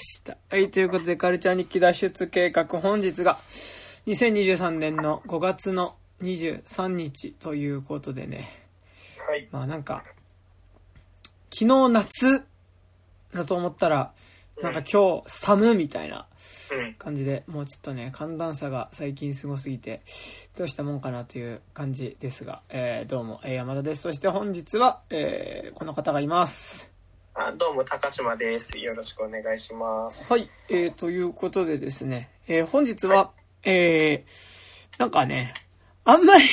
[0.00, 0.36] した。
[0.50, 3.38] はい、ということで、カルチャー日記脱出計画、本日が、
[4.06, 8.66] 2023年の5月の23日ということでね、
[9.26, 9.48] はい。
[9.50, 10.04] まあなんか、
[11.52, 12.44] 昨日夏
[13.32, 14.12] だと思ったら、
[14.62, 16.28] なんか今日寒みたいな
[16.72, 16.94] うん。
[16.94, 20.02] 感じで、もうちょっとね、寒暖差が最近すごすぎて、
[20.56, 24.02] どうしたもんかなという感じですが、えー、どうも、えー山田です。
[24.02, 26.93] そして本日は、えー、この方がいます。
[27.36, 28.78] あどうも、高島です。
[28.78, 30.32] よろしくお願いします。
[30.32, 33.32] はい、えー、ということでですね、えー、本日は、
[33.64, 35.52] えー、なんかね、
[36.04, 36.44] あんまり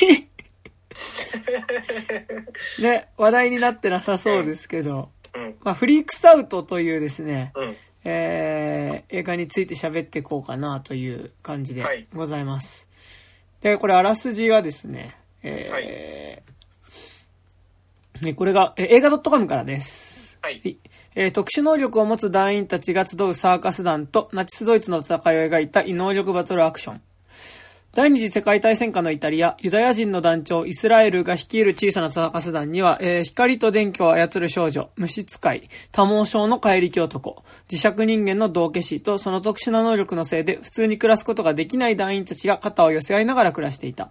[2.82, 5.54] ね、話題になってなさそうですけど、うん。
[5.60, 7.76] まあ、フリークスアウトというですね、うん。
[8.02, 12.88] えー、映画について喋っていこうかなという感じではいございます。
[13.60, 20.11] で、これあらすじはですね、えーねこれが、えー映画 .com からです。
[20.42, 20.78] はい。
[21.14, 27.00] えー特殊能力を持つ団員たちが集うサーカス団とナチスドイツの戦いを描いた異能力バトルアクション。
[27.94, 44.10] 第二次世界大戦下のイタリア、ユダヤ人の団長イスラエルが率いる小さなサーカス団には、えー光と電気を操る少女、虫使い、多毛症の怪力男、磁石人間の道化師とその特殊な能力のせいで普通に暮らすことができない団員たちが肩を寄せ合いながら暮らしていた。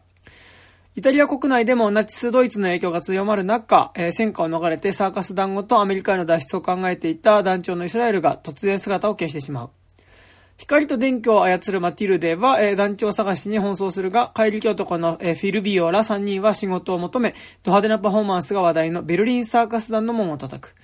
[0.93, 9.69] イタリア国内でもナチスドイツの影響が強まる中、えー戦火を逃れてサーカス団子とアメリカへの脱出を考えていた団長のイスラエルが突然姿を消してしまう。
[10.57, 20.75] 光と電気を操るマティルデは、えー団長探しに奔走するが、怪力男の、えーフィルビオら3人は仕事を求め、ド派手なパフォーマンスが話題のベルリンサーカス団の門を叩く。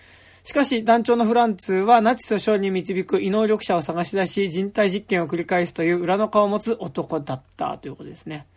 [0.44, 8.47] しかし、団長のフランツはナチスを勝利に導く異能力者を探し出し、人体実験を繰り返すという裏の顔を持つ男だったということですね。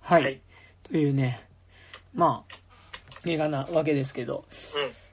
[0.00, 0.22] はい。
[0.22, 0.40] はい
[0.90, 1.46] というね、
[2.14, 2.54] まあ、
[3.24, 4.44] 映画なわけですけど、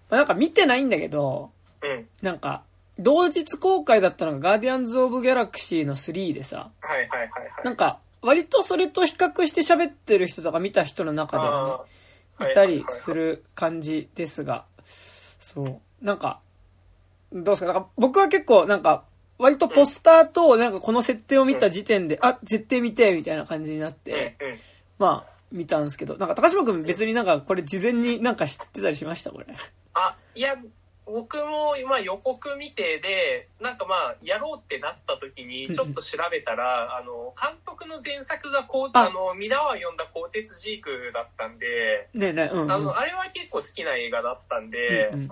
[0.09, 1.51] まあ、なんか見てないんだけど、
[1.83, 1.91] うん。
[1.91, 2.07] うん。
[2.21, 2.63] なんか、
[2.97, 7.29] 同日公開だったのがガーディアンズ・オブ・ギャラクシーの3でさ、はいはいはいはい。
[7.63, 11.85] なんか、割とそれと比較して喋ってる人とか見た人の中では
[12.39, 13.13] ね、いたりす。
[13.13, 15.81] る感じですが、そう。
[16.01, 16.39] なんか、
[17.31, 17.73] どうですか？
[17.73, 19.03] なんか僕は結構なんか、
[19.37, 24.35] 割とポスターとなんかこの設定を見た時点で、あ、絶対見てみたいな感じになって。
[24.97, 29.31] まあ、見たんですけど、なんか高島くん別になんかこれ事前になんか知ってたりしました？
[29.31, 29.45] これ。
[29.93, 30.55] あ、いや、
[31.05, 42.71] 僕も今予告見てで、なんかまあ、やろうってなった時に、ちょっと調べたら、あの、監督の前作がこう、ああの、皆は読んだ鋼鉄ジークだったんで、ねえねえ、うん、うん。
[42.71, 45.29] あの、あれは結構好きな映画だったんで、うんうん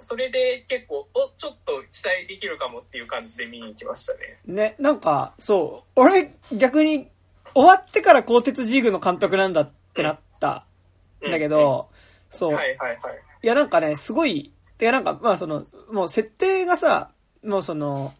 [0.00, 4.40] それで結構、お、ちょっと期待できるかもっていう感じで見に行きましたね。
[4.44, 7.08] ね、なんか、そう、俺逆に
[7.54, 10.66] 終わってから鋼鉄ジーグの監督なんだってなった
[11.26, 11.88] んだけど、
[12.30, 12.98] そう、はいはいはい。
[13.42, 15.62] いやなんかね、すごい、てかなんか、まあその、
[15.92, 17.10] もう設定がさ、
[17.44, 18.12] もうその、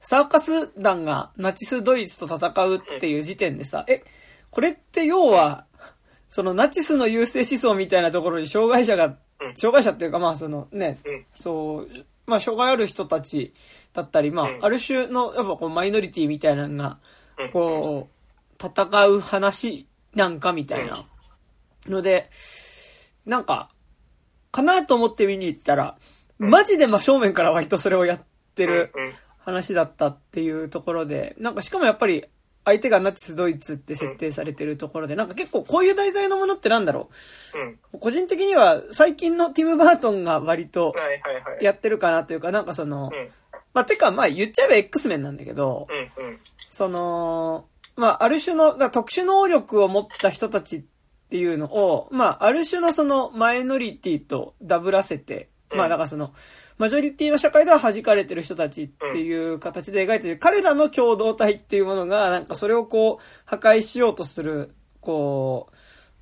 [0.00, 4.02] サーカス団がナチスドイツと戦うっていう時点でさ、え、
[4.50, 5.66] これって要は、
[6.28, 9.16] そのナチスの優勢思想みたいなところに障害者が、
[9.56, 11.26] 障害者っていうかまあそのね、うん。
[11.34, 11.88] そう、
[12.26, 13.52] まあ障害ある人たち
[13.92, 16.96] だったり、まうんあある種のやっぱこうマイノリティみたいなのが、うん。
[17.52, 21.04] こう、戦う話なんかみたいな
[21.86, 22.30] ので、
[23.26, 23.70] なんか、
[24.52, 25.96] かなと思って見に行ったら、
[26.38, 28.22] マジで真正面から割とそれをやっ
[28.54, 29.12] てるうん。
[29.42, 32.26] 話だったっていうところで、なんかしかもやっぱり
[32.64, 37.10] 相手がナチスドイツって設定されてるところで、なんか結構こういう題材のものってなんだろ
[37.92, 37.98] う。
[37.98, 40.94] 個人的には最近のティム・バートンが割と。
[41.60, 43.28] やってるかなというか、なんかそのう、ん。
[43.72, 45.86] まあ、てかまあ言っちゃえば X メンなんだけど。
[46.70, 47.66] その、
[47.96, 50.82] まあ、ある種の、だ特殊能力を持った人たちっ
[51.28, 56.32] ていうのを、まあ、ある種のそのマイノリティとダブらせて、まあ、だからその、
[56.78, 65.68] マジョリティの社会では弾かれてる人たちっていう形で描いてる、彼らの共同体っていうものが、なんかそれをこう、破壊しようとする、こ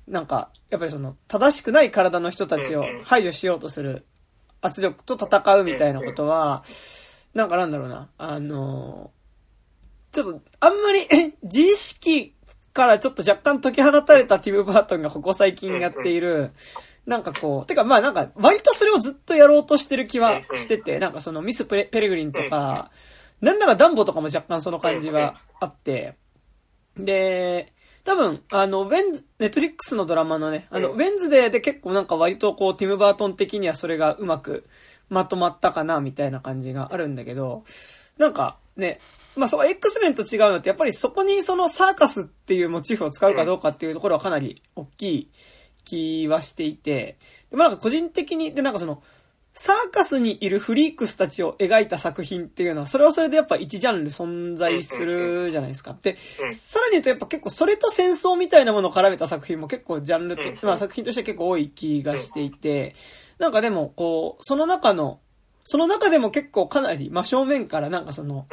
[0.07, 4.05] う、なんか、やっぱりその、正しくない体の人たちを排除しようとする
[4.61, 6.63] 圧力と戦うみたいなことは、
[7.33, 9.11] なんかなんだろうな、あの
[10.11, 12.33] ちょっと、あんまり、え、自意識
[12.73, 16.51] からちょっと若干解き放たれたティム・バートンがここ最近やっている、
[17.05, 22.91] なんかこう、てかまあなんか、割とそれをずっとやろうとしてる気はしてて、なんかそのミスペレペレグリンとか、
[23.41, 26.15] なんならダンボとかも若干その感じはあって、
[26.97, 27.73] で、
[28.03, 34.67] 多分、あの、ウェンズ、ネットリックスのドラマのね、あの、ウェンズデーで結構なんか割とこう、ティム・バートン的にはそれがうまく
[35.09, 37.63] まとまったかな、みたいな感じがあるんだけど、
[38.17, 38.99] なんかね、
[39.35, 45.31] まあそう、X メンと違うのって、やっぱりそこにそのサーカスっていうモチーフを使うかどうかっていうところはかなり大きい
[45.85, 47.17] 気はしていて、
[47.49, 49.03] でもなんか個人的に、でなんかその、
[49.53, 55.97] サーカスにいるフリークスたちを描いた作品っていうのは、それはそれでやっぱ一ジャンル存在するじゃないですか。
[56.01, 62.95] で、さらに言うとやっぱ結構それと戦争みたいなものを絡めた作品も結構ジャンルと、まあ作品としては結構多い気がしていて、
[63.37, 65.19] なんかでもこう、その中の、
[65.71, 68.47] その中でも結構かなり真正面からなんかその、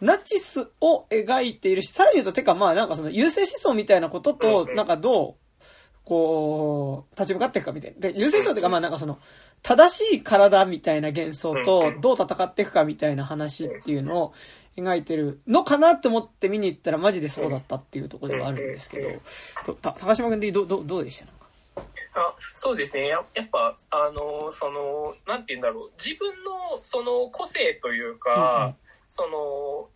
[0.00, 8.00] ナチスを描いているし、さらに言うと、てかまあなんかその優勢思想みたいなことと、なんかどう、こう、立ち向かっていくかみたいな。
[8.00, 9.18] で、優勢思想っていうかまあなんかその、
[9.62, 14.34] 正しい体みたいな幻想とどう戦っていくかみたいな話っていうのを
[14.78, 21.39] 描いてるのかなって思って見に行ったらマジでそうだったっていうところではあるんですけど、た高島君でどどどうでした？
[21.76, 23.08] あそうですね。
[23.08, 25.92] ややっぱあのそのなんて言うんだろう。
[26.02, 28.74] 自分のその個性というか、うんうん、
[29.08, 29.88] その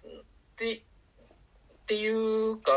[0.57, 0.83] でっ
[1.87, 2.73] ていうか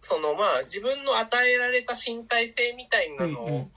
[0.00, 3.70] そのまあ自分の与えられた身体性みたいなのと、うんうん、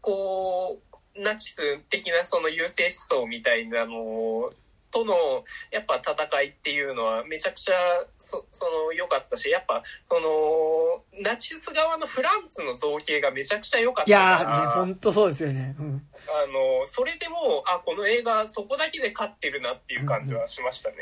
[0.00, 0.78] こ
[1.16, 4.52] うナチス的なその優勢思想みたいなの
[4.92, 7.74] とのやっぱ戦いっていうのはめちゃくちゃ
[8.18, 14.40] そその良かったしやっぱそのナチス側のフランツの造形がめちゃくちゃ良かったから。
[14.40, 20.96] いや本当そうですよね、うん、あのそれでもあこの映画そこだけで勝ってるなっていう感じはしましたね、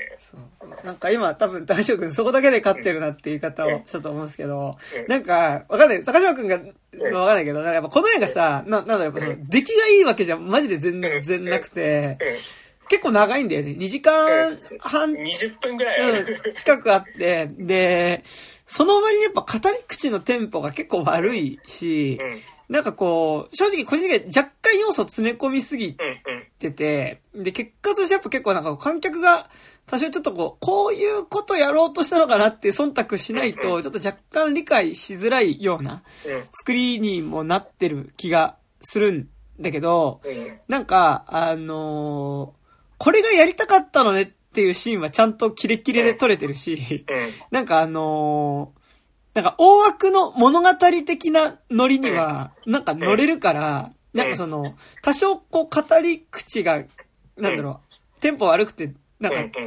[0.62, 0.66] う。
[0.66, 6.04] ん、なんか今多分高島君そこだけで勝ってるなっていう言い方をしたと思うんですけど、うん、なんかわかんない。
[6.04, 12.18] 高島君がわかんないけどなんかやっぱこの映画さななんだろうやっぱ出来がいいわけじゃマジで全然なくて、
[12.90, 13.70] 結構長いんだよね。
[13.70, 15.12] 2時間半。
[15.12, 18.24] 20分ぐらい、うん、近くあって、で、
[18.66, 22.18] その割にやっぱ語り口のテンポが結構悪いし、
[22.68, 25.96] うん、なんかこう、正直個人的に若干要素詰め込みすぎ
[26.58, 29.50] てて、で、結果としてやっぱ結構なんか観客が
[29.86, 36.02] 多少ちょっとこう、こういうことやろうとしたのかなって忖度しないと、ちょっと若干理解しづらいような
[36.54, 39.28] 作りにもなってる気がするん
[39.60, 40.22] だけど、
[40.66, 42.59] なんか、あのー
[43.00, 47.06] これがやりたかったのねっていうシーンはちゃんとキレッキレで撮れてるし、
[47.50, 56.84] なんかあのー、なんか大枠の物語的なノリには、なんか乗れるから、なんかその、多少こう語り口が、
[57.38, 57.80] なんだろ
[58.18, 59.58] う、テンポ悪くて、なんか、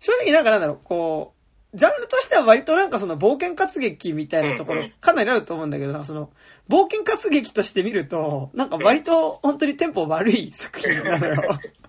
[0.00, 1.34] 正直なんかなんだろう、こ
[1.74, 6.30] う、ジャンルとしては割となんかその冒険活劇みたいなところかなりあると思うんだけど、なんかその、
[6.70, 11.42] 冒険活劇として見ると、なんか割と本当にテンポ悪い作品なのよ。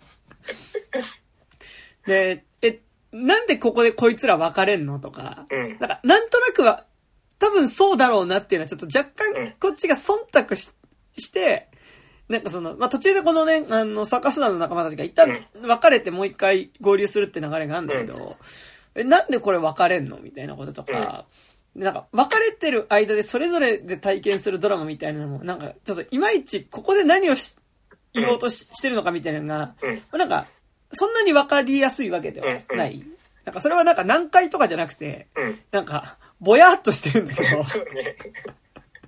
[2.05, 2.79] で、え、
[3.11, 6.85] なんでここでこいつら別れんのとか、うん、なんか、なんとなくは、
[7.39, 10.71] 多分そうだろうなっていうのはちょっと若干こっちが忖度し
[11.17, 11.67] して、
[12.29, 15.31] なんかその、まあ、途中でこのね、あの、サーカス団の仲間たちが一旦
[15.61, 18.35] 別れてもう一回合流するって流れがあるんだけど、
[18.95, 21.25] え、なんでこれ別れんのみたいなこととか、
[21.75, 27.57] なんか、別れてる間でそれぞれで体験するドラマみたいなのも、なんか、ちょっといまいちここで何をし
[28.13, 29.75] 言おうとししてるのかみたいなのが、
[30.17, 30.45] なんか、
[30.91, 33.03] そんなにわかりやすいわけではない。
[33.45, 35.27] なんかそれはなんか難解とかじゃなくて、
[35.71, 37.63] なんか、ぼやっとしてるんだけど。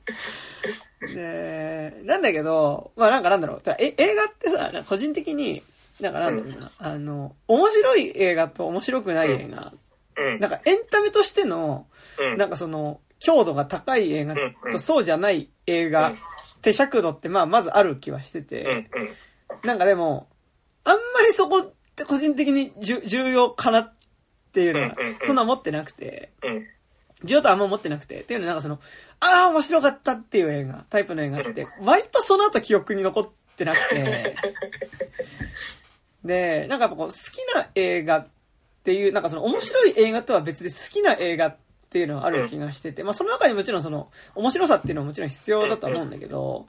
[1.13, 3.61] で、なんだけど、まあなんかなんだろう。
[3.79, 5.63] え映画ってさ、個人的に、
[5.99, 9.73] なんかなんだろうな、あの、面白い映画と面白くない映画、
[10.39, 11.87] なんかエンタメとしての、
[12.37, 14.35] なんかその、強度が高い映画
[14.71, 16.13] とそうじゃない映画
[16.65, 18.89] 手尺度ってまあまずある気はしてて、
[19.63, 20.27] なんかでも、
[20.83, 23.93] あんまりそこって個人的に重要かなっ
[24.51, 26.31] ていうのは、そんな持ってなくて、
[27.23, 28.79] 重要とあんま持ってなくて、っていうのはなんかその、
[29.19, 34.35] ああ、面白かったっていう映画、タイプの映画って、割とその後記憶に残ってなくて、
[36.25, 38.27] で、なんかやっぱこう、好きな映画っ
[38.83, 41.64] ていう、なんかその面白い映画とは別で好きな映画って
[41.99, 46.67] いうのはある気がしてて、まあその中にもちろんその、面白さっていうのはもちろん必要だと思うんだけど、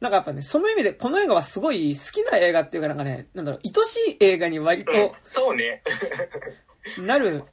[0.00, 4.92] なんかやっぱね、その意味でこの映画はすごい好きな映画っていうかなんかね、なんだろう、愛しい映画に割と、
[5.24, 5.82] そうね。
[7.00, 7.44] なる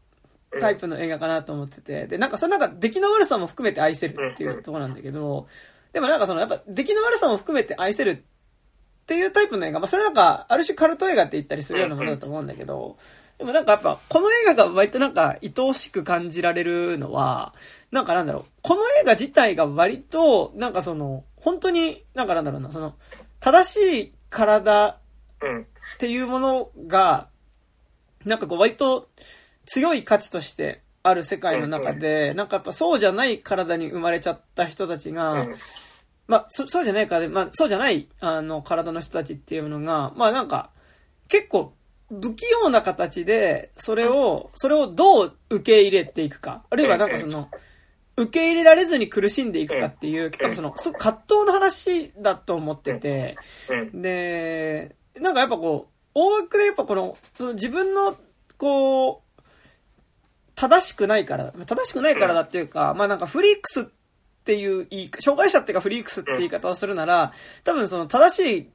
[0.60, 5.48] タイプの映画かなと思ってて、で、なんかそのなんか出来の悪さも含めて愛せるっていうところなんだけど、
[5.92, 12.98] でもなんかそのやっぱ出来の悪さも含めて愛せるっていうタイプの映画、まあそれなんかある種カルト映画って言ったりするようなものだと思うんだけど、
[13.38, 17.54] でもなんかやっぱ、この映画が割となんか愛おしく感じられるのは、
[17.92, 22.96] なんかなんだろう、この映画自体が割と、なんかその、本当に、なんかなんだろうな、その、
[23.40, 24.98] 正しい体っ
[26.00, 27.28] ていうものが、
[28.24, 29.10] なんかこう割と
[29.66, 35.46] 強い価値としてある世界の中で、なんかやっぱそうじゃない体に生まれちゃった人たちが、
[36.28, 40.72] まあ、そそうじゃないからまあ、そうじゃない、あの、体の人たちっていうのが、まあなんか、
[41.28, 41.74] 結構
[42.12, 46.64] 不器用な形で、それを、それをどう受け入れていくか。
[46.70, 47.50] あるいはなんかその、
[48.18, 53.36] 受け入れられずに苦しんでいくかっていう、結構その、すご葛藤の話だと思ってて、
[53.94, 58.16] で、なんかやっぱこう、大枠でやっぱこの、その自分の、
[58.58, 59.42] こう、
[60.56, 63.84] 正しくないから、正しくないからだっていうか、まあなんかフリークスっ
[64.46, 67.34] ていう言い、障害者っていうかフリークスって言い方をするなら、
[67.64, 68.70] 多分その正しい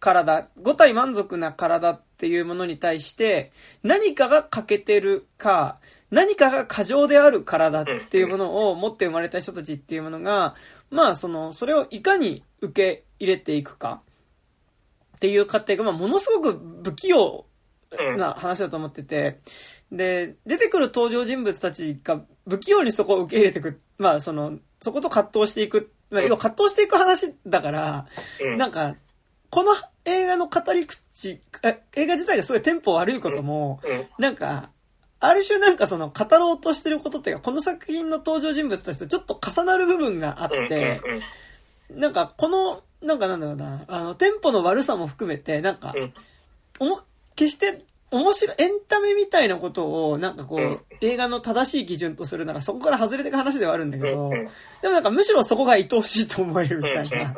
[0.00, 3.50] 体、五体満足な体っていうものに対して、
[3.82, 5.78] 何かが欠けてるか、
[6.10, 10.54] 何かが過剰である体っていうものを持って生まれた人たちっていうものが、
[10.90, 14.02] まあその、それをいかに受け入れていくか
[15.16, 17.46] っていう過程が、まあものすごく不器用
[18.18, 19.38] な話だと思ってて、
[19.90, 23.80] で、出てくる登場人物たちが不器用にそこを受け入れていく。
[23.96, 25.90] まあ、その、そこと葛藤していく。
[26.10, 28.06] まあ、要は葛藤していく話だから、
[28.58, 28.96] なんか、
[29.50, 29.72] この
[30.04, 31.40] 映画の語り口、
[31.96, 33.80] 映画自体がすごいテンポ悪いことも、
[34.18, 34.70] なんか、
[35.22, 41.00] ある種なんかその語ろうとしてることっていうか、この作品の登場人物たちとちょっと重なる部分があって、
[41.90, 45.94] なんかこの、なんかなんだろうな、あの、テンポの悪さも含めて、なんか、
[46.78, 47.00] おも、
[47.36, 57.34] 決して面白い、エンタメみたいなことを、なんかこう、映画の正しい基準とするなら、そこから外れていく話ではあるんだけど、でもなんかむしろそこが愛おしいと思えるみたいな、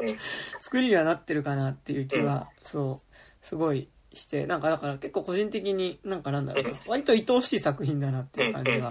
[0.61, 8.91] 作りにはなってるかなっていう気は、そう、すごいして、なんかだから結構個人的になんかなんだろう割と愛おしい作品だなっていう感じが、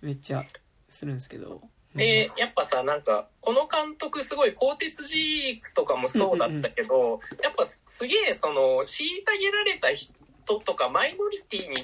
[0.00, 0.44] めっちゃ
[0.88, 1.60] するんですけど。
[1.94, 8.98] で、やっぱさ、なんか、この監督すごい、鋼鉄ジークとかもそうだったけど、やっぱすげえ、その、虐
[9.38, 11.74] げられた人トとかマイノリティに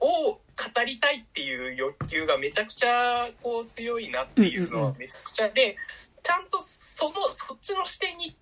[0.00, 0.40] を語
[0.84, 5.76] りたいっていう欲求がめちゃくちゃこう強いなっていうのはめちゃくちゃで
[6.22, 8.36] ちゃんとそのそっちの視点に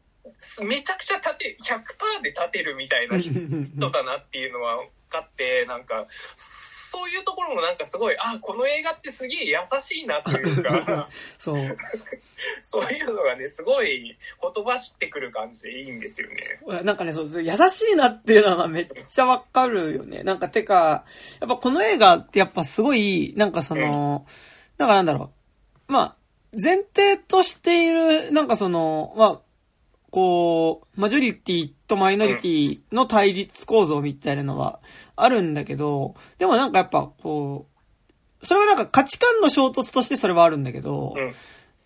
[0.62, 3.34] めちゃくちゃ立て100%で立てるみたいな人
[3.90, 6.06] だなっていうのは分かってなんか
[6.94, 11.08] そういうところもなんかすごい、あ、この映画ってすげえ優しいなというか、
[11.38, 11.76] そう。
[12.62, 14.16] そういうのがね、すごい
[14.54, 16.82] 言葉してくる感じでいいんですよね。
[16.84, 20.22] なんかね、そう、優しいなっていうのはめっちゃわかるよね。
[20.22, 21.04] なんかてか、
[21.40, 24.24] やっぱこの映画ってやっぱすごい、なんかその、
[24.78, 25.32] なんかなんだろ
[25.88, 25.92] う。
[25.92, 26.16] まあ、
[26.52, 29.40] 前提としている、なんかその、まあ、
[30.10, 34.80] こう、マジョリティとマイノリティの対立構造みたいなのは
[35.16, 37.66] あるんだけど、でもなんかやっぱこ
[38.42, 41.14] う、それはなんか価値観の衝突としてそれはあるんだけど、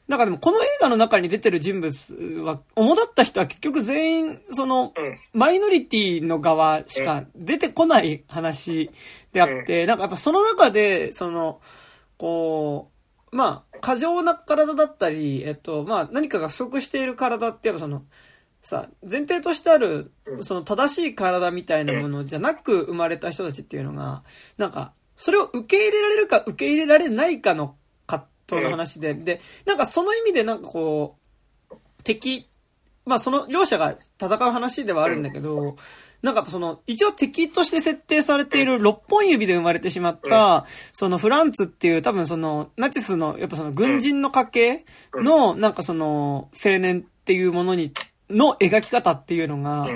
[0.08, 4.94] なんかでもこの映画の中に出てる人物は、主だった人は結局全員、その、
[5.34, 8.90] マイノリティの側しか出てこない話
[9.32, 11.60] であって、なんかやっぱその中で、その、
[12.16, 12.90] こ
[13.30, 18.04] う、まあ、過剰な体だったり、えっと、まあ、何かが不足している体って、やっぱその、
[18.68, 24.22] さ、前提としてある、その正しい体みたいなものじゃなく生まれた人たちっていうのが、
[24.58, 31.16] なんか、それを受け入れられるか受け入れられないかの葛藤の話で、で、なんかその意味でなんかこ
[31.70, 32.48] う、敵、
[33.06, 35.76] まあその両者が戦う話ではあるんだけど、
[36.20, 44.84] なんかその、一応敵として設定されている6本指で生まれてしまった、そのフランツっていう多分その、ナチスの、やっぱその軍人の家系
[45.14, 47.92] の、なんかその、青年っていうものに、
[48.30, 49.86] の描き方っていうのが、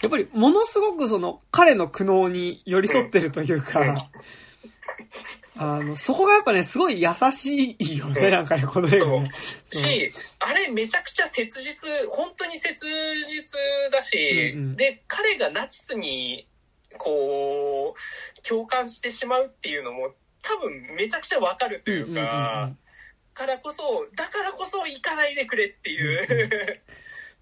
[0.00, 4.08] やっぱりものすごくその、彼の苦悩に寄り添ってるというか、
[5.56, 9.30] あの、そこがやっぱね、すごい優しいよね、なんかね、この映画、ね。
[9.70, 9.82] そう。
[9.82, 12.74] し、あれめちゃくちゃ切実、本当に切
[13.24, 13.58] 実
[13.92, 16.46] だし、うんうん、で、彼がナチスに、
[16.96, 22.72] こう、共感してしまうっていうのも、多分めちゃくちゃわかるというか、
[23.34, 26.80] からこそ、だからこそ行かないでくれっていう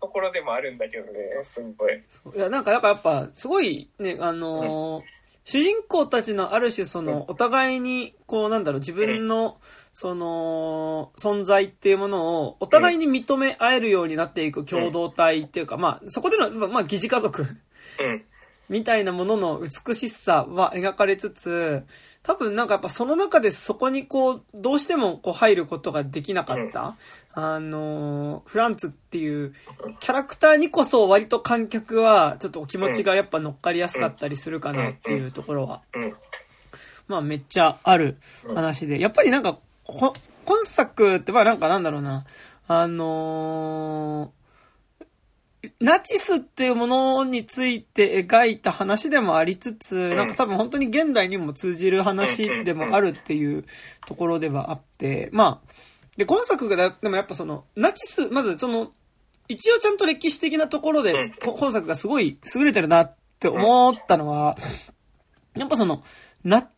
[0.01, 2.03] ところでもあるんだけどね、すごい。
[2.37, 5.05] いや、なんか、やっぱ、やっぱ、すごいね、あのーうん。
[5.45, 9.59] 主人公たちのある種その、お互いに、こうなんだろう、自分の、
[9.95, 17.47] その、存在っていうものを、お互いに認め合えるようになっていく共同体っていうか、まあ、そこでの、まあ、疑似家族
[18.69, 21.85] みたいなものの美しさは描かれつつ、
[22.23, 26.97] 多分なんかやっぱその中でそこにこう、どうしてもこう入ることができなかった、
[27.33, 29.55] あの、フランツっていう
[30.01, 35.81] キャラクターにこそ割と観客はちょっとお気持ちがやっぱ乗っかりやすかったりするかなっていうところは、
[37.07, 38.19] まあめっちゃある
[38.55, 40.13] 話で、やっぱりなんか、今
[40.67, 42.27] 作ってまあなんかなんだろうな、
[42.67, 44.33] あの
[45.81, 53.65] ナチスっていうものについて描いた話でもありつつ、なんか多分本当に現代にも通じる話でもあるっていう
[54.07, 55.73] ところではあって、まあ、
[56.17, 58.91] で、今作が、でもやっぱその、ナチス、まずその、
[59.47, 64.59] 一応ちゃんと歴史的なところで、今作がすごい優れてるなって思ったのは、
[65.57, 66.03] やっぱその、
[66.43, 66.69] ナ、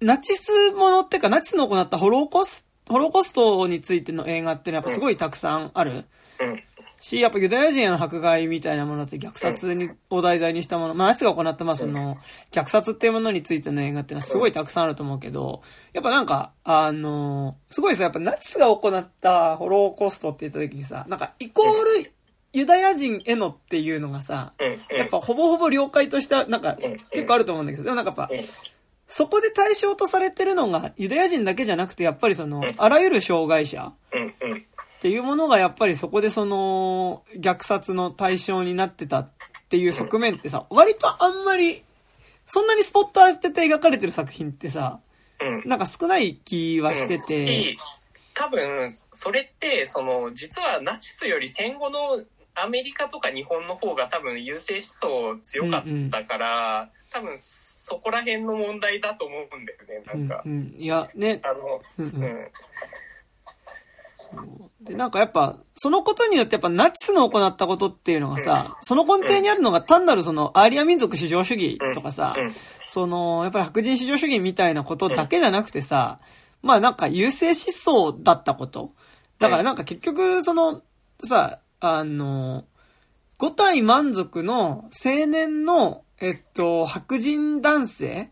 [0.00, 6.04] ナチスものってか、ナチスの行ったホローコス、ホローコストについての映画ってのはやっぱすごいたくさんある。
[7.02, 12.14] し、やっぱユダヤ人への迫害みたいなものって虐殺に、を題材にしたもの、まあ、ナチスが行った、まあ、その、
[12.52, 22.12] 虐殺っていうものについての映画っていうのはすごいたくさんあると思うけど、やっぱなんか、あの、すごいさ、やっぱナチスが行ったホローコストって言った時にさ、なんか、イコール、
[22.52, 24.52] ユダヤ人へのっていうのがさ、
[24.96, 28.30] やっぱほぼほぼ了解とした、なんか、結構あると思うんだけど、でもなんかやっぱ、
[29.08, 33.92] そこで対象とされてるのが、ユダヤ人だけじゃなくて、やっぱりその、あらゆる障害者
[35.02, 39.30] っていうものがやっぱりそこでその、虐殺の対象になってたっ
[39.68, 41.82] ていう側面ってさ、割とあんまり、
[42.46, 45.00] そんなにスポット当てて描かれてる作品ってさ、
[45.64, 47.76] なんか少ない気はしてて、
[48.32, 52.22] 多分、それって、その、実はナチスより戦後の
[52.54, 60.42] アメリカとか日本の方が多分優勢思想強かったから、うんうん、多分そこら辺の問題だと思うんだよね、なんか。
[60.46, 61.40] うんうん、いや、ね。
[61.42, 62.48] あの、うん、うんうん。
[64.80, 72.34] で、なんかやっぱ、そのことによってやっぱナチスの行ったことっていうのがさ、その根底にあるのが単なるそのアーリア民族至上主義とかさ、
[72.88, 76.18] その、やっぱり白人至上主義みたいなことだけじゃなくてさ、
[76.62, 78.92] まあなんか優勢思想だったこと。
[79.38, 80.82] だからなんか結局その、
[81.24, 82.64] さ、あの、
[83.38, 88.30] 五体満足の青年のえっと、白人男性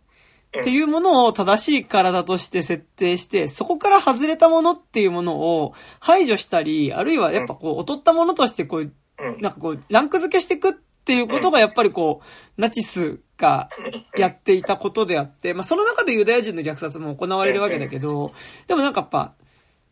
[0.58, 8.92] っていうものを正しい体として設定して、そこから外れたものっていうものを排除したり、あるいはやっぱこう、劣ったものとしてこう、
[9.40, 10.72] なんかこう、ランク付けしていくっ
[11.04, 12.20] ていうことがやっぱりこ
[12.58, 13.68] う、ナチスが
[14.16, 18.32] やっていたことであって、まあその中でユダヤ人の虐殺も行われるわけだけど、
[18.66, 19.34] でもなんかやっぱ、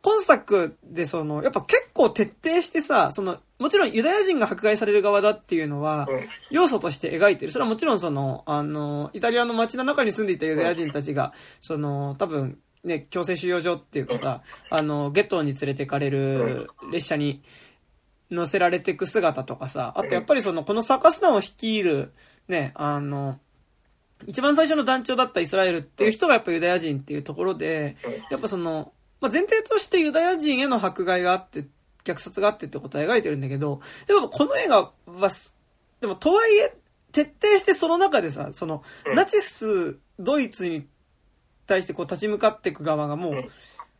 [0.00, 6.06] 今作でその、やっぱ結構徹底してさ、その、もちろんユダヤ人が迫害される側だっていうのは、
[6.50, 7.52] 要素として描いてる。
[7.52, 17.42] それはもちろんその、あの、イタリアの街の中に住んでいたユダヤ人たちが、その、多分、ね、強制収容所っていうかさ、あの、ゲットーに連れてかれる列車に
[18.30, 22.12] 乗せられていく姿とかさ、あとやっぱりその、このサーカス団を率いる、
[22.46, 23.40] ね、あの、
[24.26, 27.96] 一番最初の団長だったイスラエルっていう人がやっぱユダヤ人っていうところで、
[28.30, 31.66] やっぱその、まあ、前提としてユダヤ人への迫害があって、
[32.04, 35.30] 虐殺があってってことは描いてるんだけど、でもこの映画は、
[36.00, 36.74] でもとはいえ、
[37.12, 38.82] 徹底してその中でさ、その、
[39.14, 40.86] ナチス、ドイツに
[41.66, 43.36] 対してこう立ち向かっていく側がもう、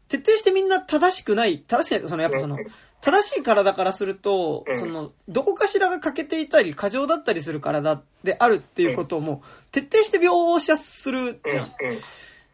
[0.09, 2.59] 徹底してみんな正しくない、正しくない、そのやっぱその、
[3.01, 11.67] 正しい体からすると、その、どこかしらが欠けていたり、過剰だったりする体であるっていうことをもう、徹底して描写するじゃん。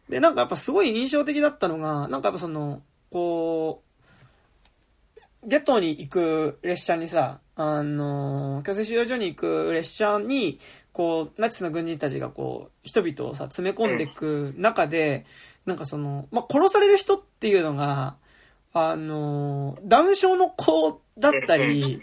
[0.09, 10.59] で、なんかやっぱすごい印象的だったのが、なんかやっぱその、こう、ゲットに行く列車にさ、あの、強制収容所に行く列車に、
[10.93, 15.27] こう、ナチスの軍人たちがこう、人々をさ、詰め込んでいく中で、
[15.67, 18.17] なんかその、まあ、殺される人っていうのが、
[18.73, 22.01] あの、ダウン症の子だったり、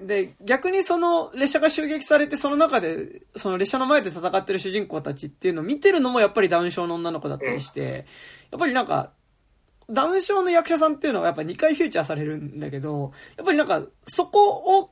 [0.00, 8.06] で、逆にその列車が襲撃されて、その中で、その列車の前で戦ってる主人公たちっていうのを見てるのもやっぱりダウン症の女の子だったりして、
[8.50, 9.12] やっぱりなんか、
[9.90, 14.90] ダウン症の役者さんっていうのはやっぱ2回フューチャーされるんだけど、やっぱりなんか、そこを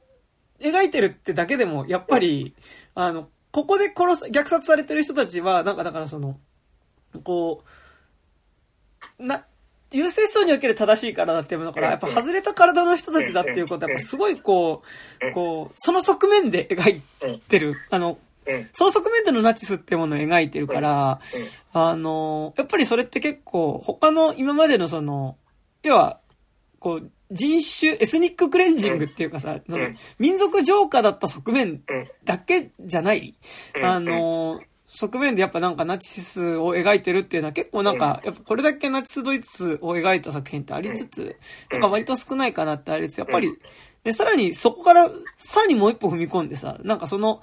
[0.61, 2.55] 描いてるってだけでも、やっぱり、
[2.95, 6.39] あの、ここで殺す、虐殺されてる人たちは、なんかだからその、
[7.25, 7.65] こ
[9.19, 9.47] う、な、
[9.93, 14.83] 優勢思想における正しい体っていうものから、やっぱ外れた体の人たちだっていうことは、やっぱすごいこ
[15.21, 18.19] う、こう、その側面で描いてる、あの、
[18.73, 21.21] その側面でのナチスっていうものを描いてるから、
[21.73, 25.37] あの、やっぱりそれって結構、他の今までのその、
[25.83, 26.21] 要は、
[26.79, 29.87] こう、人種、エスニッククレンジングっていうかさ、その
[30.19, 31.83] 民族浄化だった側面
[32.25, 33.35] だけじゃない、
[33.83, 34.61] あの、
[34.93, 41.37] 側面でやっぱなんかナチスを描いてるっていうのは結構なんか、やっぱこれだけナチスドイツを描いた作品ってありつつ、
[41.71, 43.57] なんか割と少ないかなってありつつ、やっぱり、
[44.03, 47.41] で、さらにそこから、さらにもう一歩踏み込んでさ、なんかその、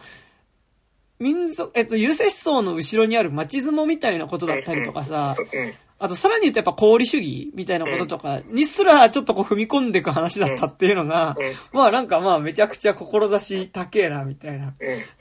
[1.20, 5.34] 民族、えっと、優勢思想の後ろにある街相撲みたいなことだったりとかさ、
[6.00, 11.36] あとさらに言うとやっぱ功利主義みたいなこととかにすらちょっとこう踏み込んでいく話だったっていうのが、
[11.74, 14.76] まあなんかまあめちゃくちゃ志高えなみたいな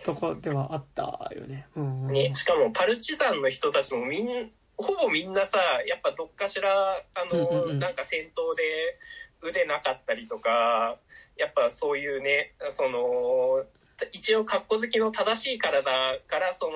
[0.04, 1.66] とこではあったよね。
[1.76, 6.70] うんね、しかもパルチザンの人たちもみんほぼみんなさ、やっぱどっかしら、
[7.14, 8.98] あの、なんか戦闘で
[9.42, 10.98] 腕なかったりとか、
[11.36, 13.64] やっぱそういうね、その、
[14.12, 15.82] 一応格好好きの正しい体
[16.26, 16.72] からその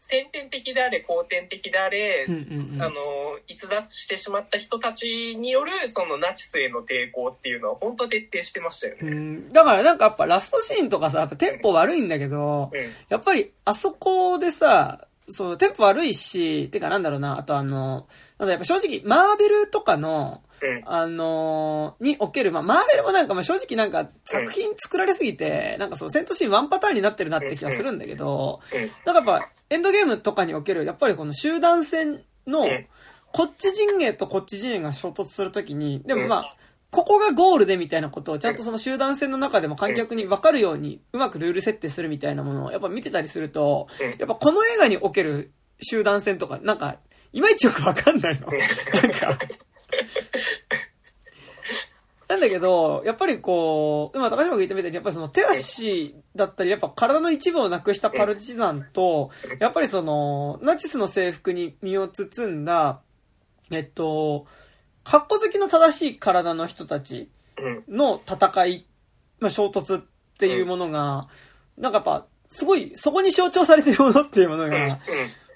[0.00, 2.94] 先天的であれ後天的であれ、うんうんうん、あの
[3.46, 9.42] 逸脱してしまった人たちによるそのナチスへの抵抗っていうのは本当徹底してましたよね。
[9.52, 18.06] だからなんかやっぱラストシーンとかさやっぱテンポ悪いんだけど、うん、やっぱりあそこでさその、テンポ悪いし、てかなんだろうな、あとあの、
[18.38, 20.53] なんだやっぱ正直、マーベルとかの、うん。
[20.86, 28.80] あのーにおける、まあ、マーベルもなんか、まあ、正直なんか、作品作られすぎて、なんかそう、戦闘シーンワンパターンになってるなって気がするんだけど、うん。
[29.04, 32.86] なんかやっぱ、エンドゲームとかにおける、やっぱりこの集団戦のうん、
[33.32, 36.56] こっち陣営とこっち陣営が衝突するときに、でもまあ、
[36.90, 45.50] ここがゴールでみたいなことをちゃんとその集団戦の中でも観客に分かるようにうまくルール設定するみたいなものをやっぱ見てたりすると、うんやっぱこの映画における
[45.82, 46.98] 集団戦とか、なんか、
[47.32, 48.46] いまいちよく分かんないの。
[48.46, 49.38] なんか、
[52.28, 59.30] なんだけど、やっぱりこう、今高島が言ったみたいに、やっぱりその手足だったり、やっぱ体の一部をなくしたパルチザンと、
[59.60, 63.00] やっぱりその、ナチスの制服に身を包んだ、
[63.70, 64.46] えっと、
[65.04, 67.28] 格好好きの正しい体の人たち
[67.58, 67.84] うん。
[67.88, 68.86] の戦い、
[69.38, 70.04] まあ、衝突っ
[70.38, 71.28] ていうものが、
[71.76, 74.70] なんかやっぱ、すごい、そこに象徴されてるものっていうものうん。
[74.70, 74.98] が、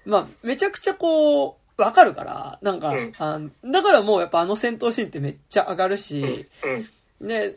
[0.05, 3.13] まあ、めちゃくちゃこう、わかるから、なんか、うん。
[3.19, 6.47] あだからもうやっぱあの戦闘シーンってめっちゃ上がるし、
[7.21, 7.29] うん。
[7.29, 7.55] ね、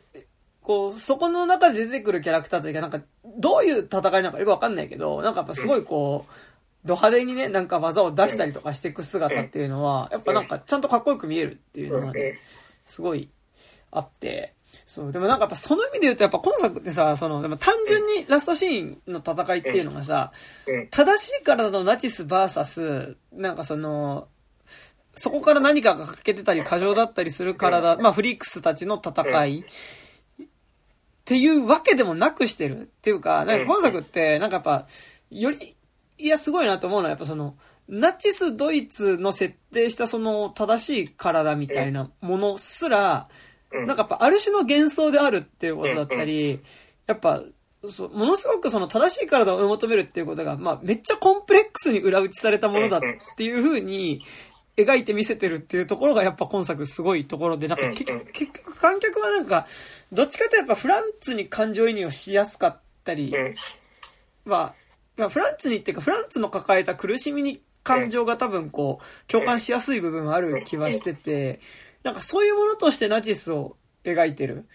[0.61, 3.01] こう、そこの中で出てくるキャラクターというか、なんか、
[3.37, 6.33] どういう戦いなのかよくわかんないけど、なんかやっぱすごいこう、
[6.85, 12.39] ド派手にね、なんか技を出したりとかしていく姿っていうのは、やっぱなんかちゃんとかっこよく見えるっていうのがね、
[12.85, 13.29] すごい
[13.91, 14.53] あって、
[14.91, 20.33] そう、でもなんかやっぱその意味で言うとやっぱ今作ってさ、その、でも単純にラストシーンの戦いっていうのがさ、
[20.67, 20.87] うん。
[20.89, 24.27] 正しい体のナチス VS、なんかその、
[25.15, 29.63] そこから何かが欠けてたり過剰だったりする体、まあフリークスたちの戦いっ
[31.23, 34.87] ていうわけでもなくしてるっていうか、なんか今作ってなんかやっぱ、
[35.29, 35.77] より、
[36.17, 37.55] いやすごいなと思うのはやっぱその、
[37.87, 43.29] ナチスドイツの設定したその正しい体みたいなものすら、
[43.71, 43.85] うん。
[43.85, 46.59] なんかやっぱある種の幻想であるっていうことだったり、
[47.07, 47.41] やっぱ、
[47.87, 53.01] そうものすごくその正しい体を追い求めるっていうことが、まあめっちゃコンプレックスに裏打ちされたものだっ
[53.35, 54.21] ていう風に
[54.77, 59.67] 描いて見せてるっていうところがやっぱ今作すごいところで、なんか結局、結局観客はなんか、
[60.11, 64.51] どっちかというとやっぱフランツに感情移入をしやすかったりうん。
[64.51, 64.73] は、
[65.17, 71.59] まあフランツにっていうかフランツの抱えた苦しみに感情が多分こう、共感しやすい部分はある気はしてて、
[72.03, 74.65] なんかそういうものとしてナチスを描いてる。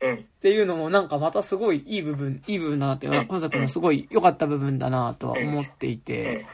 [0.00, 0.14] うん。
[0.14, 6.46] っていうのもなんかまたすごいいい部分、いい部分だなっていうのは、今作のすごい良かった部分だなとは思っていて、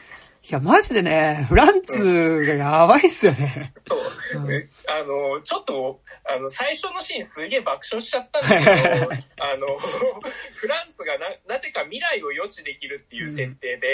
[0.49, 3.73] いや、マジでね、フランツがやばいっすよね。
[3.85, 4.69] そう。
[4.87, 9.11] あの、ちょっと、あの、最初のシーンすげえ爆笑しちゃったんだけど、
[9.43, 9.75] あの、
[10.55, 13.87] フランツがな、なぜか未来を予知できるっていう設定で、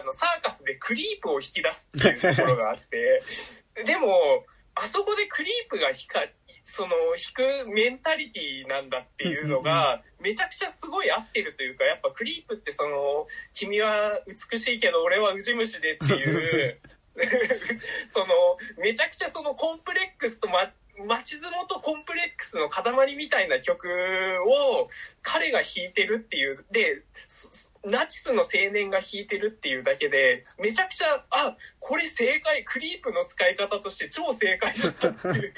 [0.00, 3.22] あの、サーカスでクリープを引き出すっていうところがあって、
[3.84, 4.46] でも、
[4.80, 6.20] あそこでクリープが引か、
[6.62, 16.80] その、引くメンタリティなんだっていうのが、めちゃくちゃすごい合ってるというか、やっぱクリープってその、君は美しいけど俺はウジ虫でっていう、
[18.08, 18.26] その、
[18.78, 20.72] めちゃくちゃそのコンプレックスとま、
[21.06, 23.88] 町相撲とコンプレックスの塊みたいな曲
[24.46, 24.88] を
[25.22, 35.54] 彼が弾いてるっていう、で、すナチスの青年が弾いてるっていうだけで、めちゃくちゃ、あ、これ正解、クリープの使い方として超正解じゃんっていう。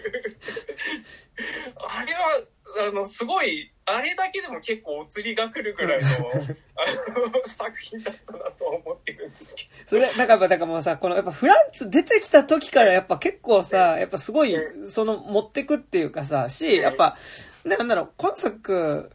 [1.77, 6.07] あれは、あの、すごい、あれだけでも結構お釣りが来るぐらいの、
[6.77, 9.88] あの、作品だったなとは思ってるんですけど。
[9.88, 14.57] それ、なんかやっぱ、だからもうさ、このやっぱフランツ出てきた時からやっぱ結構さ、やっぱすごい、
[14.88, 17.16] その持ってくっていうかさ、し、やっぱ、
[17.64, 19.11] なんだろう、今作、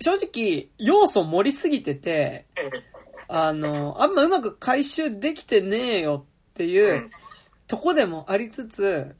[0.00, 2.46] 正直、要素盛りすぎてて、
[3.28, 7.10] あの、あんまうまく回収できてねえよっていううん。
[7.66, 9.14] とこでもありつつ、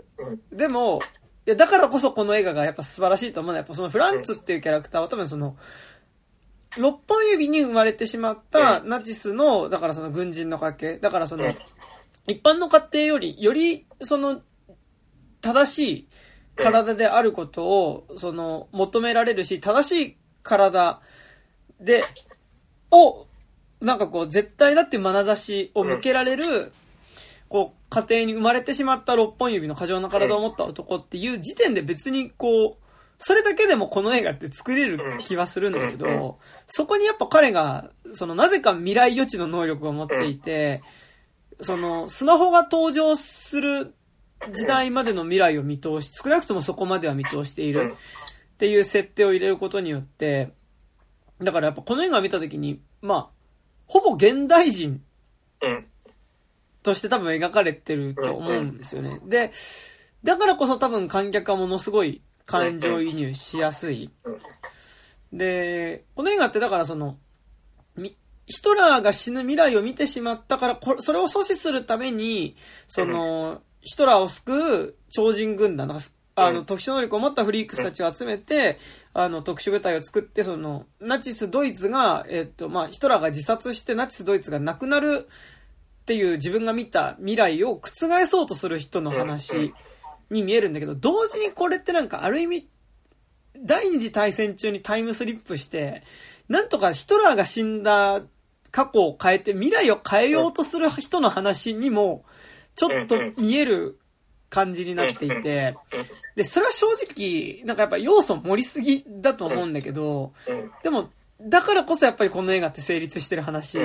[0.50, 1.00] でも、
[1.46, 5.56] いや、だからこそこの映画がやっぱ素晴らしいと思うのは、やっぱそのフランツっていうキャラクターは多分その、
[6.76, 11.50] 六本指に生まれてしまったナチスの、だからその軍人の家系、だからそのうん、
[12.26, 14.40] 一般の家庭より、よりその、
[15.40, 16.08] 正しい
[16.56, 21.00] 体であることを、その、求められるし、正しい体。
[21.80, 22.04] で、
[22.90, 23.26] を、
[23.80, 26.72] なんかこう、絶対だっていう眼差しを向けられる、
[27.48, 32.84] こう、家庭に生まれてしまった六本指の過剰な体を持った男っていう時点で別にこう、
[33.18, 40.80] それだけでもこの映画って作れる気はするんだけど、そこにやっぱ彼が、そのなぜか未来予知の能力を持っていて、
[41.60, 43.94] そのスマホが登場する
[44.52, 47.94] 時代までの未来を見通し、少なくともそこまでは見通している
[48.60, 50.52] っていう設定を入れることによって、
[51.40, 53.28] だからやっぱこの映画を見た時に、まあ、
[53.86, 55.02] ほぼ現代人
[55.62, 55.86] うん。
[56.82, 59.18] として多分描かれてると思うんですよね。
[59.24, 59.50] で、
[60.24, 64.10] だからこそ多分観客はものすごい感情移入しやすい。
[65.32, 67.16] で、この映画ってだからその、
[67.96, 75.88] みヒトラーが死ぬ未来を見てしまったから、こそれを阻止するために、その、ヒトラーを救う超人軍団、
[76.36, 78.78] あの、特殊能力を持ったフリークスたちを集めて、
[79.12, 85.28] あの、特殊部隊を作って、その、ナチスドイツが、えっと、まあ、ヒトラーが自殺してナチスドイツがなくなる
[86.02, 89.72] っていう自分が見た未来を覆そうとする人の話
[90.30, 92.68] に見えるんだけど、同時にこれってなんかある意味、
[93.62, 96.02] 第二次大戦中にタイムスリップして、
[96.48, 98.22] なんとかヒトラーが死んだ
[98.72, 102.24] 過去を変えて未来を変えようとする人の話にも、
[102.74, 103.99] ちょっと見える
[104.50, 105.74] 感じになっていて、
[106.34, 110.32] で、それは正直、なんかやっぱ要素盛りすぎだと思うんだけど、
[110.82, 111.10] でも、
[111.40, 113.78] だからこそやっぱりこの映画って成立してる話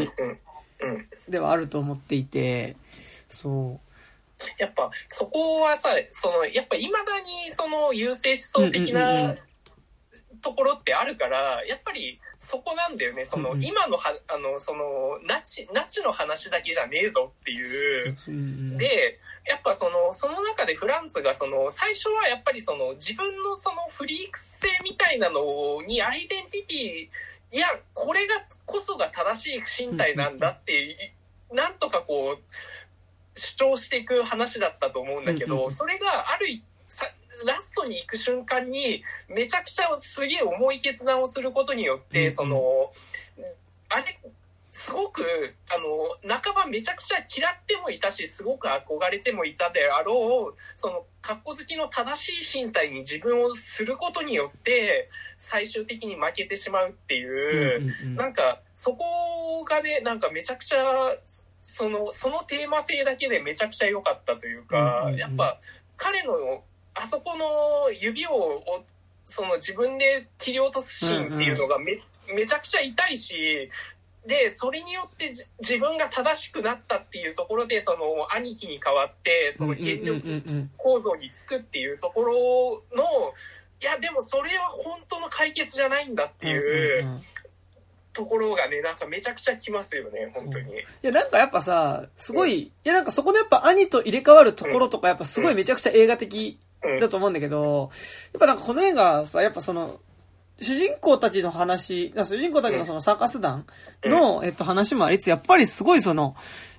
[1.30, 2.76] ではあると思っていて、
[3.30, 3.80] そう。
[4.58, 9.36] やっぱそこはさ、その、やっぱ未だにその優勢思想的な
[10.46, 13.26] ところってあるから、やっぱりそこなんだよね。
[13.26, 18.16] その、今のは、あの、その、ナチ、ナチの話だけじゃねえぞっていう。
[18.78, 28.36] で、やっぱその、その中でフランツがその、最初はやっぱりその、自分のそのフリーク性みたいなのにアイデンティティ、いや、これが
[28.68, 31.16] こそが正しい身体なんだって、
[31.52, 36.48] なんとかこう、主張していく話だったと思うんだけど、それがある
[37.46, 42.92] ラストに行く瞬間にめちゃくちゃすげえ重い決断をすることによって、その
[43.90, 44.20] あれ
[44.72, 45.24] すごく
[45.70, 60.84] あの半ばめちゃくちゃ嫌ってもいたしすごく憧れてもいたであろうその格好好きの正しい身体に自分をすることによって最終的に負けてしまうっていう、なんかそこがねなんかめちゃくちゃ
[61.66, 65.60] その、そのテーマ性だけでめちゃくちゃ良かったというか、やっぱ
[65.98, 66.64] 彼の、
[66.96, 68.64] あそこの指を、
[69.26, 72.02] その自分で切り落とすシーンっていうのがめ、
[72.34, 73.70] めちゃくちゃ痛いし、
[74.26, 80.42] で、それによって自分が正しくなったっていうところで、その兄貴に代わって、その権力
[80.78, 82.34] 構造につくっていうところ
[82.96, 83.34] の、
[83.82, 87.20] いや、でもそれは本当の解決じゃないんだっていう、
[88.14, 90.72] ところがね、なんかめちゃくちゃきますよね、本当に。
[90.72, 96.58] いや、なんかやっぱさ、すごい、いや、なんかそこでやっぱ兄と入れ替わるところとか、やっぱすごいめちゃくちゃ映画的
[97.00, 97.92] だと思うんだけど、
[98.34, 100.00] やっぱなんかこの映画さ、やっぱその、
[100.60, 103.66] 主人公たちの話、主人公たちのそのサーカス団
[104.06, 106.36] の、えっと、話もありつつ、やっぱりすごいその、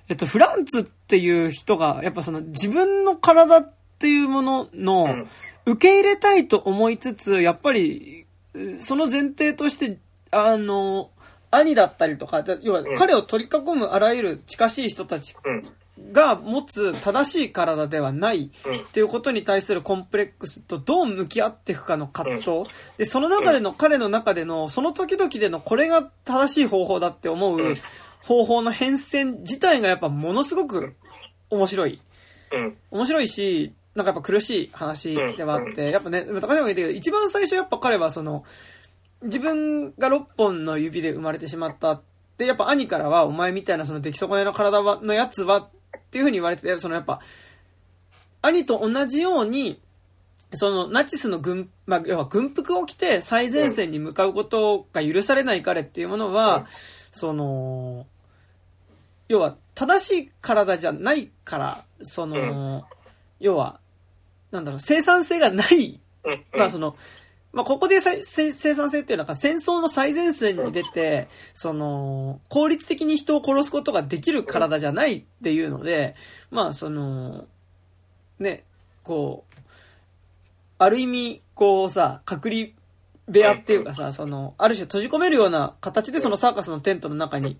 [0.09, 5.25] えっと、フランツっていう人が、やっぱその自分の体っていうものの、
[5.65, 8.25] 受け入れたいと思いつつ、やっぱり、
[8.79, 9.99] その前提として、
[10.31, 11.11] あの、
[11.51, 15.35] 兄だったりとか、要は彼を取り囲むあらゆる近しい人たち
[16.11, 22.63] が持つ正しい体ではないっていうことに対するコンプレックスとどう向き合っていくかの葛藤。
[22.97, 27.75] で、その中での彼の中での、その時々でのこれが正しい方法だって思う
[28.23, 30.95] 方法の変遷自体がやっぱものすごく
[31.49, 32.01] 面白い。
[32.91, 38.43] 面白いし、なんかやっぱ苦しい話ではあって、やっぱね、高島が言ったけど、一番最初やっぱ彼はその、
[39.23, 42.01] 自分が6本の指で生まれてしまった。
[42.37, 47.19] で、やっぱ兄からは、お前みたいなその出来損ないの体は、のやつは、っていう風に言われてて、そのやっぱ、
[48.41, 49.79] 兄と同じように、
[50.53, 56.67] そのナチスの軍、まあ、要は軍服を着て最前線に向かうことが許されない彼っていうものは、
[57.11, 58.07] その、
[59.27, 62.85] 要は正しい体じゃないから、その、
[63.39, 63.79] 要は、
[64.51, 65.99] なんだろう、生産性がない、
[66.53, 66.95] まあその、
[67.57, 68.21] まあ、ここで生
[68.53, 76.13] 産性っていうのは戦争の最前線に出て、その、効率的に人を殺すことができる体じゃないっていうので、
[76.51, 77.45] まあ、その、
[78.37, 78.63] ね、
[79.03, 79.59] こう、
[80.77, 82.67] ある意味、こうさ、隔離
[83.27, 87.57] 部屋っていうかさ、その、ある種閉じ込めるような形でそのサーカスのテントの中に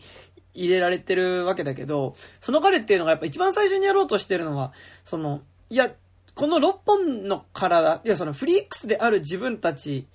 [0.53, 4.73] 入れられてるわけだけど、その彼っていうのがやっぱ一番最初にやろうとしてるのは、
[5.05, 5.91] その、いや、
[6.37, 10.07] この6本の体、いやそのフリークスである自分たち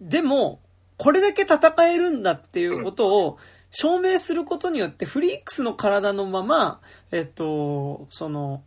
[0.00, 0.60] でも、
[0.96, 3.38] これだけ戦えるんだっていうことを
[3.70, 6.80] 証明することによって、フリークスの体のまま、
[7.12, 8.64] えっと、その、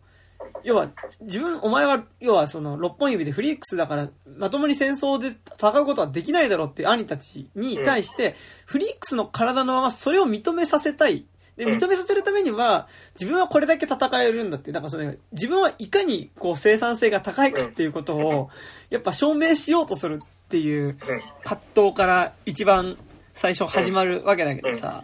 [0.64, 11.26] 要は、自分、お前は、要はその、6本指でフリークスだから、まともに戦争で戦うことはできないだろうっていう兄たちに対して、フリークスの体のままそれを認めさせたい
[11.58, 12.88] で、認めさせるためには、
[13.20, 18.50] 自分はこれだけ戦えるんだって、だからそれ、自分はいかにこう生産性が高いかっていうことを、
[18.90, 20.98] やっぱ証明しようとするっていう
[21.44, 22.98] 葛藤から一番
[23.34, 25.02] 最初始まるわけだけどさ。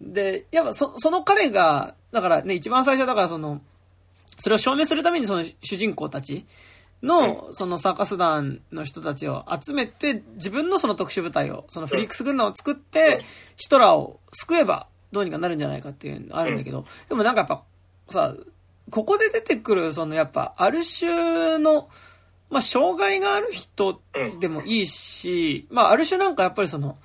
[0.00, 3.60] で、やっぱそその彼が、だからね、一番最初だからその、
[4.38, 6.46] それを証明するためにその主人公たち
[7.02, 13.20] の、そのサーカス団の人たちを集めて、自分のその特殊部隊を、そのフリークス軍団を作って、
[13.56, 17.62] ヒトラーを救えばどうにかなるんじゃないかっていうのあるんだけど、でもなんかやっぱ、
[18.10, 18.34] さ、
[18.90, 21.88] ここで出てくる、そのやっぱ、ある種の、
[22.50, 24.00] まあ、障害がある人
[24.40, 26.98] でもいいし、まあ、ある種なんかやっぱりその、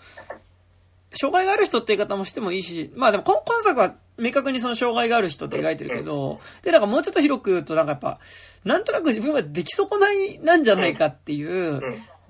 [1.13, 8.20] 障害がある人って言い方もしてもいいし、まあでも今今作は明確にその障害がある人って描いてるけど、で、なんかもうちょっと広く言うとなんかやっぱ、
[8.63, 11.82] なんとなく自分は出来損ないなんじゃないかっていう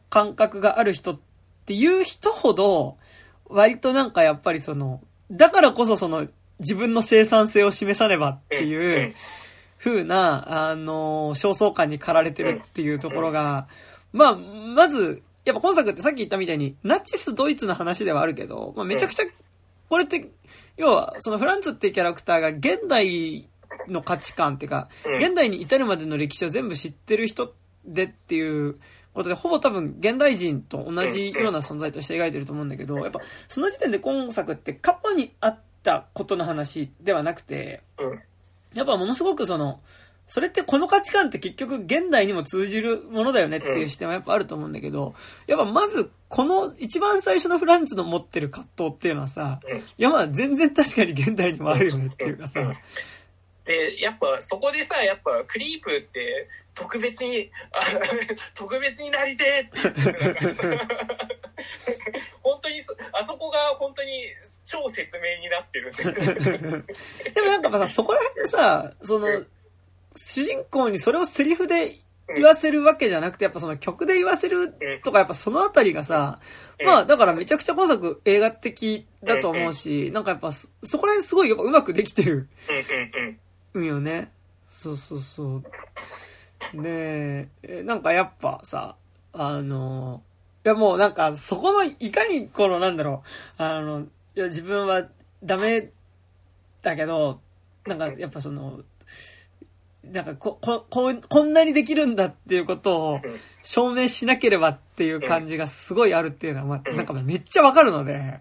[0.10, 1.20] 感覚がある人っ
[1.66, 2.98] ていう人ほど、
[3.46, 6.28] 割となんかやっぱりその、だからこそその
[6.60, 9.16] 自分の生産性を示さねばっていう
[9.78, 13.68] 風な、あの、焦燥感に駆られてるっていうところが、
[14.12, 19.24] まあ、まず、やっぱ今作ってさっき言ったみたいに、ナチスドイツの話ではあるけど、まあ、めちゃくちゃ、
[19.90, 20.30] これって、
[20.78, 23.48] 要は、そのフランツっていうキャラクターが現代
[23.88, 27.54] の価値観っていうか、現代に至るまでの歴史を全部知ってる人
[27.86, 28.80] でっていう
[29.18, 37.82] ことで、ほぼ多分現代人と同じような存在として描いてると思うんだけど、やっぱその時点で今作って過去にあったことの話ではなくて、
[38.74, 39.82] やっぱものすごくその、
[40.28, 45.16] それってこの価値観って結局現代にも通じるものだよねっていう視点はやっぱあると思うんだけど、
[45.48, 49.62] やっぱまずこの一番最初のフランツの持ってる葛藤っていうのはさ、
[49.98, 52.60] いやまあ全然確かに現代にもあるよねっていうかさ、
[53.68, 57.80] で、やっぱそこでさ、やっぱクリープって特別に、あ
[58.56, 60.64] 特別になりてーって言ってさ
[62.42, 64.10] 本当にそ、あそこが本当に
[64.66, 66.84] 超説明になってるんで。
[67.32, 69.44] でもなんかさ、そこら辺でさ、その、
[70.16, 72.00] 主人公にそれをセリフで
[72.36, 76.40] 言わせるわけじゃなくて、やっぱその曲で言わせるとか、やっぱそのあたりがさ、
[76.86, 82.50] まあだからめちゃくちゃ今作映画的だと思うし、なんかやっぱそそこら辺すごいやっぱうまくできてる
[83.78, 84.32] うんよね。
[84.68, 85.64] そうそうそう。
[86.74, 88.96] で、えなんかやっぱさ、
[89.34, 90.22] あの、
[90.66, 93.24] いやもうなんかそこのいかにこのなんだろ
[93.60, 94.02] う、あの、
[94.36, 95.08] いや自分は
[95.44, 95.92] ダメ
[96.82, 97.40] だけど、
[97.86, 98.82] なんかやっぱその、
[100.04, 103.22] なんかこ、こ、こうこんなにできるんだっていうことを
[103.64, 108.40] 証明しなければっていう感じがすごいあるっていうのは、まあ、なんかめっちゃわかるので。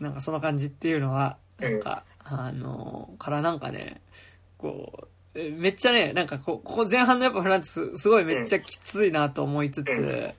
[0.00, 4.00] なんかその感じっていうのは、なんか、あの、からなんかね、
[4.58, 10.30] こう、えめっちゃね、なんかこう、ここ前半のやっぱフランス、すごいめっちゃきついなと思いつつ、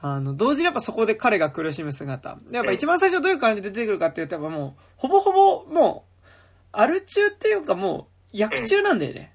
[0.00, 2.38] あの、同時にやっぱそこで彼が苦しむ姿。
[2.48, 6.26] でやっぱ一番最初どういう感じで出てくるかっていうと、やっぱもう、ほぼほぼもう、
[6.72, 9.34] アル中っていうかもう、役中なんだよね。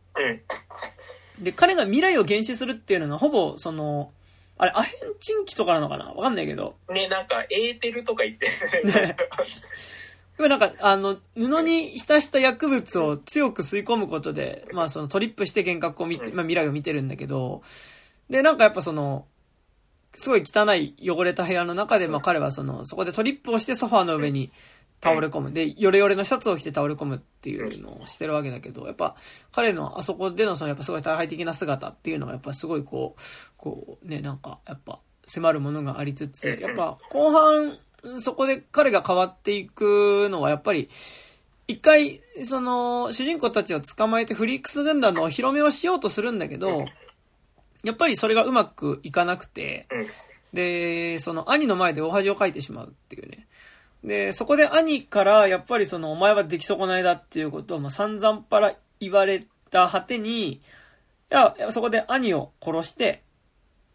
[1.38, 1.44] うん。
[1.44, 4.12] で、彼が未来を原始するっていうのがほぼ、その、
[4.58, 6.06] あれ、アヘンチンキとかなのかな？
[6.14, 8.48] わかんないけど、ね、なんか、エーテルとか言って。
[8.86, 9.18] ね
[10.38, 17.62] でもなんか、あの、布に浸した薬物を強く吸い込むことで、まあそのトリップして幻覚を見て、まあ未来を見てるんだけど、
[18.30, 19.28] で、なんかやっぱその、
[20.16, 24.52] すごい汚い汚れた部屋の中で、まあ彼はその、そこでトリップをしてソファーの上に
[25.02, 25.52] 倒れ込む。
[25.54, 29.16] で、ヨレヨレのシャツを着て倒れ込むっていうのをしてるわけだけど、やっぱ
[29.52, 33.22] 彼のあそこでのそのやっぱすごい大敗的な姿っていうのがやっぱすごいこう、
[33.58, 37.78] こうね、なんかやっぱ迫るものがありつつ、やっぱ後半、
[38.22, 40.90] そこで彼が変わっていくのはやっぱり、
[41.68, 46.86] 一回、その、主人公たちを捕まえてフリークス軍団のお披露目をしようとするんだけど、
[47.84, 50.08] やっぱりそれがうまくいかなくて、うん。
[50.54, 53.48] で、その兄の前で大恥をかいてしまうっていうね。
[54.04, 60.62] で、そこで兄から、やっぱりその、お前は出来損ないだっていうことを、まあ、散々パラ言われた果てに、い
[61.30, 63.24] や、そこで兄を殺して、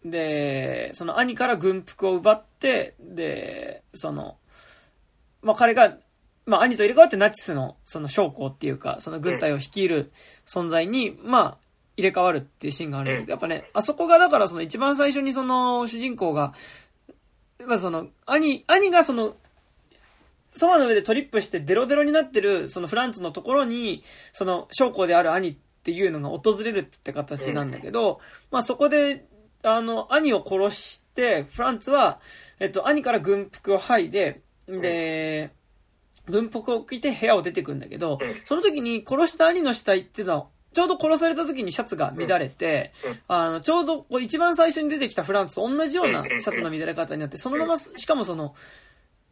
[0.04, 4.36] で、その兄から軍服を奪って、で、その、
[5.42, 5.96] まあ、彼が、
[6.46, 10.12] まあ、兄と入れ替わってナチスの、その将校っていうか、その軍隊を率いる
[10.46, 11.58] 存在に、まあ、
[11.96, 13.20] 入れ替わるっていうシーンがあるんです。
[13.22, 16.54] けど、やっぱね、あそこがだからその一番最初にその主人公が、
[17.66, 19.36] まあその、兄、兄がその、
[20.56, 29.26] ソファの上でトリップしてデロデロになってる、そのフランツのところに、その将校である兄っていうのが訪れるって形なんだけど、まあそこで、
[29.62, 32.20] あの、兄を殺して、フランツは、
[32.58, 35.50] えっと、兄から軍服を剥いで、で、
[36.26, 42.92] 軍服を着て部屋を出てくんだけど、その時に殺した兄の死体っていうのは、ちょうど殺された時にシャツが乱れて、
[43.26, 48.54] あの、ちょうどこう一番最初に出てきたフランツと同じようなシャツの乱れ方になって、そのまま、しかもその、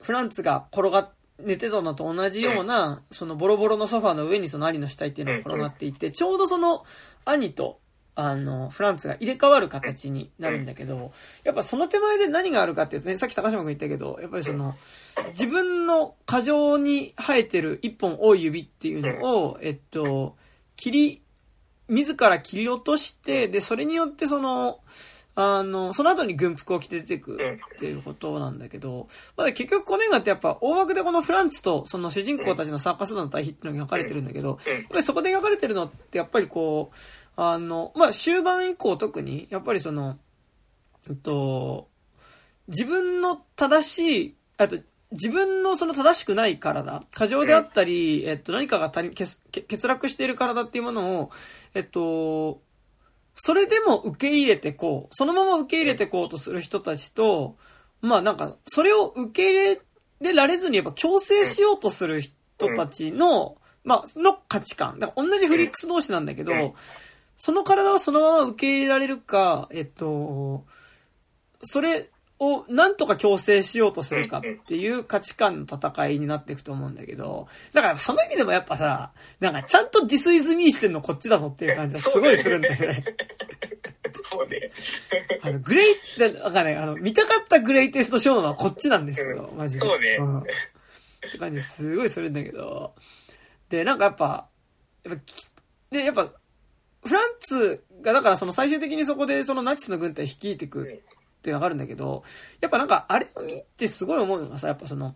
[0.00, 1.10] フランツが転がっ
[1.40, 6.84] 寝てたのと同じような、そのボロボロのソファーの上にその兄の死体っていうのが転がっていて、ちょうどその
[7.24, 7.80] 兄と、
[8.20, 11.12] あの、フランツが入れ替わる形になるんだけど、
[11.44, 14.74] やっぱその手前で何があるかっていうとね、さっき高島君言ったけど、やっぱりその、
[15.28, 20.36] 自分の過剰に生えてる一本多い指っていうのを、えっと、
[20.74, 21.22] 切り
[21.88, 24.80] 自ら切り落として、で、それによってその、
[25.36, 29.06] あの、その後に軍服を着て出てくるっていうことなんだけど、
[29.36, 34.72] まだ結局この映画ってやっぱ大枠でこのフランツとその主人公たちのサーカス団の対比っていうのが描かれてるんだけど、うん。
[34.72, 36.96] やっぱりそこで描かれてるのってやっぱりこう、
[37.40, 40.18] あの、まあ、終盤以降特に、やっぱりその、
[41.08, 41.88] えっと、
[42.66, 44.78] 自分の正しい、あと、
[45.12, 51.30] 自分のその正しくない体、過剰であったり、えっと、何かが欠欠落している体っていうものを、
[51.74, 52.60] えっと、
[53.36, 57.56] それでも受け入れてこう、そのまま受け入れてこうとする人たちと、
[58.00, 59.80] まあなんか、それを受け入
[60.20, 62.34] れられずにやっぱ強制しようとする人
[62.74, 64.98] たちの、まあ、の価値観。
[64.98, 66.74] だから同じフリックス同士なんだけど、
[67.38, 70.66] その体をそのまま受け入れられるか、えっと、
[71.62, 72.10] それ
[72.40, 83.04] をなんとか強制しようとするかっていう価値観の戦いになっていくと思うんだけど、だからその意味でもやっぱさ、なんかちゃんとディスイズミーしてんのこっちだぞっていう感じがすごいするんだよね。
[84.14, 84.70] そうね。
[85.42, 89.80] あの、グレイ、だなんかね、あの、見たかったグレイテストショーのはこっちなんですけど、マジで。
[89.80, 90.38] そうねん。
[90.38, 90.42] っ
[91.32, 92.94] て感じですごいするんだけど、
[93.68, 94.48] で、なんかやっぱ、
[95.04, 95.48] やっぱき、
[95.90, 96.30] で、やっぱ、
[97.04, 102.24] フランツが、だからその最終的にそこでそのナチスの軍隊を率いていくっていうのがあるんだけど、
[102.60, 105.14] やっぱなんかあれを見てすごい思うのがさ、やっぱその、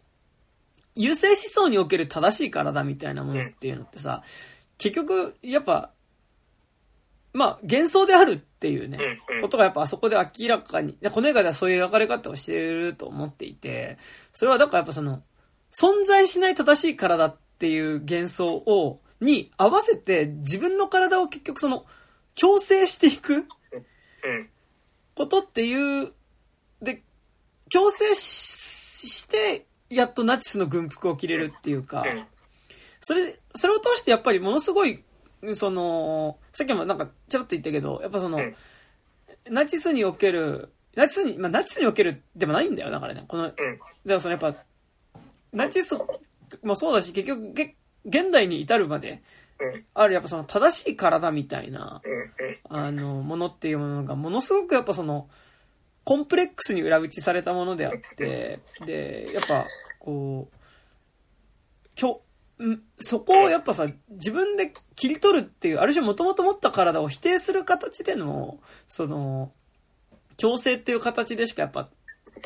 [0.94, 4.22] 優勢思想における正しい体みたいなものっていうのってさ、
[4.78, 5.90] 結局、やっぱ、
[7.32, 8.98] まあ、幻想であるっていうね、
[9.40, 13.96] ことがやっぱあそこで明らかに、でこの映画ではそういう描かれ方をしていると思っていて、
[14.32, 15.22] それはだからやっぱその、
[15.72, 21.86] 存在しない正しい体っていう幻想を、に合わせて自分の体を結局その、
[22.34, 23.46] 強制していくうん。
[25.14, 26.12] ことっていう、
[26.80, 27.02] で、
[27.70, 32.24] 強制しして、やっとナチスの軍服を着れるっていうか、うん。
[33.00, 35.02] それ、それを通してやっぱりものすごい、
[35.54, 38.54] その、さっきもなんかちょろっと言ったけど、やっぱその、うん
[39.50, 43.24] ナチスにおける、ナチスに、まあナチスにおけるでもないんだよ、だからね。
[43.26, 43.78] この、だかうん。
[44.04, 44.54] らそのやっぱ、
[45.52, 45.98] ナチス
[46.62, 47.74] もそうだし、結局、げ
[48.04, 49.22] 現代に至るまで、
[49.60, 49.84] うん。
[49.94, 52.00] あるやっぱその正しい体みたいな、
[52.70, 52.76] うん。
[52.76, 55.28] あの、ものっていうものが、ものすごくやっぱその、
[56.04, 59.66] コンプレックスに裏打ちされたものであって、で、やっぱ、
[60.00, 62.22] こう、きょ、
[62.62, 69.52] んそこをやっぱさ、自分で切り取るっていう、ある種もともと持った体を否定する形での、その、
[70.36, 71.88] 強制っていう形でしかやっぱ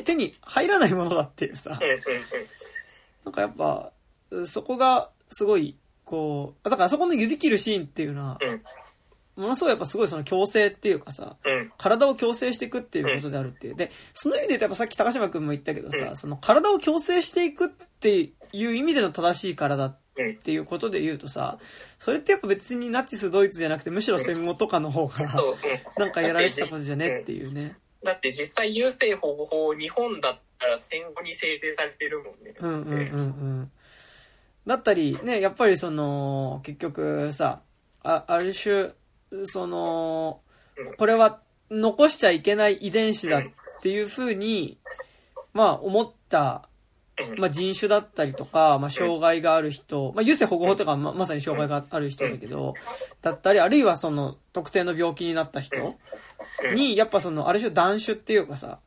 [0.03, 1.79] 手に入らないものだっていうさ。
[3.23, 3.91] なんかやっぱ、
[4.45, 8.63] そこがすごい、こう、だからそこの指切るシーンっていうのは、うん。
[9.41, 11.71] ものすごいやっぱすごいその強制っていうかさ、うん。
[11.77, 13.75] 体を強制していくっていうことであるっていう。
[13.75, 18.31] で、その意味で言うとやっぱさっき高島くんも言ったけどさ、うんその体を強制していくってい
[18.65, 20.35] う意味での正しい体っうん。
[20.37, 21.59] ていうことで言うとさ、
[21.99, 25.43] それってやっぱ別にナチスドイツじゃなくてむしろ戦後とかの方が。
[25.97, 27.77] なんかやられてたことじゃねっていうね。
[28.03, 32.55] だって実際優生保護法日本だったら戦後に制定されてるもんね。
[32.59, 32.97] うんうんうんう
[33.61, 33.71] ん。
[34.67, 37.61] だったり、ね、やっぱりその、結局さ、
[38.03, 38.91] あある種、
[39.45, 40.41] その、
[40.97, 41.39] これは
[41.71, 43.41] 残しちゃいけない遺伝子だっ
[43.81, 44.77] ていうふうに、
[45.53, 46.67] まあ思った、
[47.29, 47.39] うん。
[47.39, 52.73] まあ人種だったりとか、まあ障害がある人、まあ優生保護法とかはままさに障害がある人だけど、
[53.21, 55.77] だったり、あるいはその特定の病気になった人
[56.75, 58.79] に、やっぱその、ある種断種っていうかさ、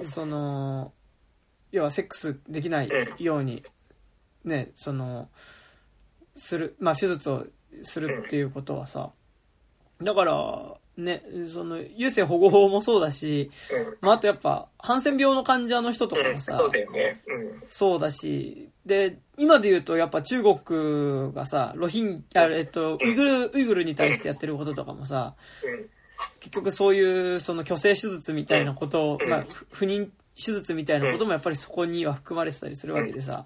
[0.00, 0.06] うん。
[0.06, 0.92] その、
[1.70, 3.62] 要はセックスできないように、
[4.48, 5.28] ね、その、
[6.36, 7.46] する、まあ手術を
[7.82, 9.10] するっていうことはさ、
[10.02, 11.22] だから、ね、
[11.52, 13.96] その、優生保護法もそうだし、うん。
[14.00, 16.32] まああとやっぱ、ハンセン病の患者の人とかうん。
[16.32, 17.22] もさ、そうだよね。
[17.26, 17.62] うん。
[17.68, 25.34] そうだし、で、今で言うとやっぱ中国がさ、ロヒン、あえっと、ウイグル、ウイグルに対してやってることとかもさ、
[25.64, 25.88] うん。
[26.40, 33.44] 結局そういうその虚勢手術みたいなことを、うんまあ、ふ不妊手術みたいなこともやっぱりそこには含まれてたりするわけでさ、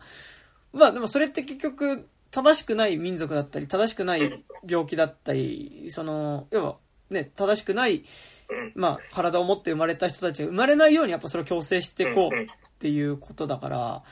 [0.73, 6.77] まあでもそれって結局正しくない民族だったり、正しくない病気だったり、その、要は
[7.11, 8.05] ね、正しくない、
[8.49, 8.73] うん。
[8.75, 12.47] まあ体を持って生まれた人たちが生まれないようにやっぱそれを強制していこうっ
[12.79, 14.03] ていうことだから、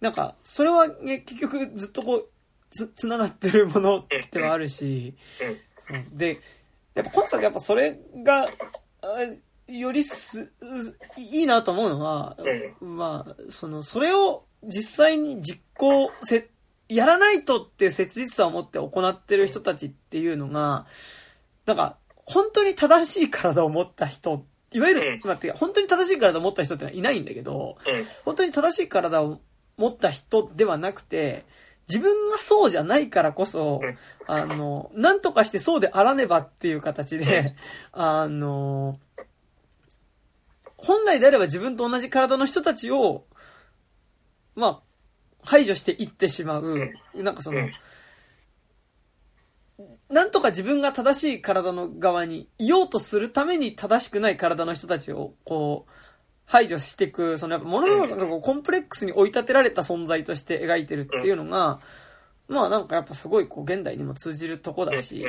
[0.00, 2.28] なんか、それはね、結局ずっとこう、
[2.70, 5.14] つ、つながってるものではあるし、
[6.12, 6.40] で、
[6.94, 8.48] やっぱ今作やっぱそれが、
[9.02, 9.08] あ
[9.68, 10.52] よりす、
[11.18, 12.36] いいなと思うのは、
[12.80, 16.48] まあ、その、それを実際に実行せ、
[16.88, 20.86] やらないとっていう切実さを持って行ってる人たちっていうのが、
[21.66, 21.96] なんか、
[22.26, 28.06] 本当に正しい体を持った人、いわゆる、うん待って、本当に正しい体を持った人ってのはいないんだけど、うん。
[28.24, 29.40] 本当に正しい体を
[29.76, 31.44] 持った人ではなくて、
[31.88, 33.80] 自分がそうじゃないからこそ、
[34.26, 37.54] あの、なんとかしてそうであらねばっていう形で、
[37.92, 38.98] あの、
[40.76, 43.24] 本来であれば自分と同じ体の人たちを、
[44.56, 44.82] まあ、
[45.42, 47.68] 排除していってしまう、なんかその、
[50.08, 55.92] なんとか自分が正しい体の側にいようとするために正しくない体の人たちを、こう、
[56.46, 61.80] 排除していく、そのやっぱ物事がこうコンプレックスに追い立てられた存在として描いてるっていうのが、
[62.48, 65.24] まあなんかやっぱすごいこう現代にも通じるとこだし、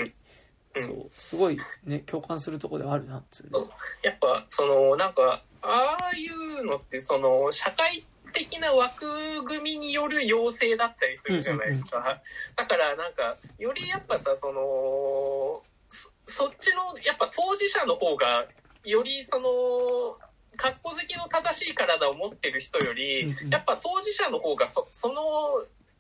[0.76, 3.50] そう、すごいね、共感するとこではあるなっつうね。
[4.04, 8.06] やっぱ、その、なんか、ああいうのって、その、社会
[8.38, 12.22] 的な枠組みによる要請だったりするじゃないですか。
[12.56, 15.64] だからなんか、よりやっぱさ、その、
[16.26, 18.46] そっちの、やっぱ当事者の方が、
[18.84, 19.50] よりその、
[20.56, 25.24] 格好好きの正しい体を持ってる人より、やっぱ当事者の方がそその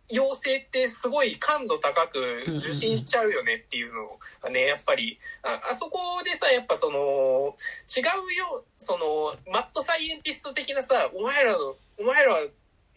[0.09, 7.55] 要請ってすごい感度高く受信しちゃうよねっていうのがね、やっぱり、ああそこでさ、やっぱその、
[7.95, 12.39] 違うよ、その、マットサイエンティスト的なさ、お前らの、お前らは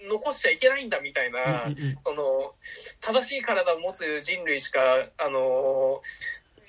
[0.02, 1.68] 残しちゃいけないんだみたいな、
[2.04, 2.54] その、
[3.00, 4.80] 正しい体を持つ人類しか、
[5.18, 6.00] あの、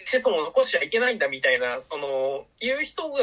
[0.06, 3.18] 子孫を残しちゃいけないんだみたいな、その、いう人が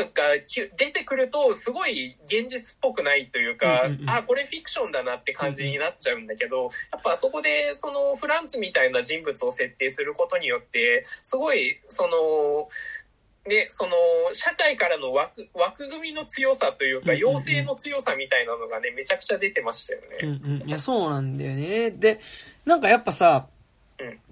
[0.76, 12.68] 出てくると、すごい現実っぽくないというか、うんうん、あ、これフィクションだなって感じになっちゃうんだけど、やっぱそこで、その、フランツみたいな人物を設定することによって、すごい、その、
[13.48, 13.92] ね、その、
[14.32, 20.06] 社会からの枠、枠組みの強さというか、要請の強さみたいなのがね、めちゃくちゃ出てましたよね。
[20.22, 20.68] うんうん。
[20.68, 21.90] いや、そうなんだよね。
[21.90, 22.20] で、
[22.64, 23.48] なんかやっぱさ、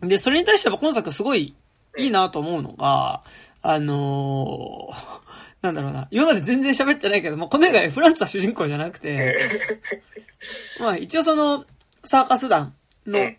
[0.01, 1.55] うん、で、それに対しては今作すごい
[1.97, 3.22] いいなと思うのが、
[3.62, 9.38] あのー、 なんだろうな、今まで全然喋ってないけども、この映画フランツは主人公じゃなくて、
[10.78, 11.64] まあ一応その、
[12.05, 12.74] サーカス団
[13.07, 13.32] の、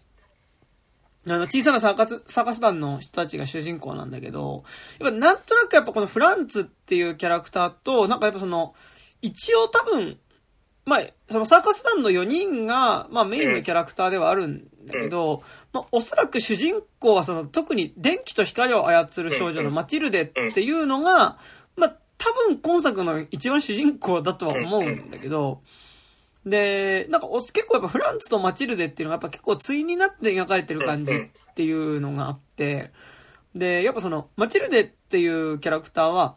[1.28, 4.64] あの、小さなサーカス、サーカス団の人たちが主人公なんだけど、
[5.00, 8.76] やっぱなんとなくやっぱこのフランツっていうキャラクターと、なんかやっぱその、
[9.22, 10.18] 一応多分、
[10.86, 21.38] まあ、そのサーカス団の4人が、まあメインのキャラクターではあるんだけど、まあ、おそらく主人公はその、特に電気と光を操る少女のマチルデっていうのが、
[21.76, 25.62] まあ、多分今作の一番主人公だとは思うんだけど、
[26.46, 32.92] で、なんか結構やっぱフランツとマチルデっていうのがやっぱ結構対になって描かれてる感じっていうのがあって、
[33.54, 36.36] で、やっぱその、マチルデっていうキャラクターは、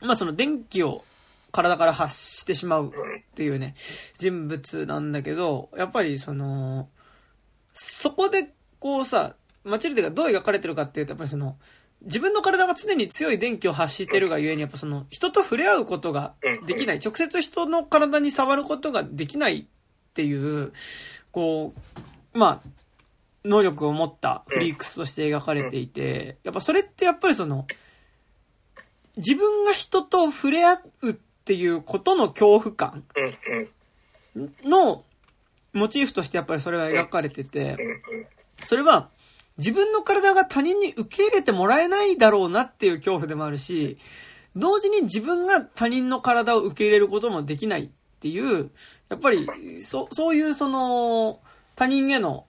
[0.00, 1.04] まあその電気を
[1.52, 2.90] 体から発してしまうっ
[3.34, 3.74] ていうね、
[4.18, 6.88] 人物なんだけど、やっぱりその、
[7.74, 9.34] そこでこうさ、
[9.64, 11.56] マチルデがどう描かれてるかっていうと、やっぱりその、
[12.02, 16.34] 自分の体が常に強い電気を発してるがゆえに、やっぱその、人と触れ合うことが
[16.66, 20.72] できない、直接人の体に触ることができないっていう、
[21.30, 21.74] こ
[22.34, 22.68] う、まあ、
[23.44, 27.66] 能力を持ったフリークスとして描かれていて、やっぱそれってやっぱりその、
[29.16, 31.16] 自分が人と触れ合うっ
[31.50, 33.02] ていうことの恐怖感
[34.62, 35.02] の
[35.72, 37.76] モチーフとしてやっぱりそれは描かれてて、
[38.62, 39.08] それは
[39.58, 43.98] 自分の体が他人に受け入れてもらえないだろうなっていう恐怖でもあるし、
[44.54, 47.88] 同時に自分が他人の体を受け入れることもできないっ
[48.20, 48.70] ていう、
[49.08, 49.48] やっぱり、
[49.80, 51.40] そ、そういうその、
[51.74, 52.46] 他人への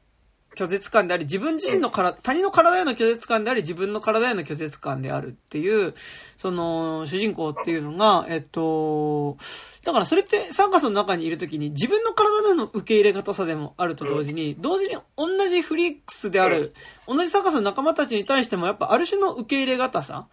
[0.55, 5.93] 拒絶感であり、自分自身の体、他人の体への拒絶感であり、自分の体への拒絶感であるっていう、
[6.37, 9.37] その、主人公っていうのが、えっと、
[9.83, 16.73] だからそれってサーカスの中にいるときに自分の体での受け入れ方さでもあると同時に、同時に同じフリックスである、
[17.07, 20.27] 同じサーカスの仲間たちに対してもやっぱある種の受け入れ方さ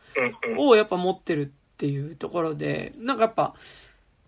[0.58, 3.54] をやっぱ持ってるっていうところで、なんかやっぱ、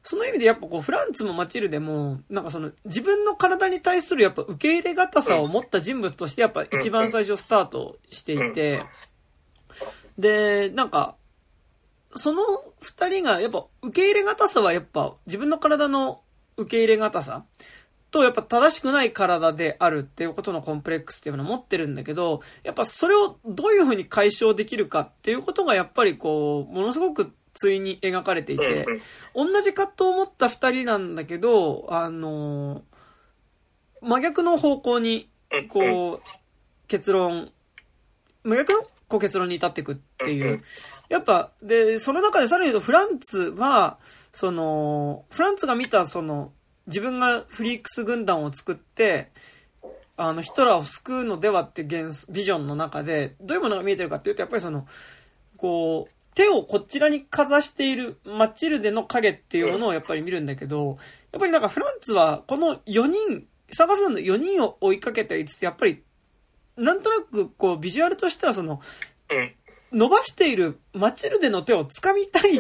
[0.03, 8.83] その意味でやっぱこう、フランツもマチルでも、なんかその、自分の体に対するやっぱ受け入れ方さを持った人物としてやっぱ一番最初スタートしていて、
[10.19, 11.17] で、なんか、
[12.15, 12.43] その
[12.81, 16.23] 二人がやっぱ受け入れ方さはやっぱ自分の体の
[16.57, 17.45] 受け入れ方さ
[18.11, 28.87] とやっぱ正しくない体であるっていうことのコンプレックスっていうのを持ってるんだけど、やっぱそれをどういうふうに解消できるかっていうことがやっぱりこう、ものすごく対に描かれていて、
[29.35, 32.83] 同じ葛藤を持った二人なんだけど、あの
[34.03, 35.29] 真逆の方向に、
[35.69, 37.51] こう、結論、
[38.45, 40.63] 真逆のこう結論に至っていくっていう。
[41.09, 43.99] やっぱ、で、その中でさらに言うと、フランツは、
[44.33, 46.53] その、フランツが見た、その、
[46.87, 49.31] 自分がフリークス軍団を作って、
[50.17, 51.89] あの、ヒトラーを救うのではってビ
[52.45, 54.87] ジョンの中で、どういうものが見えてるかっていうと、やっぱりその、
[55.57, 60.99] こう、手をこちらにかざしているマチルデの影っていうものをやっぱり見るんだけど、
[61.33, 66.03] やっぱりなんかフランツはこの4人サーカス団の4人を追いかけていつつ、やっぱり、
[66.77, 68.81] なんとなく、こう、ビジュアルとしてはその、
[69.31, 69.55] うん。
[69.93, 72.59] 伸ばしているマチルデの手を掴みたい。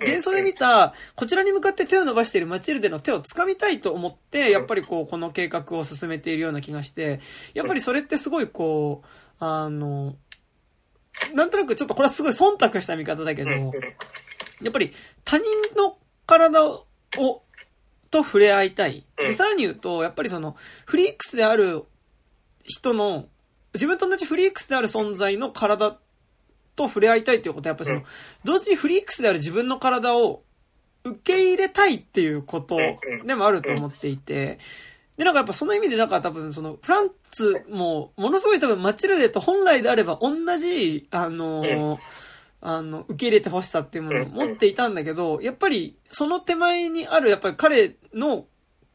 [0.00, 7.20] 幻想で見た、こちらに向かって手を伸ばしているマチルデの手を掴みたいと思って、やっぱりこう、この計画を進めているような気がして、
[7.54, 9.06] やっぱりそれってすごいこう、
[9.38, 10.16] あの、
[11.34, 13.50] なんとなくちょっとこれはすごい忖度した見方だけど。
[14.62, 14.92] やっぱり
[15.24, 15.44] 他人
[15.76, 15.96] の
[16.26, 16.84] 体を、
[18.10, 19.04] と触れ合いたい。
[19.16, 21.84] で、うんさらに言うと、やっぱりその、フリークスである
[22.64, 23.26] 人の、
[23.74, 25.98] 自分と同じフリークスである存在の体
[26.76, 28.04] と触れ合いたいということは、やっぱりその、うん
[28.44, 30.42] 同時にフリークスである自分の体を
[31.04, 32.76] 受け入れたいっていうこと
[33.24, 34.58] でもあると思っていて、
[35.20, 41.98] で、なんかやっぱその意味で、なんか多分その、フランツも、ものすごい多分マチルデと本来であれば同じ、あのー
[42.62, 48.46] あの、受け入れてほしさっていうものを持っていたんだけど、やっぱりその手前にある、やっぱり彼の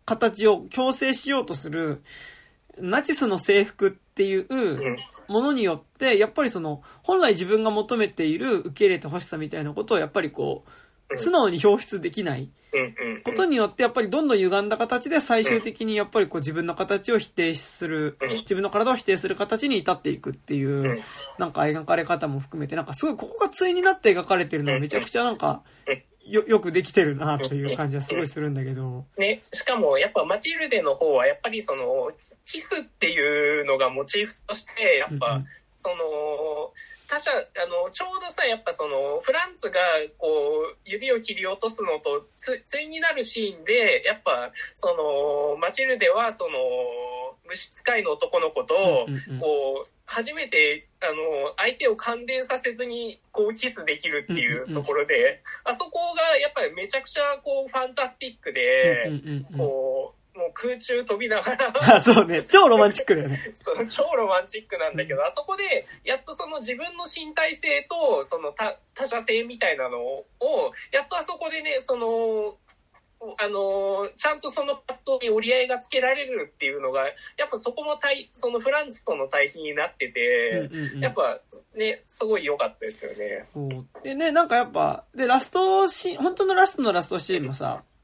[0.04, 2.02] 形を強制しようとする、
[2.80, 4.98] ナチスの制服っていううん。
[5.28, 10.70] ものによって、やっぱりその、本来自分が求めている受け入れてほしさみたいなことをやっぱりこう、
[11.18, 12.50] 素直に表出できない。
[12.74, 12.82] うん。
[12.82, 13.22] うん。
[13.24, 18.30] ことによって、やっぱりどんどん歪んだ形で最終的にやっぱりこう自分の形を否定する、うん。
[18.38, 21.00] 自分の体を否定する形に至っていくっていううん、
[21.38, 25.64] なんか描かれ方も含めて、なんかすごいここが対になって描かれてるのはめちゃくちゃなんか、
[26.26, 29.06] よ、よくできてるなという感じはすごいするんだけど。
[29.18, 32.10] ね、しかもやっぱマチルデの方はやっぱりその
[32.44, 35.48] キスっていうのがモチーフとしてやっぱうんうん。
[35.78, 35.96] その
[37.08, 39.80] 他者あのちょうどさやっぱそのフランツが
[40.18, 40.28] こ
[40.74, 46.52] う指を切り落とすのとつ対になるシーンでやっぱそのマチルデはその
[47.48, 48.76] 虫使いの男の子と
[49.40, 51.14] こう初めてあの
[51.58, 59.12] 相手を感電させずにこうキスできるっていうところで、あそこがやっぱりめちゃくちゃこうファンタスティックで。
[59.58, 62.44] こう、もう空中飛びながら、 あ、そうね。
[62.44, 63.40] 超ロマンチックだよね。
[63.56, 70.26] その超ロマンチックなんだけど、あそこで、やっとその自分の身体性と、その他他者性みたいなのを、
[70.92, 72.58] やっとあそこでね、その、
[73.40, 77.08] あのちゃんとそのパッドに折り合いがつけられるっていうのが、
[77.38, 81.40] やっぱそこも対、そのフランスとの対比になってて、うんうんうんやっぱ
[81.76, 83.48] ね、すごい良かったですよね。
[84.04, 87.95] でね、なんかやっぱ、で、ラストシーン、本当のラストのラストシーンもさ、うん。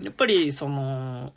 [0.00, 1.32] やっぱり、その、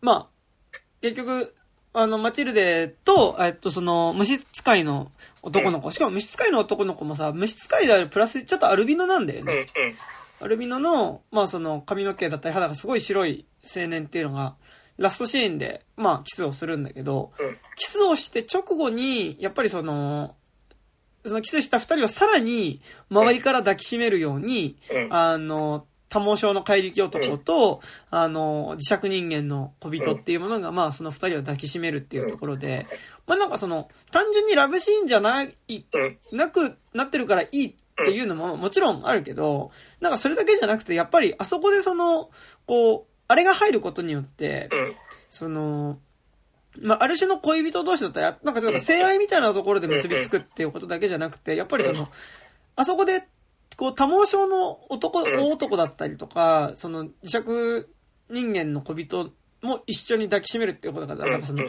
[0.00, 0.28] ま
[0.72, 1.54] あ、結局、
[1.92, 5.10] あの、マチルデと、えっと、その、虫使いの
[5.42, 9.62] 男の子、しかも虫使いの男の子もさ、虫使いであるプラス、ちょっとアルビノなんだよね。。
[10.40, 14.54] アルビノの、まあその、髪の毛だったり肌がすごい白い青年っていうのが、
[14.98, 17.56] ラストシーンで、まあ、キスをするんだけど、うん。
[17.76, 20.34] キスをして直後に、やっぱりその、
[21.24, 25.14] そのキスした二人をさらに周りから抱きしめるように、うん。
[25.14, 27.80] あの、多毛症の怪力男と、
[28.10, 32.86] あの、磁石人間の小人っていうものが、まあ、その二人を抱きしめるっていうところで、
[33.26, 36.38] まあなんかその、単純にラブシーンじゃない、うん。
[36.38, 42.30] なくなってるからいいっていうのももちろんあるけど、なんかそれだけじゃなくて、やっぱりあそこでその、
[42.66, 44.88] こう、あれが入ることによって、うん。
[45.28, 45.98] その、
[46.80, 52.08] まあ、ある種の恋人同士だったら、なんかちょっと性愛みたいなところで結びつくっていうことだけじゃなくて、やっぱりその、
[52.76, 53.24] あそこで、
[53.78, 55.36] こう、多毛症の男、うん。
[55.36, 57.86] 大男だったりとか、その、磁石
[58.28, 61.62] 人間の小人も一緒に抱きしめるっていうことだから、なんかその、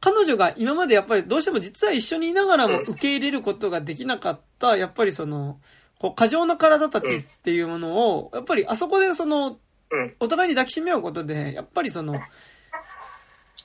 [0.00, 5.58] 彼女が今までやっぱりどうしても実は一緒にいながらも受け入れることができなかった、やっぱりその、
[5.98, 9.58] こう、過剰な体たちっていうものを、やっぱりあそこでその、
[9.90, 10.14] うん。
[10.20, 12.20] お互いに抱きしめ合うことで、やっぱりその、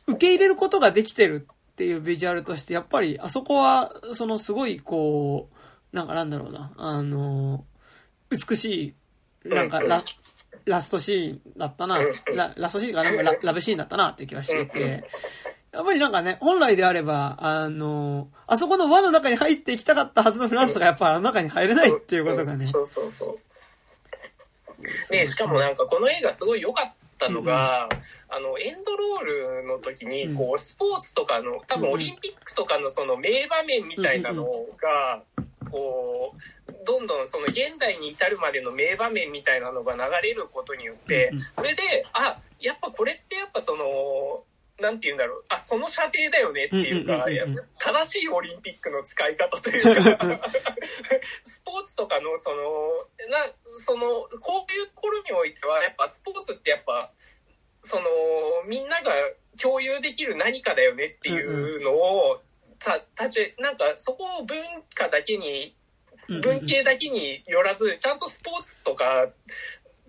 [0.08, 5.53] 受け入れることができてるっていうビジュアルとして、やっぱりあそこは、そのすごいこう、
[5.94, 7.64] なんかなんだろうな、あの、
[8.30, 8.96] 美し
[9.46, 10.04] い、なんかラ、
[10.66, 12.00] ラストシーンだったな、
[12.36, 13.12] ララストシーンがな？
[13.12, 15.04] んかララブシーンだったなっていう気がしていて、
[15.72, 22.66] やっぱりなんかね、本来であれば、あの、あそこの輪の中に入っていきたかったはずのフランスがやっぱあの中に入れないっていうことがね。
[22.66, 23.39] そうそうそう。
[25.12, 27.88] で、しかもなんかこの映画すごい良かったのが、
[28.30, 34.46] あの、エンドロールの時に、こう、スポーツとかの、多分オリンピックとかのその名場面みたいなの
[34.82, 35.22] が、
[35.74, 36.36] こ
[36.67, 41.82] う、どんどんその現代に至るまでの名場面みたいなのが流れることによってうんうん、これで、
[42.13, 44.43] あ、やっぱこれってやっぱその、
[44.80, 45.45] なんて言うんだろう。
[45.49, 47.26] あ、その射程だよねっていうか、
[47.80, 50.49] 正しいオリンピックの使い方というか、
[51.45, 52.65] スポーツとかのその、
[53.30, 57.11] な、その、こういうところにおいては、やっぱスポーツってやっぱ、
[57.82, 58.05] その、
[58.65, 59.11] みんなが
[59.61, 62.41] 共有できる何かだよねっていうのを、
[62.84, 64.58] た、たち、なんかそこを文
[64.94, 65.76] 化だけに、
[66.28, 69.28] 文系だけによらず、ちゃんとスポーツとか、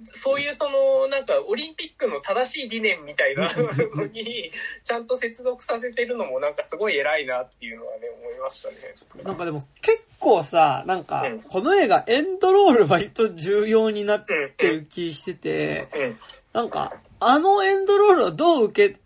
[0.04, 3.48] そういうその、なんか、オリンピックの正しい理念みたいな
[3.94, 4.50] の に、
[4.82, 8.76] ちゃんと接続させてるのもなんかすごい偉いなっていうのはね、思いましたね。
[9.22, 15.88] なんかでも結構さ、なんか、この映画エンドロール割と重要になってる気してて、
[16.52, 18.98] なんか、あのエンドロールをどう受け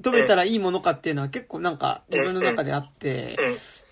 [0.00, 3.36] 止めたらいいものかっていうのは結構なんか自分の中であって、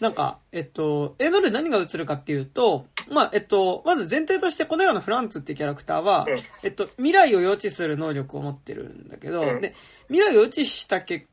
[0.01, 6.27] なんか、えっと、映像で何が映るかっていうと、まあ、えっと、まず前提としてこの映画のフランツっていうキャラクターは、
[6.63, 9.75] えっと、未来を予知する能力を持ってるんだけど、で、
[10.07, 11.27] 未来を予知した結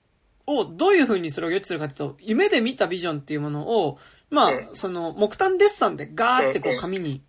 [0.48, 3.98] をどういう風にそれを予知するかっていうと、夢で見たビジョンっていうものを、
[4.30, 7.22] まあ、その木炭デッサンでガーってこう紙に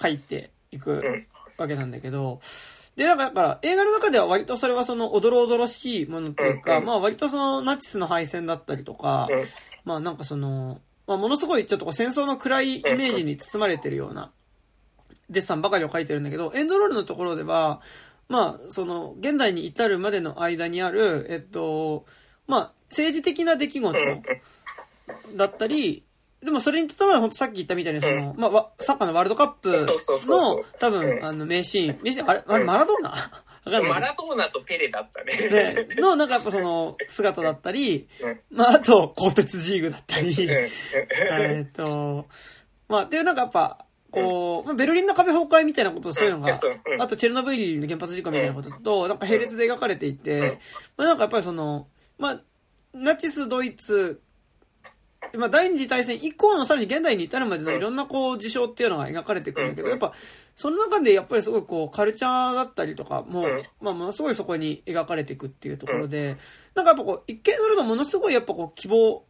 [0.00, 1.02] 書いていく
[1.58, 2.40] わけなんだけど、
[2.98, 9.28] で、だから映画の中では割とそれはそのおどろおどろしいものっていうか、まあ割とそのナチスの敗戦だったりとか、
[9.84, 14.32] まあなんかその、まあものすごいちょっと戦争の暗いイメージに包まれてるような
[15.30, 17.80] デッサンばかりを書いてるんだけど、エンドロールのところでは、
[18.28, 22.04] まあその現代に至るまでの間にある、えっと、
[22.48, 23.96] まあ政治的な出来事
[25.36, 26.02] だったり、
[26.42, 33.14] でもそれに例えば、ほんとさっき言ったみたいに、その、まあ、サッカーのワールドカップの、多分、あの、名シーン、名シーン、あれ、あれ、マラドーナ？
[33.82, 35.84] マラドーナとペレだったね。
[35.84, 38.08] ね、の、なんかやっぱその、 姿だったり、
[38.50, 42.26] まあ、あと、鋼鉄ジーグだったり、 えっと、
[42.88, 46.58] まあ、っていうなんかやっぱ、こう、まあ、ベルリンの壁崩壊みたいなこと、そういうのが、
[46.98, 50.58] あとチェルノブイリの原発事故みたいなことと、なんか並列で描かれていて、
[50.96, 52.40] まあ、なんかやっぱりその、まあ、
[52.94, 54.22] ナチス、ドイツ
[55.36, 60.12] まあ、第二次大戦以降のさらに現代に至るまでのいろんなこう事象っていうのが描かれてくるんだけど、やっぱ、
[60.56, 63.44] その中でやっぱりすごいこう、カルチャーだったりとかも、
[63.80, 66.36] まあ、ものすごいそこに描かれていくっていうところで、
[66.74, 69.24] なんかやっぱこう、一見するとものすごいやっぱこう、希望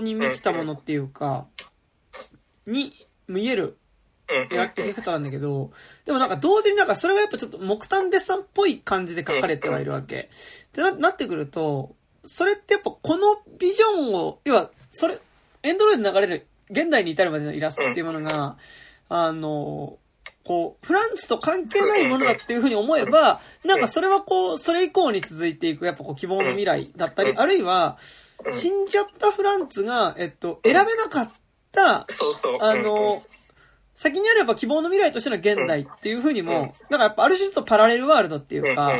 [0.00, 1.46] に満ちたものっていうか、
[2.66, 3.78] に見える
[4.28, 5.72] 描き方なんだけど、
[6.04, 10.30] でもなんか同時になんかそれがやっぱちょっと木炭デッサンっぽい感じで描かれてはいるわけ。
[10.68, 11.94] ってななってくると、
[12.24, 15.18] それってやっぱこのビジョンを、要は、それ、
[15.62, 18.56] エンドロイドで流れる現代に至るまでのイラストっていうものが、
[19.08, 19.98] あの、
[20.44, 27.98] こう、フランスと関係ないものだっていうふうに思えば、なんかそれはこう、それ以降に続いていく、やっぱこう、希望の未来だったり、あるいは、
[28.52, 31.30] 死んじゃったフランツが、えっと、選べなかっ
[31.70, 32.06] た、
[32.60, 33.22] あの、
[33.94, 36.52] 先にあれば希望の未来としての現代っていうふうにも、
[36.90, 38.94] なんかやっぱある種とパラレルワールドっていうか、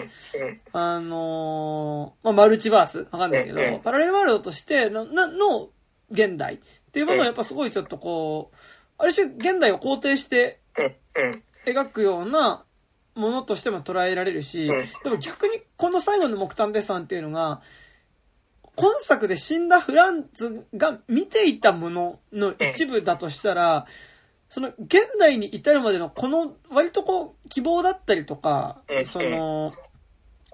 [0.73, 5.71] あのまあ、マルチバースわかんないけど、パラレルワールドとしての、の、
[6.13, 6.55] 現代。
[6.55, 6.59] っ
[6.93, 8.57] ていうものをやっぱすごいちょっとこう、
[8.99, 10.61] ある種現代を肯定して
[11.67, 12.65] 描くような
[13.15, 14.69] ものとしても捉えられるし、
[15.03, 17.63] でも逆にこの最後の木炭デッサンっていうのが、
[18.75, 23.87] 今作で死んだフランツが見ていたものの一部だとしたら、
[24.49, 29.73] その現代に至るまでのこの割とこう希望だったりとか、その、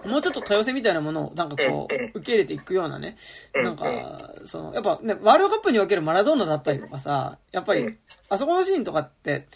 [0.05, 3.17] もうちょっと多様性みたいなものをなんかこう、受け入れていくようなね、
[3.55, 9.49] なんか、その、やっぱね、ワールドカップにおけるマラドーナだったりとかさ、やっぱり、あそこのシーンとかって、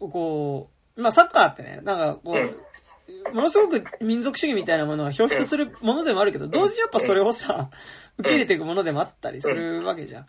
[0.00, 7.70] こう、まあサッカーってね、なんかこう、ものすごく民族主義みたいなものが表出するものでもあるけど、同時にやっぱそれをさ、
[8.18, 10.22] 受け入れていくものでもあったりするわけじゃん。
[10.22, 10.26] っ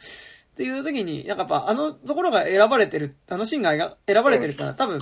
[0.55, 4.99] ていう時に、なんかやっぱあのところが選ばれてる、あのシーンが選ばれてるから多分、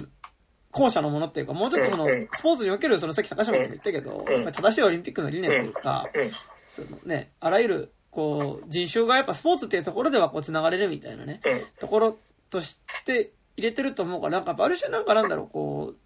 [0.77, 6.05] 後者のものっていうか、もうちょっとその、スポーツにおける、そのさっき高島君も言ったけど、正しいオリンピックの理念っていうか、
[6.69, 11.41] そのね、あらゆる、こう、人種がやっぱスポーツっていうところではこう繋がれるみたいなね、
[11.79, 12.17] ところ
[12.49, 15.97] として入れてると思うから、なんかある種なんかなんだろう、こう、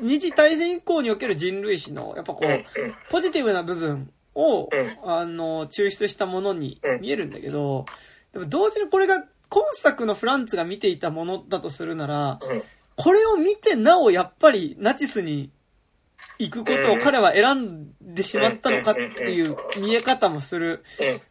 [0.00, 2.64] 二次大戦以降における人類史の、やっぱこう、
[3.10, 4.68] ポジティブな部分を、
[5.04, 7.84] あの、抽出したものに見えるんだけど、
[8.32, 12.38] でも同時にこれが今作のフランツが見ていたものだとするなら、
[13.02, 15.50] これを見てなおやっぱりナチスに
[16.38, 20.84] 行くことを彼は選んでしまったのかっていう見え方もする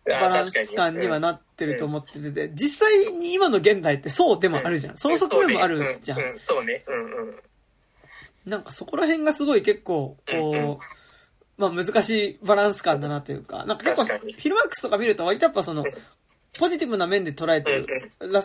[0.06, 4.98] バランス感にはなってると思ってて、実際に今の現代ってそうでもあるじゃん。
[4.98, 6.20] その側面もあるじゃん。
[6.38, 6.84] そうね。
[8.46, 15.84] なんかそこら辺がすごい結構、こう、まあ難しいバランス感だなというか、なんか結構、フィルマックスとか見ると割とやっぱその、
[16.58, 17.88] ポジティブな面で捉えてる。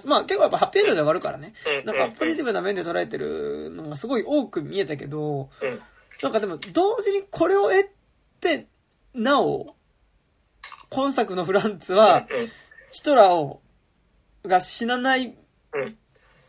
[0.05, 1.55] まあ結構やっぱハッピーエンドで終わるからね。
[1.85, 5.51] なんかポジティブな面で捉えてるのがすごい多く見えたけど、
[6.23, 7.91] なんかでも同時にこれを得
[8.41, 8.67] て、
[9.15, 9.75] なお、
[10.91, 12.27] 今作のフランツは、
[12.93, 13.61] ヒトラーを、
[14.45, 15.37] が死なない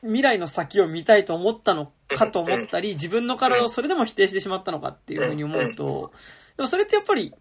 [0.04, 6.12] 未来の先を見たいと思ったのかと思ったり、自分の体をそれでも否定してしまったのかっていうふうに思うと、
[6.58, 7.34] でもそれってやっぱり、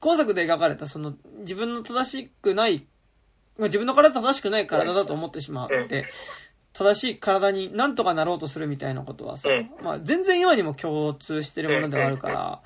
[0.00, 2.86] 今作で描かれたその自分の正しくない
[3.58, 6.04] まあ、自分の体正しくない体だと思ってしまって、
[6.72, 12.62] 正しい体になんとかなろうとするみたいなことはさ、うんまあ全然今にも共通してるものではあるから、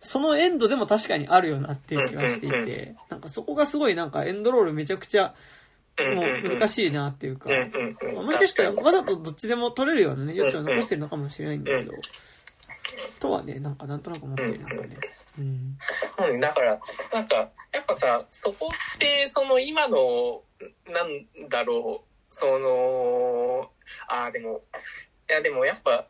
[0.00, 5.34] そのエンドでも確かにあるよなっていう気はしていて、なんかそこがすごいなんかエンドロールめちゃくちゃ
[5.96, 6.68] もう難い。
[6.68, 7.48] しいなっていうか、
[8.12, 11.92] もしかしたらわざとどっちでも取れるようなね、余地を残してるのかもしれないんだけど、
[13.20, 14.96] とはね、なんかなんとなく思ってる、なんかね。
[15.38, 15.78] うん。
[16.30, 16.80] うん、だから、
[17.12, 20.42] なんか、やっぱさ、そこって、その今の、
[20.86, 23.70] なんだろう、その、
[24.08, 24.62] ああ、でも、
[25.28, 26.06] いやでもやっぱ、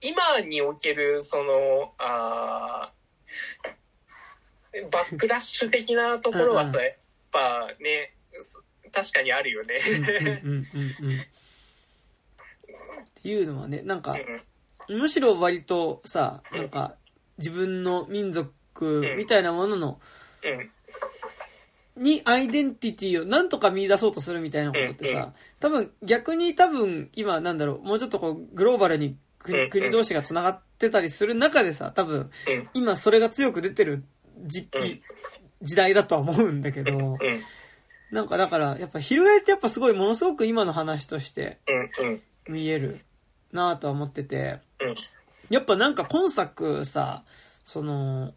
[0.00, 3.82] 今における、その、あー
[4.90, 6.94] バックラッシュ的なところはさ、やっ
[7.30, 8.14] ぱね、
[8.90, 9.80] 確かにあるよね。
[9.86, 10.66] うんうんうん
[11.00, 11.20] うんうん。
[11.20, 11.24] っ
[13.22, 14.16] ていうのはね、なんか、
[14.88, 16.96] むしろ割とさ、なんか、
[17.38, 20.00] 自分の民族みたいなものの、
[21.96, 32.30] にアイデンティティをなんとか見出そうとするみたいなことってさ、多分逆に多分今なんだろう、もうちょっとこうグローバルに国国同士が繋がってたりする中でさ、多分うん、
[32.74, 34.04] 今それが強く出てる
[34.46, 34.82] 時うん。
[34.82, 35.00] 期、
[35.62, 37.18] 時代だとは思うんだけど、うん、
[38.10, 41.58] なんかだからやっぱ翻ってやっぱすごいものすごく今の話として
[42.48, 43.00] 見える
[43.52, 44.94] なぁとは思ってて、うん、
[45.52, 47.24] やっぱなんか今作さ、
[47.62, 48.32] その、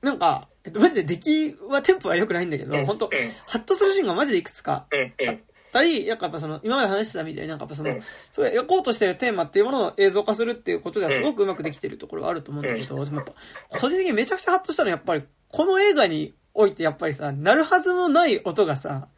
[0.00, 3.10] なんか、えっと、マジで出来はテンポは良くないんだけど、本当うん
[3.48, 5.40] ハッとするシーンがマジでいくつかうん、うん、
[5.72, 8.00] たり、やっぱその、今まで話してたみたいになんかやっぱそのうん、
[8.32, 19.08] そう描こうとしてるテーマっていうものを映像化するっていうことではすごくうまくできてるところはあると思うんだけど、でもやっぱ、個人的にめちゃくちゃハッとしたのはやっぱり、この映画においてやっぱりさ、鳴るはずもない音がさ、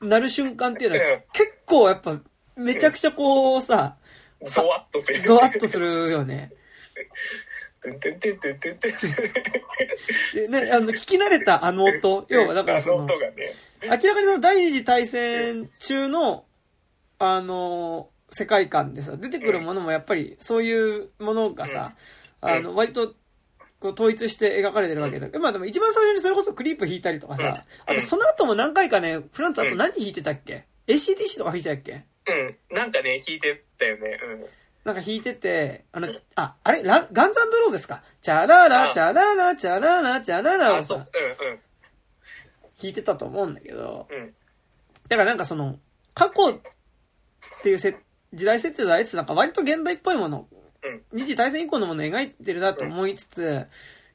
[0.00, 2.18] うん、鳴る瞬間っていうのはうん結構やっぱ、
[2.56, 3.96] めちゃくちゃこうさ、
[4.46, 5.22] ゾワッとする。
[5.22, 6.52] ゾワッとするよね。
[10.34, 13.06] でね、あの、聞き慣れたあの音、要はだからその。
[13.06, 16.44] 明らかにその第二次大戦中の、
[17.18, 21.94] あの、世界観でさ、出てくるものもやっぱりそういうものがさ、
[22.42, 23.14] うんあの、割と、
[23.80, 32.04] こう統一して描かれてるわけだけど、まあでも一番最初にそれこそクリープ弾いたりとかさ、あとその後も何回かね、フランツあと何弾いてたっけ ?ACDC とか弾いてたっけ？
[32.30, 32.76] うん。
[32.76, 34.18] なんかね、弾いてたよね。
[34.22, 34.46] うん。
[34.84, 36.82] なんか弾いてて、あの、あ、あれ？
[36.82, 38.02] ラガンズローですか？
[38.22, 41.04] チャララ、あチャララ、チャララ、チャララあ、をさそう、、うん
[42.82, 44.16] 弾いてたと思うんだけど、うん。
[44.16, 44.34] うん。
[45.08, 45.78] だからなんかその、
[46.14, 46.60] 過去っ
[47.62, 47.94] ていうせ
[48.32, 50.46] 時代設定とありつつ、なんか割と現代っぽいもの、
[50.82, 51.02] うん。
[51.12, 53.66] 二次大戦以降のものを描いてるなと思いつつ、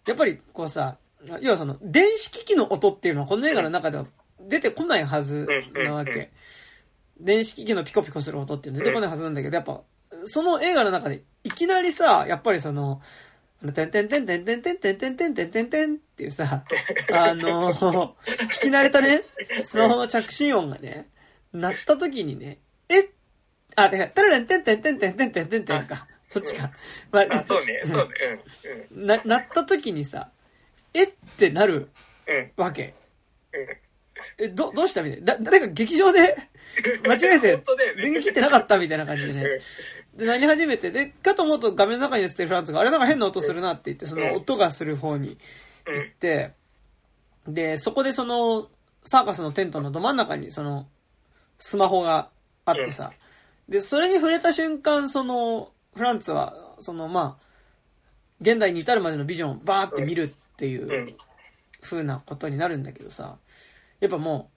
[0.08, 0.98] やっぱりこうさ、
[1.42, 4.06] 要はその、電子機器の音っていうのはこの映画の中では
[4.40, 6.32] 出てこないはずなわうんうんうんけ。
[7.20, 9.82] 電子機器のピコピコする音っていうのは出てこないはずなんだけど、やっぱ、
[10.26, 13.02] その映画の中でいきなりさ、やっぱりその、
[13.64, 16.64] あの、てんてんてんてんてんてんてんてんてんてんてんてんっていうさ、
[17.14, 19.24] あの、聞き慣れたね、
[19.64, 21.10] スマホの着信音がね、
[21.54, 22.60] 鳴った時にね、
[22.90, 23.10] え
[23.76, 26.08] あ、てか、たられんてんてんてんてんてんてんてんてんか。
[26.30, 26.72] そっちか。
[27.12, 28.44] まあ、そうね、そうね。
[28.92, 29.06] うん。
[29.06, 30.32] な、鳴った時にさ、
[30.94, 31.08] えっ
[31.38, 31.90] てなる。
[32.58, 32.94] わけ。
[33.54, 34.46] うん。
[34.46, 35.26] え、ど、どうしたみたいな。
[35.36, 36.36] だ、誰か劇場で
[37.08, 37.58] 間違えて
[37.96, 39.46] 電源切ってなかったみたいな感じでね。
[40.16, 45.38] で、なり始めて、で、かと思うと画面の中に映ってるフランツが、あれなんか変な音するなって言って、その音がする方に
[45.88, 45.96] うん。
[45.96, 46.52] 行って、
[47.48, 48.70] で、そこでその、
[49.04, 50.88] サーカスのテントのど真ん中にその、
[51.60, 52.30] スマホが
[52.66, 53.12] あってさ、
[53.70, 57.46] で、それに触れた瞬間、その、フランツは、その、まあ、
[58.42, 61.18] 現代に至るまでのビジョンをバーって見るっていううん。
[61.82, 63.38] 風なことになるんだけどさ、
[64.00, 64.55] やっぱもう、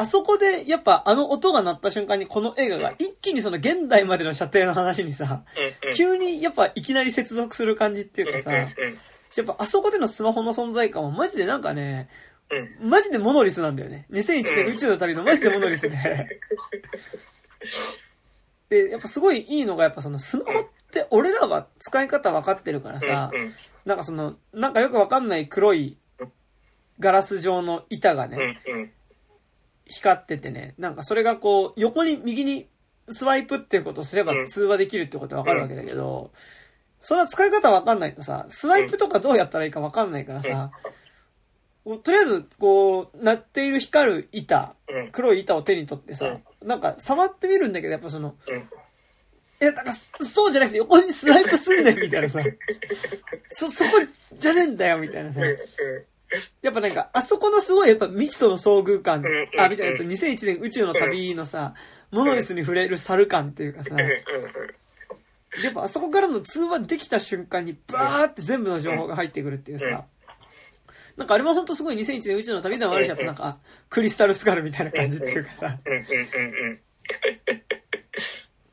[0.00, 5.44] あそこで、やっぱあの音が鳴った瞬間にこの映画が一気にその現代までの射程の話にさ、
[5.84, 5.94] うん。
[5.94, 8.56] 急にやっぱいきなり接続する感じっていうかさ、うん。
[8.56, 12.08] やっぱあそこでのスマホの存在感はマジでなんかね、
[12.80, 12.88] うん。
[12.88, 14.06] マジでモノリスなんだよね。
[14.10, 16.40] 2001年宇宙の旅のマジでモノリスで。
[18.70, 23.52] で、やっぱすごいいいのが、やっぱそのスマホって俺らは使い方分かってるからさ、うん。
[23.84, 25.98] なんかその、なんかよく分かんない黒い
[27.00, 28.56] ガラス状の板がね。
[29.90, 32.68] 光っててね、なんかそれがこう、横に右に
[33.10, 34.46] スワイプっていうことをすればうん。
[34.46, 36.30] 通話できるってことはわかるわけだけど、
[37.02, 40.70] そんな使い方わかんないとさ、スワイプとかどうやったらいいかわかんないからさ、
[41.84, 45.08] とりあえず、こう、鳴っている光る板、うん。
[45.10, 48.68] 黒い板を手に取ってさ、なんか触ってみるんだけど、やっぱその、うん。
[49.60, 52.40] え、なんかそそうじゃなくて横にスワイプすんねんみたいなさ、
[53.50, 53.90] そ、そこ
[54.38, 55.40] じゃねえんだよみたいなさ、
[56.62, 59.20] やっぱなんか、あそこのすごいやっぱ未知との遭遇感。
[59.20, 61.74] うん、あ、みたいな、2001年宇宙の旅のさ、
[62.10, 63.96] モノリスに触れる猿感っていうかさ。
[65.62, 70.06] やっぱあそこからの通話できた瞬間にバーって全部の情報が入ってくるっていうさ、
[71.16, 73.58] なんかあれも本当すごい2001年宇宙の旅でもあるし、あとなんか、
[73.88, 75.76] クリスタルスカルみたいな感じっていうかさ。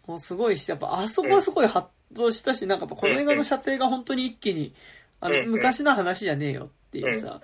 [0.05, 4.73] もうすごいし、やっぱあそこはすごい発動したし、なんかやっぱこの映画の射程が本当に一気に、
[5.19, 7.41] あの、昔の話じゃねえよっていうさ、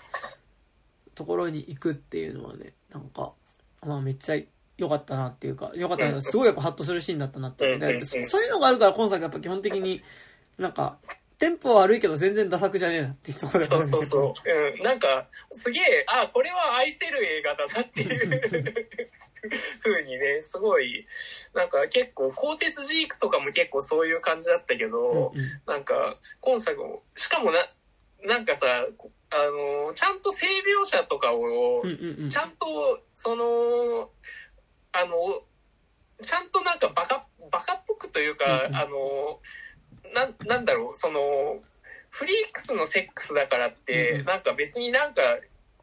[1.15, 3.33] ところに行くっていうのはね、なんか、
[3.85, 4.37] まあめっちゃ
[4.77, 10.01] 良かったなっていうか、良かったな、すごいやっぱハッとするシーンだったなって思って、そそういうのがあるから今作やっぱ基本的に、
[10.57, 10.97] なんか、
[11.37, 14.49] テンポは悪いけど全然ダ作じゃねえなっていうところそうそうそう。
[14.49, 14.79] うん。
[14.79, 18.73] なんか、すげえ、あ、これは愛せる映画だなっていう。
[19.83, 21.05] 風にね、すごい、
[21.53, 25.61] なんか結構、鋼鉄ジークとかも結構そういう感じだったけど、うんうん。
[25.67, 27.59] なんか、今作も、しかもな、
[28.25, 28.85] なんかさ、
[29.33, 31.81] あの、ちゃんと性描写とかを
[32.29, 34.09] ちゃんと、その、
[34.91, 35.41] あの、
[36.21, 39.39] ちゃんとなんかバカ、バカっぽくというか、あの、
[40.13, 41.59] なん、なんだろう、その、
[42.11, 45.21] フリークスのセックスだからって、なんか別になんか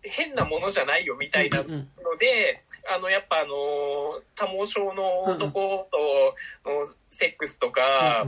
[0.02, 2.62] 変なものじゃないよみたいなので、
[2.94, 8.22] あの、やっぱあの、多毛症の男とのセックスとか、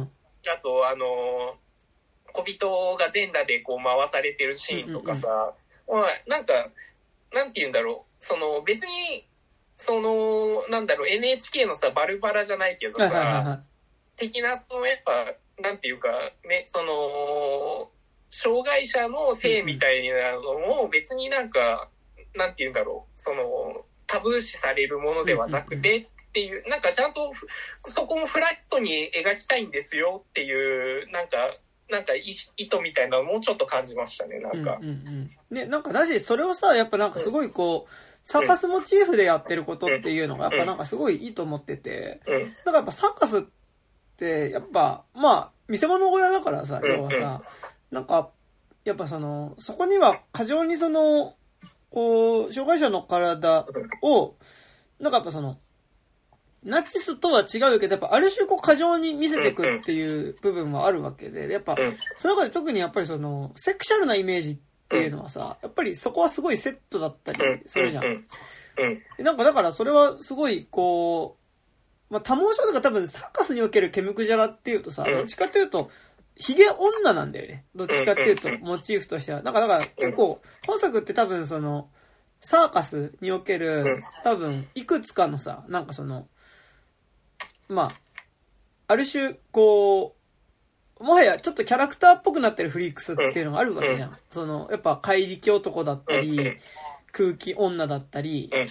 [0.52, 1.56] あと、あの、
[2.32, 5.54] 小人が全裸でこう回されてるシーンとかさ、
[5.88, 6.68] まあ、なんか、
[7.32, 9.26] なんて言うんだろう、その別に、
[9.76, 13.72] その、なんだろう、NHK のさ、バルバラじゃないけどさ、はい
[14.16, 16.08] 的な、そのやっぱ、なんていうか、
[16.48, 17.90] ね、その、
[18.30, 21.88] 障害者の性みたいなのも別になんか、
[22.34, 27.46] なんて言うんだろう、その、タブー視されるものではなくてっていう、なんかちゃんとふ
[27.90, 31.56] そこもフラットに描きたいんですよっていう、なんか、
[31.90, 34.78] なんか意意図みたいなのもちょっと感じましたね、なんか。
[34.80, 34.88] うん。
[34.88, 35.08] うん
[35.50, 35.54] うん。
[35.54, 37.90] ね、なんかだし、それをさ、やっぱなんかすごいこう、
[38.24, 42.40] サーカスモチーフでやってることっていうのが、やっぱなんかすごいいいと思ってて、うん。
[42.40, 43.42] だからやっぱサーカスっ
[44.16, 47.42] て、やっぱ、まあ、見せ物小屋だからさ、要はさ、
[47.90, 48.30] なんか、
[48.84, 51.34] やっぱその、そこには過剰にその、
[51.90, 53.66] こう、障害者の体
[54.02, 54.34] を、
[54.98, 55.58] なんかやっぱその、
[56.64, 64.58] ナチスとは違うけど、やっぱある種こう過剰に見せていくっていう部分はあるわけで、やっぱ、うんその中で特にやっぱりその、セクシャルなイメージっ
[64.88, 67.62] ていうのはさ、やっぱりそこはすごいセットだったりうん。
[67.66, 68.24] するじゃん。
[69.18, 71.36] なんかだからそれはすごいこ
[72.10, 75.90] う、まあ、多毛症とか多分サーカスにおけるケムクジャラっていうとさ、うんどっちかっていうと、
[76.36, 77.64] ヒゲ女なんだよね。
[77.74, 79.42] どっちかっていうとうん、モチーフとしては。
[79.42, 81.88] なんかだから結構、本作って多分その、
[82.40, 86.26] サーカスにおけうるん、多分、いくつかのさ、なんかその、
[87.72, 87.90] まあ、
[88.88, 90.16] ある種、こ
[91.00, 94.16] う、もはやちょっとキャラクターっぽくなってるフリークスっていうのがあるわけじゃん。
[94.30, 96.58] その、やっぱ怪力男だったりうん、
[97.10, 98.62] 空気女だったり、うん。
[98.62, 98.66] っ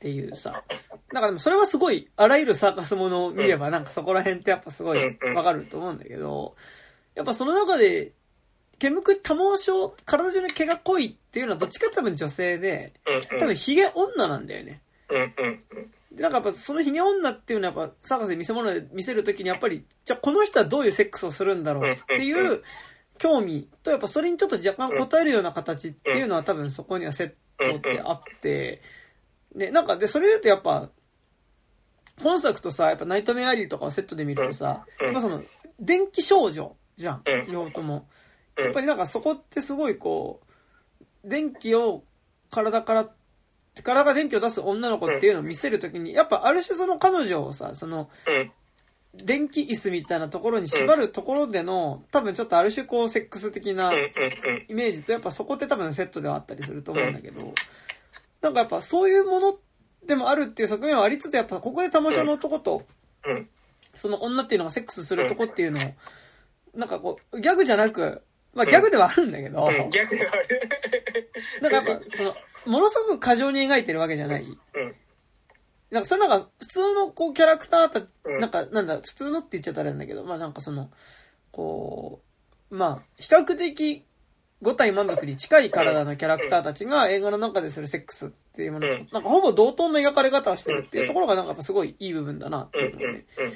[0.00, 0.64] ていうさ。
[1.12, 6.56] なんかでもそれはすごい、あらゆるサーカスものを見ればなんかそこら辺ってやっぱすごいわかると思うんだけど、
[7.14, 8.12] やっぱその中で、
[8.78, 12.94] 毛むく多毛症、体中の毛が濃いっていうのはどっちかって多分女性で、
[13.30, 13.38] うん。
[13.38, 14.80] 多分ヒゲ女なんだよね。
[16.12, 22.62] で、なんかやっぱそのヒゲ女っていうのはやっぱサーカスで見せ物で見せるときにやっぱり、じゃあこの人はどういうセックスをするんだろうっていう
[23.18, 27.28] 興味とやっぱそれにちょっと若干応えるような形っていうのは多分そこにはセッ
[27.64, 28.82] トってあって、
[29.54, 30.90] で、なんかで、それで言うとやっぱ、
[32.22, 35.06] 本作とさ、やっぱナイトメアリーとかをセットで見るとさ、うん。
[35.06, 35.42] やっぱその、
[35.78, 38.08] 電気少女じゃんうん、両方とも。
[38.56, 38.64] うん。
[38.64, 40.40] やっぱりなんかそこってすごいこ
[41.24, 42.04] う、電気を
[42.50, 43.10] 体から、
[43.82, 48.52] 体が電気を出す女の子っていうのを見せるときに、やっぱある種その彼女をさ、その、うん。
[49.12, 53.92] 電気椅子みたいなところに縛るところでの、多分ちょっとある種こうセックス的な。
[54.68, 57.52] イメージとやっぱそこって多分セットではあったりすると思うんだけど、
[58.40, 59.58] なんかやっぱそういうもの
[60.06, 62.84] でもあるっていう側面はありつつ、やっぱここで玉城の男と、
[63.26, 63.48] うん。
[63.94, 65.82] その女っていうのがセックスするとこっていうのを、
[66.74, 68.22] なんかこう、ギャグじゃなく、
[68.54, 69.90] まあギャグではあるんだけど、うん。
[69.90, 70.70] 逆である。
[71.60, 72.34] なんかやっぱ、その、
[72.66, 74.42] ものすごく過剰に描いてるわけじゃない。
[74.42, 74.56] うん。
[75.90, 80.90] なんか、それなんか、普通のこう、キャラクターた、うんなんか、なんだ、普通のって言っちゃったらあれなんだけど、まあなんかその、
[81.50, 82.22] こ
[82.70, 84.04] う、まあ、比較的、
[84.62, 92.84] 五体満足に近い体のキャラクターたちが映画の中でするセックスっていうものとうん、なんかほぼ同等の描かれ方をしてるっていうところがなんかやっぱすごいいい部分だなってうん。
[92.84, 93.52] いうのをね、うん。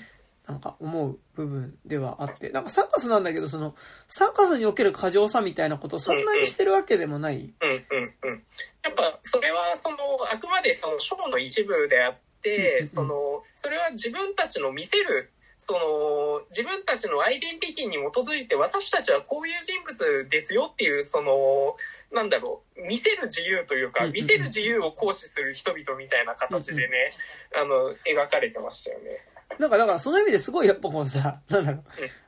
[0.46, 3.74] なんか思う部分ではあって、なんかサーカスなんだけど、その、
[4.08, 7.54] サーカスにおける過剰さみたいなことをそんなにしてるわけでもない。
[7.60, 8.44] うんうんうん。
[8.82, 9.96] やっぱそれはその
[10.30, 21.74] あくまでそのショーの一部であって、うんうんそのそれは自分たちの見せるその自分たちのアイデンティティに基づいて私たちはこういう人物ですよっていうその
[22.12, 27.14] なんだろう見せる自由というかうんうんうん見せる自由を行使する人々みたいな形でね、
[27.56, 29.24] あの描かれてましたよね。
[29.58, 31.84] なんかだからその意味ですごいやっぱこうさ、なんだろう、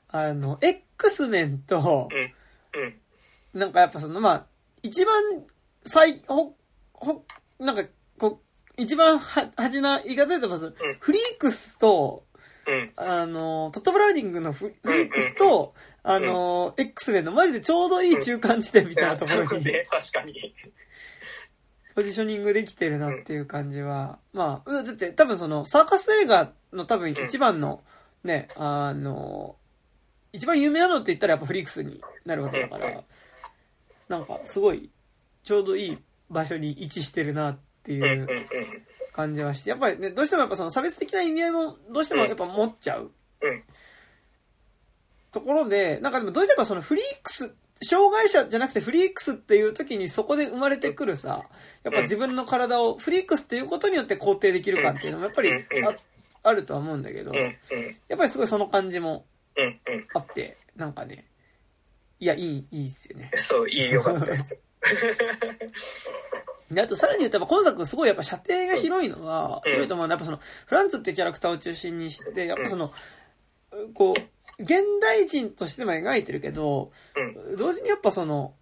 [0.08, 2.08] あの、X メンと、
[3.54, 4.46] なんかやっぱそのまあ、
[4.82, 5.22] 一番
[5.84, 6.56] 最、ほ、
[6.92, 7.24] ほ、
[7.58, 7.84] なんか
[8.18, 8.40] こ
[8.78, 12.24] う、一番は、恥な言い方で言うとその、フリークスと、
[12.66, 12.92] うん。
[12.96, 19.64] あの、トット・ブラウニングのフフリークスと、あの、X メンのマジでちょうどいい中間地点みたいなところに。
[19.88, 20.54] 確かに。
[21.96, 27.82] ポジショニングできてるなっていう感じは、まあ、だって多分そのサーカス映画の多分一番の
[28.22, 29.56] ね、あの、
[30.30, 33.02] 一番有名なのって言ったらやっぱフリークスになるわけだから、
[34.10, 34.90] なんかすごい
[35.42, 38.28] ちょうどいい場所に位置してるなっていう
[39.14, 43.62] 感じはして、やっぱりね、どうしてもやっぱその差別的な意味合いもどうしてもやっぱ持っちゃううん。
[45.32, 51.44] ところで、なんかでもどうしてもそのフリークス、障害者じゃなくてフリークスっていう時にそこで生まれてくるさ、
[51.82, 55.58] やっぱ自分の体をフリークスっていうことによって肯定できる感っていうのもやっぱりあ
[56.48, 57.34] あるとは思うんだけど。
[57.34, 57.50] や
[58.14, 59.26] っぱりすごいその感じも。
[60.14, 61.26] あって、なんかね、
[62.20, 63.30] いや、いい、いいっすよね。
[63.36, 64.58] そう、いいよかったです。
[66.70, 69.72] で、あとさらに言うと、やっぱ今作すごいやっぱ射程が広いのは、うん。
[69.72, 72.92] 広いと思うのは、やっぱその、フランツっていうキャラクターを中心にして、やっぱその、
[73.94, 74.20] こう、
[74.58, 77.56] 現代人としても描いてるけど、うん。
[77.56, 78.54] 同時にやっぱその、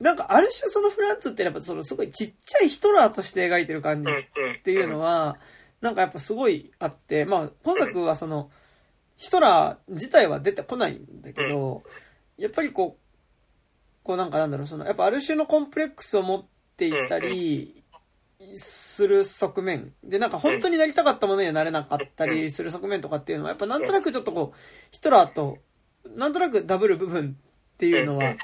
[0.00, 5.38] なんかある種そのフランツってやっぱそのすごいちっちゃいヒトラーとして描いてる感じっていうのは、
[5.80, 8.50] なんかやっぱすごいあって、まあ今作はその、
[9.16, 11.84] ヒトラー自体は出てこないんだけど、
[12.36, 16.44] やっぱりこう、こうなんかなんだろう、その、やっぱある種のコンプレックスを持っ
[16.76, 17.81] ていたり、
[18.54, 19.92] する側面。
[20.04, 24.58] で、なんか本当になりたかったものにはなれなかったりする側面とかっていうのは、やっぱなんとなくちょっとこう、
[24.90, 25.58] ヒトラーと、
[26.16, 27.36] なんとなくダブル部分
[27.74, 28.34] っていうのは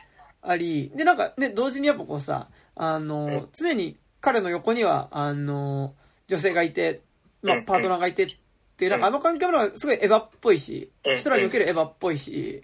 [0.42, 5.94] あり、で、なんかね、同時にやっぱこうさ、あの、常に彼の横には、あの、
[6.28, 7.00] 女性がいて、
[7.42, 8.36] まあ、パートナーがいてっ
[8.76, 12.62] ていう、なんかあの関係もすごいエヴァっぽいし、ヒトラーにおけるエヴァっぽいし、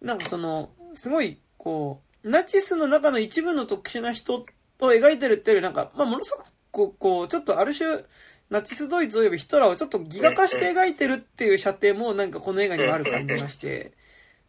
[0.00, 4.44] なんかその、すごい、こう、ナチスの中の一部の特殊な人
[4.86, 6.36] を描いてるっていうより、なんか、まあ、ものす
[6.72, 8.04] ごく、こう、ちょっとある種、
[8.50, 13.92] ナチスドイツおよびヒトラーをちょっとギガ化して描いてるっていう射程も、なんかこの映画にもある感じがして、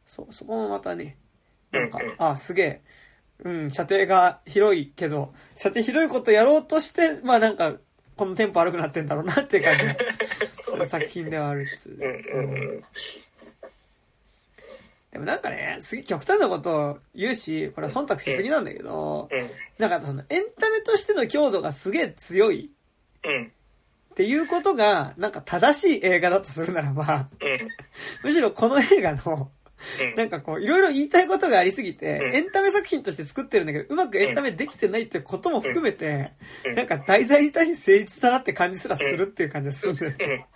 [0.06, 1.18] そう、そこもまたね、
[1.72, 2.82] なんか、あ、すげえ、
[3.46, 7.76] うん、射程が広いけど、射程広いことやろうとして、まあなんか、
[8.16, 9.94] このテンポ悪くなってんだろうなっていう感じの
[10.54, 11.94] そうそう作品ではあるっつう。
[11.94, 12.54] うんうん。
[12.54, 12.84] うん。
[15.14, 19.50] でもなんかね、すげえ極端なことを言うし、これは忖度しすぎなんだけど、うん。
[19.78, 22.72] なんかそのエンタメとしての強度がすげえ強い
[23.24, 23.52] うん。
[24.12, 27.68] っていうことが、なんか正しい映画だとするならば、うん。
[28.24, 29.52] むしろこの映画の、
[30.02, 30.16] うん。
[30.16, 36.32] なんかこう、いろいろ言いたいことがありすぎてう、んエンタメ作品として作ってるんだけど、うまくエンタメできてないってことも含めて、
[36.66, 40.48] うんなんか題材に対して誠実だなって感じすらするっていう感じがするんだよね。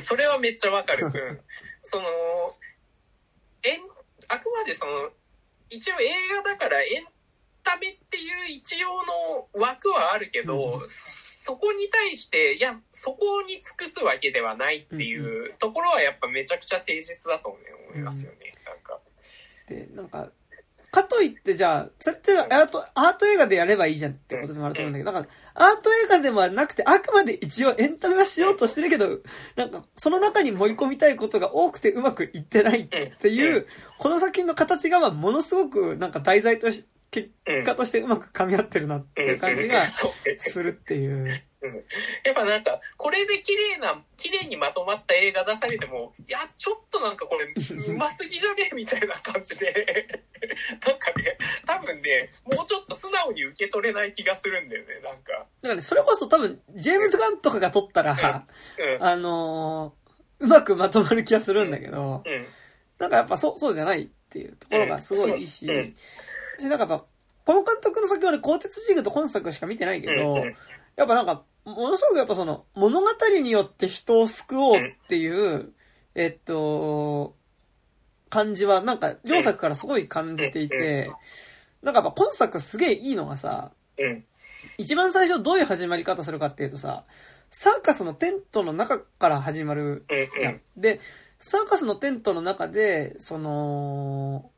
[0.00, 1.06] それはめっちゃわかる。
[1.06, 1.40] うん。
[1.82, 2.06] その、
[3.62, 3.80] えん、
[4.28, 5.10] あくまでその、
[5.70, 6.08] 一応映
[6.42, 7.06] 画だからエン
[7.62, 8.88] タメっていう一応
[9.58, 17.58] の枠はあるけど、うそこに対して、いや、そこに尽くすわけではないっていうところはやっぱめちゃくちゃ誠実だと思
[17.94, 18.52] いますよね。
[18.64, 18.98] なんか。
[19.68, 20.30] で、なんか、
[20.90, 29.20] かといってじゃあ、それってアート、アート映画でやればいいじゃんってことでもあると思うんだけど、なんか、アート映画ではなくて、あくまで一応エンタメはしようとしてるけど、
[29.56, 33.66] なんか、その中に盛り込みたいことが多くてうまくいってないっていう、
[33.98, 37.30] この作品の形が、まあ、ものすごく、なんか題材とし、結
[37.64, 41.42] 果としてうまく噛み合ってるなっていう感じがするっていう。
[42.24, 50.08] やっぱなんか、これで綺麗な、綺麗にまとまった映画出されても、いや、ちょっとなんかこれ、うますぎじゃねみたいな感じで、
[50.86, 55.32] なんかね、多分ね、もうちょっと素直に受け取れない気がするんだよね、なんか。
[55.32, 58.46] だからね、それこそ多分、ジェームズ・ガンとかが撮ったら、
[58.78, 59.04] うん。
[59.04, 60.06] あのー
[60.38, 62.46] うまくまとまる気がするんだけど、うん。
[62.98, 67.04] なんかやっぱそう、そうじゃないっていうところがすごいいいし、なんかやっぱ、
[67.44, 70.42] この監督の作品はね、鋼鉄ジグと今作しか見てないけど、うん。
[70.42, 70.56] うん。
[70.96, 73.08] やっぱなんか、ものすごくやっぱその、物語
[73.42, 75.72] によって人を救おうっていう、
[76.14, 77.34] えっと、
[78.30, 81.10] 感じは、なんか、両作からすごい感じていて、
[81.82, 84.24] なんかやっぱ今作すげえいいのがさ、うん。
[84.78, 87.04] 一番最初どういう始まり方するかっていうとさ、
[87.50, 90.40] サーカスのテントの中から始まるうん。
[90.40, 90.60] じゃん。
[90.76, 91.00] で、
[91.38, 94.50] サーカスのテントの中で、その、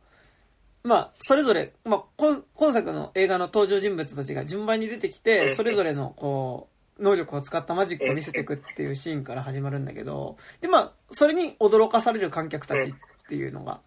[0.85, 12.93] まあ、それぞれ、まあ、今今作の映画の登場人物たちが順番に出てきうて、んそれぞれの、こう、能力を使ったマジックを見せていくっていうシーンから始まるんだけど、で、まあ、それに驚かされる観客たちっ
[13.29, 13.81] ていうのが、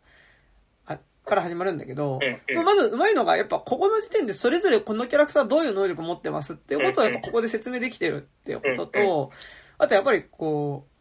[0.86, 9.32] あから始まるんだけど、うんまあまず上手いのが、やっぱここの時点でそれぞれこのキャラクターはどういう能力を持ってますっていうことをやっぱここで説明できてるっていうことと、
[9.78, 10.92] あとやっぱりこう、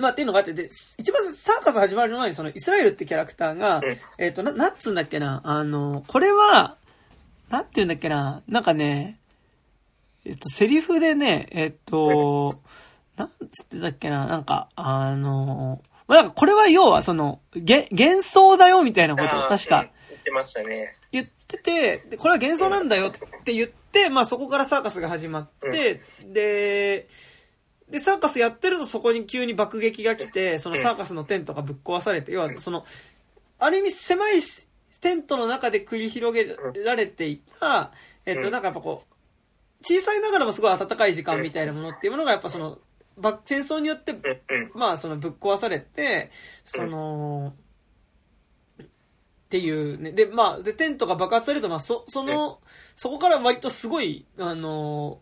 [0.00, 0.68] まあっていうのがあって、で、
[0.98, 6.76] 一番サーカス始まる前にそのイスラエルってキャラクターがうん、えっ、と、な、なんつうんだっけな、あの、これは、
[7.48, 9.18] なんて言うんだっけな、なんかね、
[10.26, 12.60] えっと、セリフでね、えっと、
[13.16, 20.96] なんつってたっけな、なんか、あのー、まあ、なんかこれは要はその、げ、幻想だよみたいなことを確か、言ってましたね。
[21.12, 27.08] 言ってて、で、これは幻想なんだよって言って、まあそこからサーカスが始まって、で、
[27.88, 32.84] で、サーカスやってるとそこに急に爆撃が来て、そのサーカスのテントがぶっ壊されて、要はその、
[33.60, 34.40] ある意味狭い
[35.00, 37.92] テントの中で繰り広げられていた、
[38.24, 39.15] えっと、なんかやっぱこう、
[39.82, 42.78] 小さいながらもすごい温かい時間みたいなものっていうものがやっぱその、
[43.16, 44.14] ば戦争によって。
[44.74, 46.30] まあ、そのぶっ壊されて、
[46.64, 47.54] その、
[48.80, 50.12] っていうね。
[50.12, 52.60] で、まあ、で、テントが爆発されると、まあ、そ、その、
[52.96, 55.20] そこから割とすごい、あの、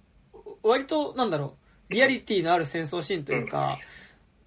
[0.62, 1.56] 割と、なんだろ
[1.90, 3.78] う、リアリティのある戦争シーンというか、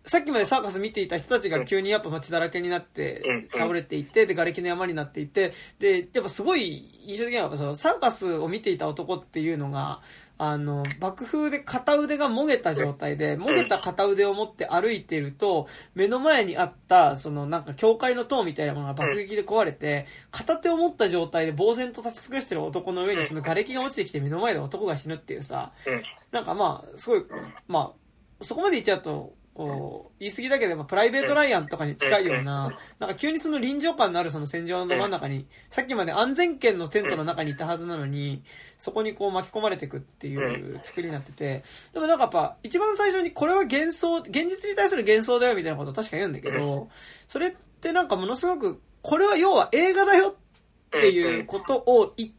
[0.07, 10.01] さっきまでサーカス見ていた人たちが急にやっぱ街だらけになってうん、倒れていって、で、瓦礫の山になっていって、で、やっぱすごい印象的なのは、そのサーカスを見ていた男っていうのが、
[10.37, 26.01] あの、爆風で片腕がもげた状態で、もげた片腕を持って歩いていると、目の前にあった、そのなんか教会の塔みたいなものが爆撃で壊れて、片手を持った状態で呆然と立ち尽くしてる男の上にその瓦礫が落ちてきて目の前で男が死ぬっていうさ、うん。
[26.31, 27.25] なんかまあ、すごい、
[27.67, 38.43] まあ、そこまで言っちゃうと、こう、言い過ぎだけど、まあプライベートライアンとかに近いような、なんか急にその臨場感のあるその戦場のど真ん中に、さっきまで安全圏のテントの中にいたはずなのに、
[38.77, 46.89] そこにこう巻き込まれていくっていう作りになってて、でもなんかやっぱ、一番最初にこれは幻想、現実に対する幻想だよみたいなことを確か言うんだけど、
[47.27, 52.29] それってなんかものすごく、これは要は映画だよっていうことを言っ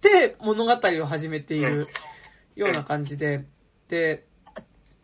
[0.00, 0.72] て物語
[1.02, 1.88] を始めている
[2.54, 3.46] ような感じで、
[3.88, 4.27] で、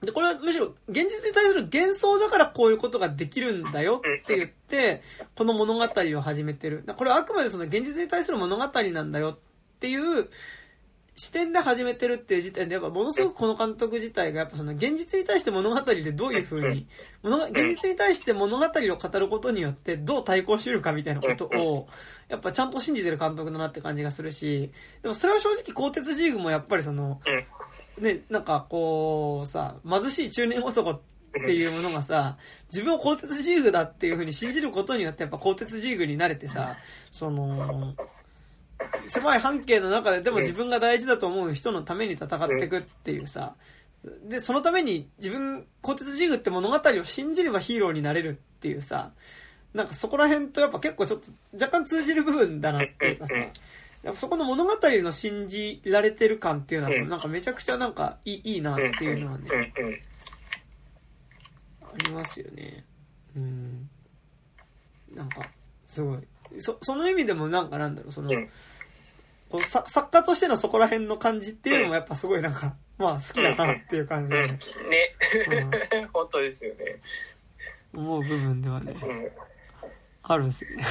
[0.04, 5.02] で、これはむしろ現実に対する幻想だからこういうことができるんだよって言って、
[5.36, 6.84] この物語を始めてる。
[6.84, 9.38] だこれはあくまでその現実に対する物語なんだよっ
[9.80, 10.28] ていう
[11.16, 16.88] 視点で始めてるっていう時点で、やっぱものすごくこの監督自体がやっぱその現実に対して物語でどういう風に、
[17.22, 21.86] 物が現実に対して物語を語ることによってどう対抗してるかみたいなことを、
[22.28, 24.72] やっぱちゃんと信じてる監督だなって感じがするし、
[25.02, 27.44] でもそれは正直鋼鉄ジーグもやっぱりその、うん。
[27.98, 31.00] ね、なんかこうさ、貧しい中年男っ
[31.32, 32.36] ていうものがさ、
[32.72, 36.76] 自分を鋼鉄ジーグだっていう風に信じることによってやっぱ鋼鉄ジーグになれてさ、
[37.10, 37.94] その、
[39.06, 43.54] 狭い半径の中ででも自分が大事だと思う人のために戦っていくっていうさ、
[44.28, 49.12] で、そのために自分、鋼鉄ジーグって物語を信じればヒーローになれるっていうさ、
[49.72, 53.34] なんかそこら辺とやっぱ結構ちょっと若干通じる部分だなっていうかさ、
[54.14, 59.94] そこの物語の信じられてる感っていうのは、うんなんかめちゃくちゃなんかいいいいなっていうのはね、うんうん。
[59.94, 59.98] あ
[61.98, 62.84] りますよね。
[63.36, 63.88] うん。
[65.14, 65.42] なんか、
[65.86, 66.18] すごい。
[66.58, 68.48] そ、その意味でもなんかなんだろう、その、うん
[69.54, 74.42] こうさ作家としてのそこら辺の感じっていうのもやっぱすごいなんか、まあ好きだなっていう感じうん。
[74.42, 74.58] で、ね。
[76.12, 77.00] 本当ですよね。
[77.94, 79.30] 思う部分ではね、うん。
[80.24, 80.84] あるんですよね。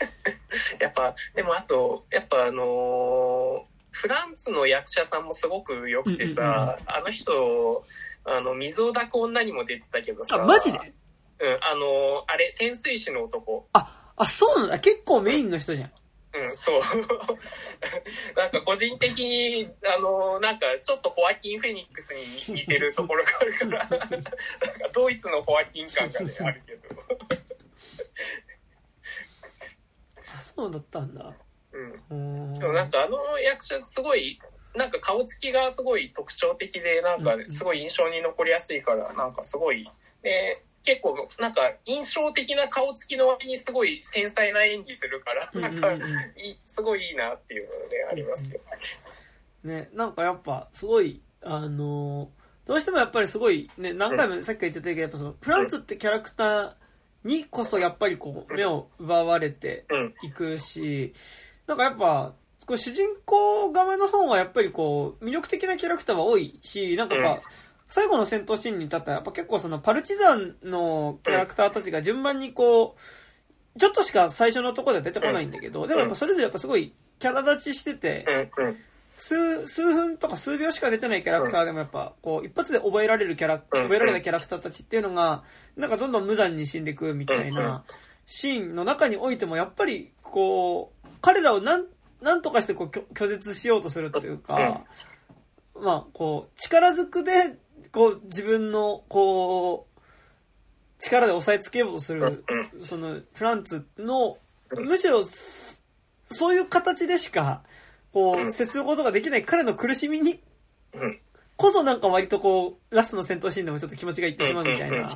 [0.80, 7.84] やっぱ、でもあと、やっぱあのーフランツの役者さんもすごく良くてさ、あの人、
[8.24, 10.36] あの、水を抱く女にも出てたけどさ。
[10.36, 10.78] あ、マジで？
[10.78, 13.66] うん、あのーあれ、潜水士の男。
[13.72, 14.78] あ、あ、そうなんだ。
[14.78, 15.92] 結構メインの人じゃん。
[16.34, 16.80] うん、そう。
[18.36, 24.18] なんか個人的に、あの、なんかちょっとホアキン・フェニックスに似てるところがあるから、 なんか
[24.92, 26.97] ドイツのホアキン感がね、あるけど。
[30.38, 31.32] あ、そうだったんだ。
[32.10, 32.54] うん。
[32.54, 34.38] でもなんかあの役者すごい、
[34.74, 39.88] なんか顔つきがすごい特徴的で、なんかすごい印象に残りやすいから、なんかすごい、
[40.22, 46.08] で、結構なんか印象的な顔つきの割にすごい繊細な演技するから、うんなんかうんうん
[46.66, 48.60] すごいいいなっていうのね、ありますよ。
[49.64, 56.74] ね、なんかやっぱすごい、あのーどうしてもやっぱりすごい、ね、何回もさっき言ってたけど、やっぱその、フランツってキャラクター
[57.24, 60.14] にこそやっぱりこう、目を奪われてうん。
[60.22, 61.12] いくし、
[61.66, 62.34] なんかやっぱ、
[62.66, 67.48] こう主人公側の方はやっぱりこう、魅力的なキャラクターは多いし、なんかやっうんぱ、
[67.88, 72.96] 最後の戦闘シーンに至ったら、やっぱ結構そのパルチザンのキャラクターたちが順番にこ
[73.76, 78.24] う、ちょっとしか最初のところでは出てこないんだけど、でもやっぱそれぞれやっぱすごいキャラ立ちしてて。
[79.18, 83.60] 数、数分とか数秒しか出てないキャラクターでもやっぱ、こう、一発で覚えられるキャラ、うん。
[83.82, 85.42] 覚えられたキャラクターたちっていうのが、
[85.76, 87.84] なんかどんどん無残に死んでいくみたいな
[88.26, 91.86] シーンの中においても、やっぱり、こう、彼らをなん、
[92.22, 94.84] なんとかしてこう、拒拒絶しようとするっていうか、
[95.74, 97.56] まあ、こう、力ずくで、
[97.90, 100.00] こう、自分の、こう、
[101.00, 102.44] 力で押さえつけようとする、
[102.84, 104.38] その、フランツの、
[104.70, 105.84] むしろ、す
[106.30, 107.62] そういう形でしか、
[108.18, 108.52] こう、うん。
[108.52, 110.40] 接することができない彼の苦しみに、
[110.92, 111.20] うん。
[111.56, 115.08] こそなんか割とこう、ラストの戦闘シーンでもちょっと気持ちがいってしまうみたいな。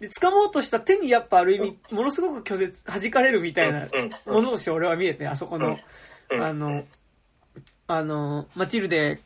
[0.00, 3.88] で、掴もうとした手にやっぱある意味、ものすごく拒絶、弾かれるみたいなうん。
[4.32, 5.78] ものとして俺は見えて、あそこの、
[6.30, 6.42] うん。
[6.42, 6.84] あの、
[7.86, 9.20] あの、マティルデ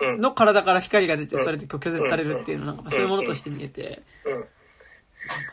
[0.00, 0.20] うん。
[0.20, 1.44] の体から光が出て、うん。
[1.44, 2.84] それで拒絶されるっていうのなん。
[2.84, 4.02] かそういうものとして見えて、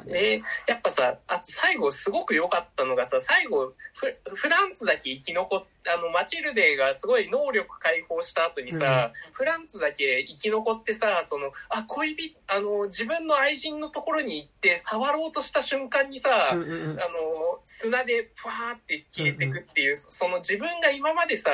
[0.05, 16.99] でやっぱさあと最後すごく良かったのがさ最後フフランツだけ生き残っあのマチルデがすごい能力解放した後にさ、フランツだけ生き残ってさそのあ恋人あの自分の愛人のところに行って触ろうとした瞬間にさ、うんうんうん。
[16.99, 21.49] あの砂でふわーって消えてくっていう、その自分が今までさ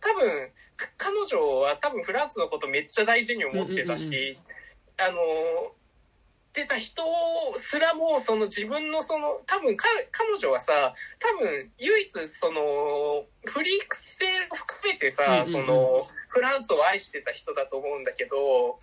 [0.00, 4.36] 多分か彼女は多分フランツのことめっちゃ大事に思ってたし、うんうんうん。
[5.00, 5.72] あの
[6.62, 7.02] ってた人
[7.56, 18.78] すらもその自分のその多分か彼女はさ多分唯一そのフリーク性を含めてさ、そのフランツを愛してた人だと思うんだけど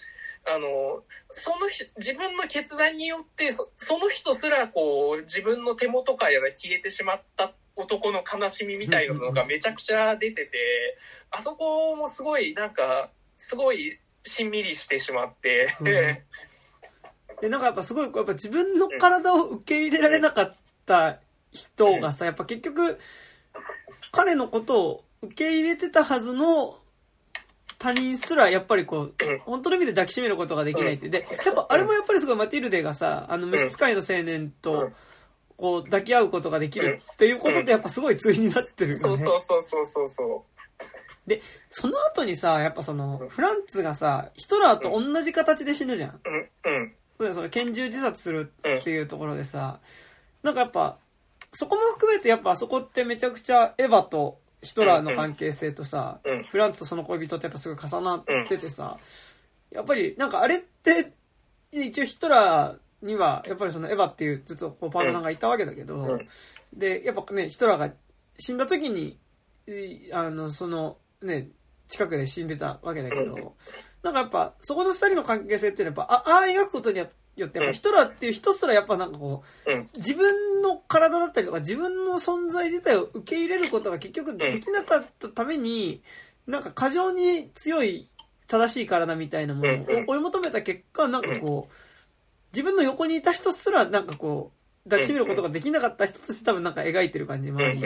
[0.47, 10.97] あのその人自分の決断によってそその人すらこう自分の手元から消えてしまった男の悲しみみたいなのがめちゃくちゃ出てて
[11.29, 15.75] あそこもすごいなんかすごいしんみりしてしまって。
[17.37, 20.55] うんで、なんかやっぱすごい、やっぱ自分の体を受け入れられなかっ
[20.85, 21.19] た
[21.51, 22.99] 人がさ、やっぱ結局、
[24.11, 26.79] 彼のことを受け入れてたはずの
[27.77, 29.13] 他人すら、やっぱりこう、
[29.45, 31.09] 本当の意味で抱きしめることができないって。
[31.09, 34.91] で、やっぱあれもやっぱりすごいマティルデがさ、あの、召使いの青年と、
[35.57, 38.99] こう、抱き合うことができるっていうことで、やっぱすごい対になってるよね。
[38.99, 40.07] そうそうそうそうそう。
[40.09, 40.45] そ
[41.69, 46.09] その後にさ、やっぱその、フランツがさ、ヒトラーと同じ形で死ぬじゃん。
[46.11, 46.21] う。
[46.25, 46.49] うん。
[46.65, 46.95] うん。
[46.95, 49.79] そその拳銃自殺するっていうところでさ、
[50.43, 50.97] なんかやっぱ、
[51.53, 56.43] そこも含めてやっぱあそこってめちゃくちゃエヴァとヒトラーの関係性とさ、うん。
[56.43, 58.97] フランツとその恋人ってやっぱすごい重なっててさ、
[59.71, 61.13] やっぱりなんかあれって、
[61.71, 66.27] 一応ヒトラーにはやっぱりそのエヴァっていうずっとこうパートナーがいたわけだけど、うん。
[66.73, 67.91] で、やっぱね、ヒトラーが
[68.37, 69.17] 死んだ時に、
[69.67, 71.49] いあの、そのね、
[71.87, 73.51] 近くで死んでたわけだけど、うん
[74.05, 79.89] なんかやっぱ、そこの二人の関係性っていうのはやっぱ、あああ描くことによって、やっぱヒトラーっていう人すらやっぱなんかこう、うん。
[79.97, 86.03] 自分の体だったりとか自分の存在自体を受け入れることが結局できなかったために、
[86.45, 88.07] なんか過剰に強い
[88.45, 90.05] 正しい体みたいなものをうん。
[90.07, 91.73] 追い求めた結果、なんかこう、
[92.53, 94.51] 自分の横にいた人すらなんかこ
[94.85, 97.81] う、抱きしめることができなかった人として多分なんか描いてる感じもあり、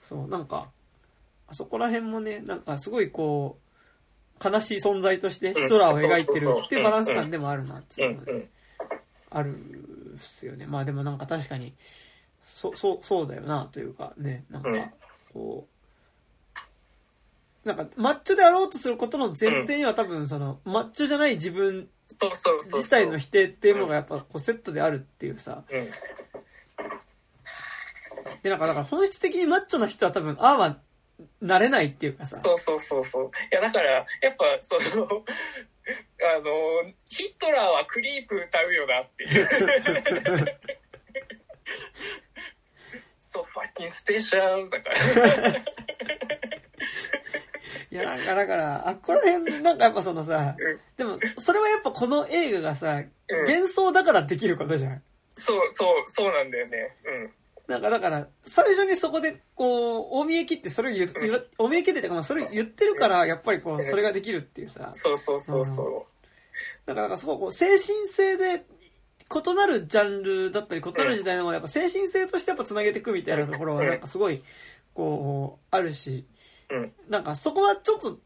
[0.00, 0.70] そう、なんか、
[1.48, 3.67] あそこら辺もね、なんかすごいこう、
[4.42, 8.18] 悲しい存在としてヒトラーを描いてるっていうバランス感でもあるなってういうん。
[8.18, 8.48] のがねうん。
[9.30, 9.54] ある
[10.16, 10.66] っすよね。
[10.66, 11.74] まあでもなんか確かに、
[12.42, 14.90] そ、そう、そうだよなというかね、なんかうん、
[15.32, 15.66] こ
[17.64, 25.90] う、なんかマッチョであろうとすることの前提には多分その、マッチョじゃない自分自体の否定っていうものがやっぱこうセットであるっていうさ、うん。
[28.42, 30.78] でなんかだから本質的にマッチョな人は多分、ああは
[31.40, 33.30] なれないっていうかさ、そうそうそうそう。
[33.52, 34.80] いやだからやっぱその
[36.36, 39.46] あのヒトラーはクリープ歌うよなっていう。
[43.20, 44.96] そうファッキンスペシャルだから。
[47.90, 50.80] いや、なんかだから、あっこら辺、なんかやっぱそのさ、うん。
[50.96, 53.40] でも、それはやっぱこの映画がさ、うん。
[53.44, 55.02] 幻想だからできることじゃん。
[55.34, 56.96] そうそうそうなんだよね。
[57.04, 57.34] うん
[57.68, 64.90] なんかだから、最初にそこで、こう、大見え切ってそれを言う、言わ大見え切ってっていうか、まあそれを言ってるから、やっぱりこう、それができるっていうさ。
[64.94, 66.06] そうそうそうそ
[66.86, 68.64] だから、なんかすごいこう、精神性で、
[69.30, 74.00] 異なるジャンルだったり、異なる時代のものをやっぱ精神性としてやっぱ繋げていくみたいなところは、うんなん。
[74.00, 74.42] かすごい、
[74.94, 76.26] こう、あるし、
[77.10, 78.18] なんかそこはちょっと、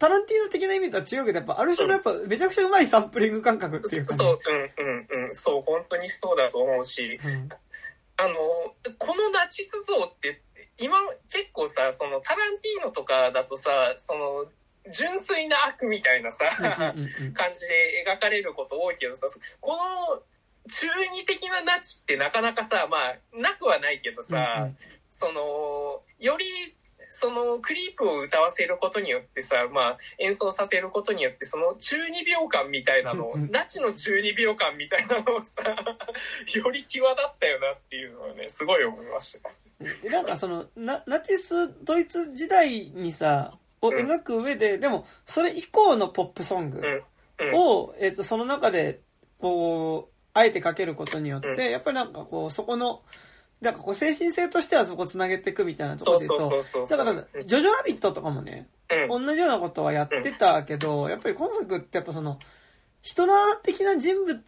[0.00, 4.18] タランティーノ的な意味とは違うけど、やっぱある種のやっぱめちゃくちゃうまいサンプリング感覚っていうか、ね。
[4.18, 5.34] そううんうんうん。
[5.34, 7.20] そう本当にそうだと思うし。
[7.22, 7.48] うん
[8.20, 8.34] あの
[8.98, 10.42] このナチス像って
[10.78, 10.98] 今
[11.32, 14.44] 結構さそのタランティーノとかだとさその
[14.92, 19.26] 純粋な悪みたいなさ感じで描かれること多いけどさ
[19.60, 20.22] この
[20.68, 24.68] 中二的なナチってなかなかさまあなくはないけどさ、
[25.10, 26.44] そのより
[27.10, 33.50] そのクリープを歌わせることによってさ、まあ、演奏させることによってその中二秒間みたいなのをうんうん。
[33.50, 35.60] ナチの中二秒間みたいなのをさ
[36.54, 39.48] より際立ったよなっていうのはねすごい思いました。
[39.48, 39.56] ね。
[40.02, 43.94] でなんかそのナナチスドイツ時代にさをうん。
[43.94, 47.48] 描く上で、でもそれ以降のポップソングうん。
[47.48, 47.54] うん。
[47.54, 49.00] を、えっとその中で
[49.40, 51.70] こうあえてかけることによって、うん。
[51.70, 53.02] やっぱりなんかこうそこの
[53.60, 56.50] なんかこう精神性としてはそこ繋げていくみたいなところで言うと、
[56.88, 57.12] だから、
[57.44, 58.68] ジョジョラビットとかもね、
[59.10, 59.26] うん。
[59.26, 62.38] 同じようなことはやってたけど、やっぱり今作ってやっぱその、
[63.02, 64.40] ヒトラー的な人物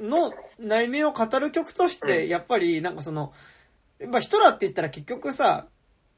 [0.00, 3.32] の内面を語る曲として、やっぱりなんかその、
[3.98, 5.66] やっぱヒトラーって言ったら結局さ、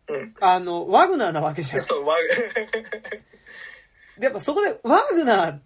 [0.08, 0.34] うん。
[0.40, 1.80] あの、ワグナーなわけじゃん。
[1.80, 2.16] そう、わ、
[4.18, 5.58] で、やっぱそこでワグナー、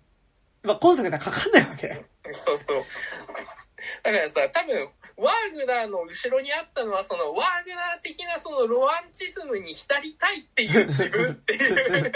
[0.63, 2.05] まあ、今作ではかかんないわけ。
[2.33, 2.83] そうそう。
[4.03, 4.89] だからさ、多分、
[5.23, 12.13] ワーグナーの後ろにあったのは、その、ワーグナー的なそのロマンチスムに浸りたいっていう自分っていう。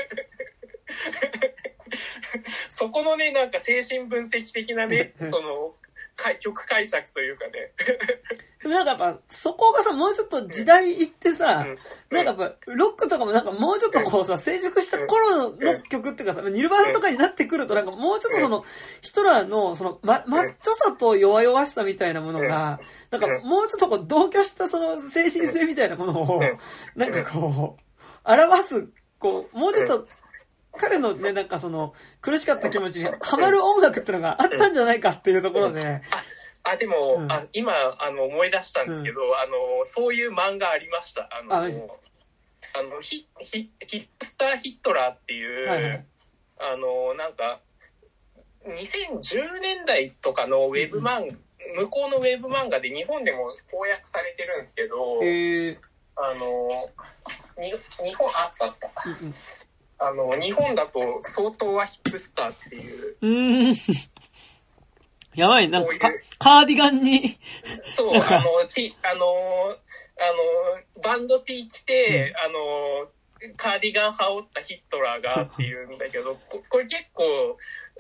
[2.69, 5.86] そこのね、なんか精神分析的なね、 その、か
[6.39, 7.73] 曲解釈というかね。
[8.63, 11.67] で もなんかやっぱ、そこがさ、もうちょっと時代行ってさ、
[12.11, 12.17] うん。
[12.17, 18.65] なんかやっぱ、ロックとかもなんかもうちょっとこうさ、成熟した頃の曲っていうかさ、ニルバーナとかになってくるとなんかもうちょっとその、
[19.03, 22.81] ヒトラーのその、ま、マッチョさと弱々しさみたいなものが、
[23.11, 26.41] なんかもうちょっとこう同居したその精神性みたいなものを、
[26.95, 28.89] なんかこう、表す、
[29.19, 30.09] こう、もうちょっと、
[30.77, 36.03] 彼のね、なんかその、苦しかった気持ちにハマる音楽ってのがあったんじゃないかっていうところで、
[36.67, 37.33] あ、でも、うん。
[37.33, 41.29] あ今、あの、思い出したんですけど、あの、そういう漫画ありました。
[41.31, 41.61] あの、あ
[42.83, 46.05] の、ヒヒヒップスター・ヒットラーっていう、はいはい。
[46.59, 47.61] あの、なんか、
[48.65, 54.97] 2010年代とかのウェブ漫画、向こうのウェブ漫画で日本でも翻訳されてるんですけど、
[56.17, 56.91] あの、
[57.63, 58.91] に日本、あったあった。
[60.01, 63.75] うんあの、日本だと相当はヒップスターっていう、うん。
[65.35, 67.39] やばい、なんかカーディガンに、
[67.95, 69.25] そう、あの、T、あの、
[70.19, 73.11] あの、バンド T 着て、あの、
[73.57, 77.25] カーディガン羽織ったヒットラーがっていうんだけど、 ここれ結構、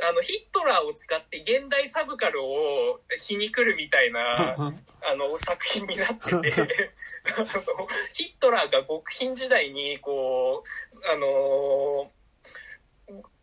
[0.01, 6.93] あの、ヒットラーを使って現代サブカルを皮肉るみたいな、 あの、作品になってて、
[8.15, 12.11] ヒットラーが極貧時代に、こう、あの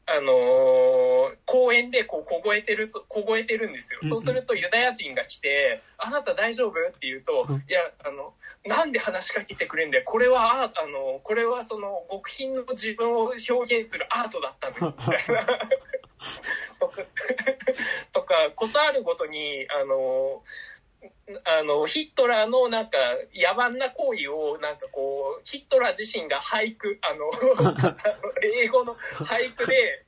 [0.05, 1.13] あのー
[1.45, 3.99] 公園でこう凍えてると、凍えてるんですよ。
[4.03, 6.71] そうするとユダヤ人が来て、あなた大丈夫？
[6.71, 8.33] って言うと、うんいや、あの、
[8.65, 10.03] なんで話しかけてくれんだよ。
[10.05, 15.45] これは、ああの、これはその極貧の自分を表現するアートだったんだ、みたいな。
[16.79, 17.01] とか、
[18.11, 20.43] とか、ことあるごとに、あの、
[21.45, 22.97] あの、ヒットラーのなんか
[23.33, 27.31] 野蛮な行為をなんかこう、ヒットラー自身が俳句、あの、
[28.41, 30.05] 英語の俳句で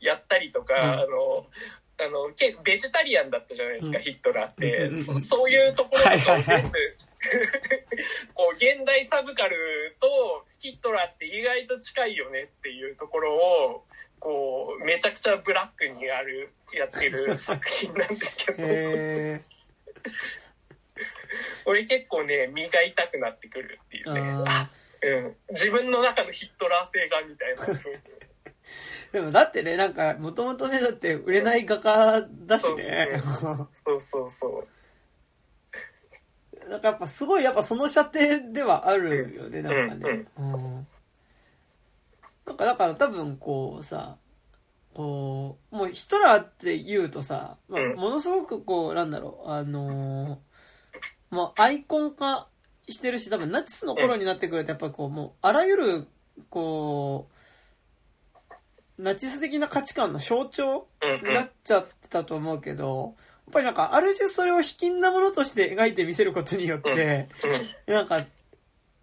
[0.00, 1.00] やったりとか、うん。
[1.00, 1.46] あの、
[1.98, 4.04] あの、けベジタリアンだったじゃないですか、うん。
[4.04, 5.20] ヒットラーって、うんうんうんそ。
[5.20, 6.72] そういうところとかを全部、はいはいはい。
[8.34, 13.84] こう、現代サブカルとヒットラーって意外と近いよねっていうところを、
[14.22, 19.42] こう、めちゃくちゃブラックにある、やってる作品なんですけど、へ
[21.66, 24.20] 俺結構ね、身が痛くなってくるっていーうね。
[24.46, 24.70] あ
[25.02, 25.36] うん。
[25.50, 27.80] 自分の中のヒットラー性がみたいな。
[27.80, 27.98] ー
[29.12, 33.20] でもだってね、なんか、もともとね、だって売れない画家だしね。
[33.84, 34.64] そうそうそ
[36.64, 36.68] う。
[36.70, 40.26] なんかやっぱすごい、やっぱその射程ではあるよね、なんかね。
[40.38, 40.86] うん。
[42.46, 44.16] なんかだから多分こうさ、
[44.94, 47.96] こう、もうヒトラーって言うとさ、まあうん。
[47.96, 50.38] ものすごくこう、なんだろう、あのー
[51.30, 52.46] もうアイコン化
[52.90, 56.06] してるし、多分ナチスの頃になってくるとやっぱりこう、もうあらゆる、
[56.50, 57.30] こ
[58.98, 60.86] う、ナチス的な価値観の象徴。
[61.26, 63.14] になっちゃってたと思うけど、
[63.46, 67.28] やっぱりなんかある種それを卑近なものとして描いてみせることによって、
[67.86, 68.18] なんか、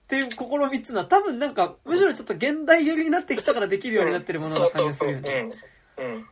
[0.10, 5.52] っていう試みっつうのは多分なんか、むしろちょっと現代寄りになってきたからできるようになってるものな感じがするよね。
[6.00, 6.04] うん。
[6.04, 6.28] うん。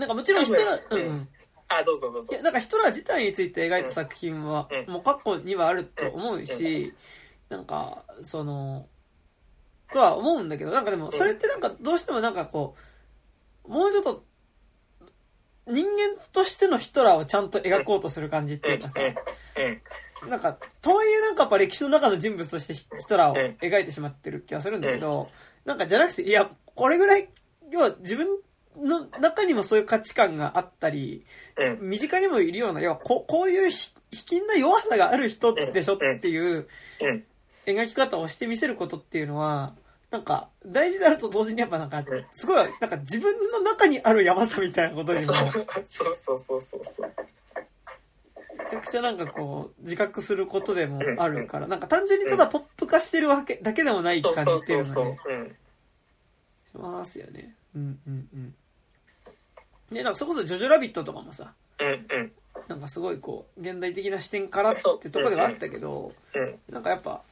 [0.00, 1.28] なんかもちろんヒトラー、うんうん。
[1.68, 2.42] あ、どうぞどうぞいや、。
[2.42, 6.94] なんかヒトラー自体について描いた作品はう、んもう過去にはあると思うし、
[7.50, 8.88] なんか、その、
[9.92, 12.76] とは思うんだけど、なんかでも、それってなんかどうしてもなんかこ
[13.66, 14.24] う、もうちょっと、
[15.66, 19.14] 人間としてのヒトラーをちゃんと描こうとする感じっていうかさ、うん。
[20.28, 25.28] なんか、とはいえなんかやっぱ歴史の中の人物としてヒヒトラーを描いてしまってる気がするんだけど、
[25.64, 27.28] なんかじゃなくて、いや、これぐらい、
[27.70, 28.26] 要は自分
[28.78, 31.24] の中にもそういう価値観があったり、
[31.56, 31.88] うん。
[31.88, 36.68] 身近にもいるような、要はここういうひ卑近な弱さがある人でしょっていう
[37.02, 37.24] うん。
[37.66, 39.74] 描き方をしてみせることっていうのは、
[40.10, 45.50] なんか大事であると同時にやっぱなんかん、すごい、なんか自分の中にあるやばさみたいなことにも、め
[45.84, 47.12] そうそうそうそうそう。
[48.68, 55.56] ちゃくちゃなんかこう、自覚することでもあるから、なんか単純にただポップ化してるわけだけでもない感じっていそううのがね。
[56.72, 57.54] しますよね。
[57.74, 58.54] うんうんうん。
[59.90, 61.52] ね、なんかそれこそジョジョラビットとかもさ。
[62.68, 67.22] なんかすごいこう現代的な視点からってとこではあったけど、うんなんかやっぱ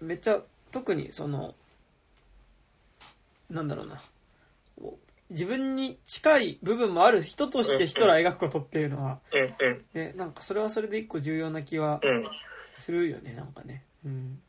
[0.00, 0.40] めっちゃ
[0.70, 1.54] 特にその
[3.48, 4.00] なんだろうな
[5.32, 9.18] 自分に近い部分もある人としてヒトラー描くことっていうのは、
[9.94, 12.24] ね、なんかそれはそれで一個重要な気はうん。
[12.74, 13.84] するよねなんかね。
[14.04, 14.40] うん。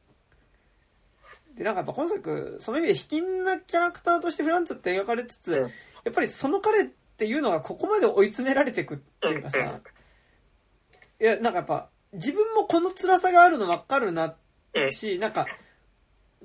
[1.55, 5.59] でなんかやっぱ今作その意味で卑近なキャラクターとしてフランツって描かれつつ、うん。
[5.59, 5.65] や
[6.09, 14.35] っぱりその彼っていうのがここまで追い詰められていくっていうかさ、いやなんかやっぱ自分もこの辛さがあるの分かるな
[14.73, 14.91] うん。
[14.91, 15.45] し、なんか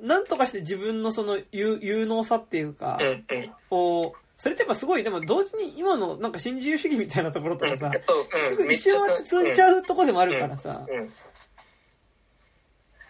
[0.00, 2.98] なんとかして自分のその有有能さっていうか、
[3.70, 11.00] をそれってやっぱすごいでも同時に今のなんか新自由主義みたいなところとかさ、そううん一瞬は通じちゃうとこでもあるからさ、う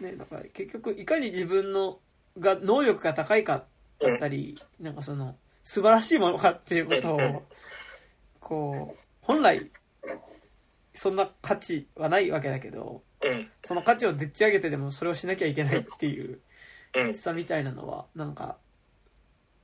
[0.05, 1.99] んね、なんか結局いかに自分の
[2.39, 3.65] が能力が高いか
[4.01, 7.43] だったり、なんかその素晴らしいものかっていうことうんを
[8.41, 9.71] こう本来
[10.95, 13.51] そんな価値はないわけだけどうん。
[13.65, 16.41] その価値をでっち上げてでもそれをしなきゃいけないっていう
[16.95, 17.13] うん。
[17.13, 18.57] きつさみたいなのはなんか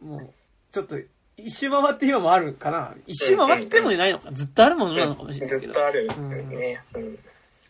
[0.01, 0.31] もう
[0.71, 0.99] ちょっと
[1.37, 2.95] 一周回って今もあるかな？
[3.07, 4.31] 一周回ってもいないのか？
[4.33, 5.73] ずっとあるものなのかもしれないずけど。
[5.73, 6.07] っとある
[6.49, 7.15] ねうん。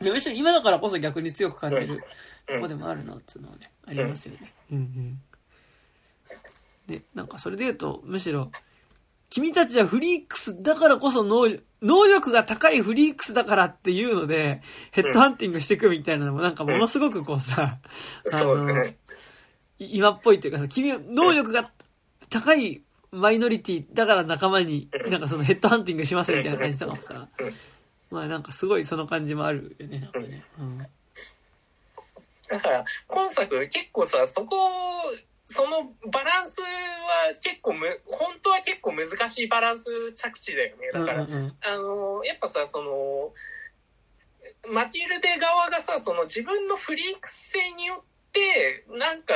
[0.05, 2.05] でむしろ今だからこそ逆に強く感じる
[2.49, 2.57] うん。
[2.57, 4.53] とこでもあるなっていうのはね、ありますよね。
[4.70, 4.78] うん。
[4.78, 5.23] うん。
[6.86, 8.51] で、なんかそれで言うと、むしろ、
[9.31, 14.61] 君たちはフリークスだからこそ能力、能力が高いフリークスだからっていうので、
[14.91, 17.78] ヘッドハンティングしていくみたいなのもなんかものすごくこうさ、
[18.32, 18.85] あの、
[19.78, 21.73] 今っぽいっていうかさ、君は能力が
[22.28, 22.82] 高い
[23.15, 27.28] マイノリティだから仲間に、なんかそのヘッドハンティングしますみたいな感じとかもさ。
[27.39, 27.55] うん、
[28.11, 30.45] まあなんかすごいその感じもあるよね、なんかね。
[30.59, 30.78] うん。
[32.49, 34.57] だから今作結構さそこ
[35.47, 36.66] そのバランスは
[37.43, 40.91] 結構む本当は結構難しいバランス着地だよね。
[40.93, 41.39] だから、うんうん。
[41.39, 43.32] うんあのやっぱさその
[44.73, 49.35] マティルデ側がさその自分のフリークス性によってなんか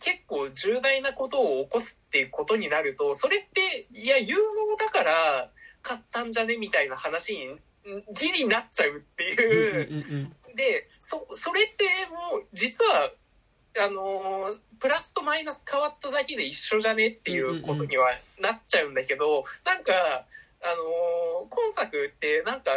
[0.00, 5.50] 結構重大なことを起こすっていうことになるとそれっていや有能だから
[5.82, 10.30] 買ったんじゃねみたいな話にんギリなっちゃうっていう。
[10.54, 13.10] でそそれってもう実は
[13.80, 19.92] あのープラスとマイナス変わっただけで一緒じゃねっていうことにはなっちゃうんだけど、なんか
[20.62, 20.66] あ
[21.42, 22.70] のー今作ってなんか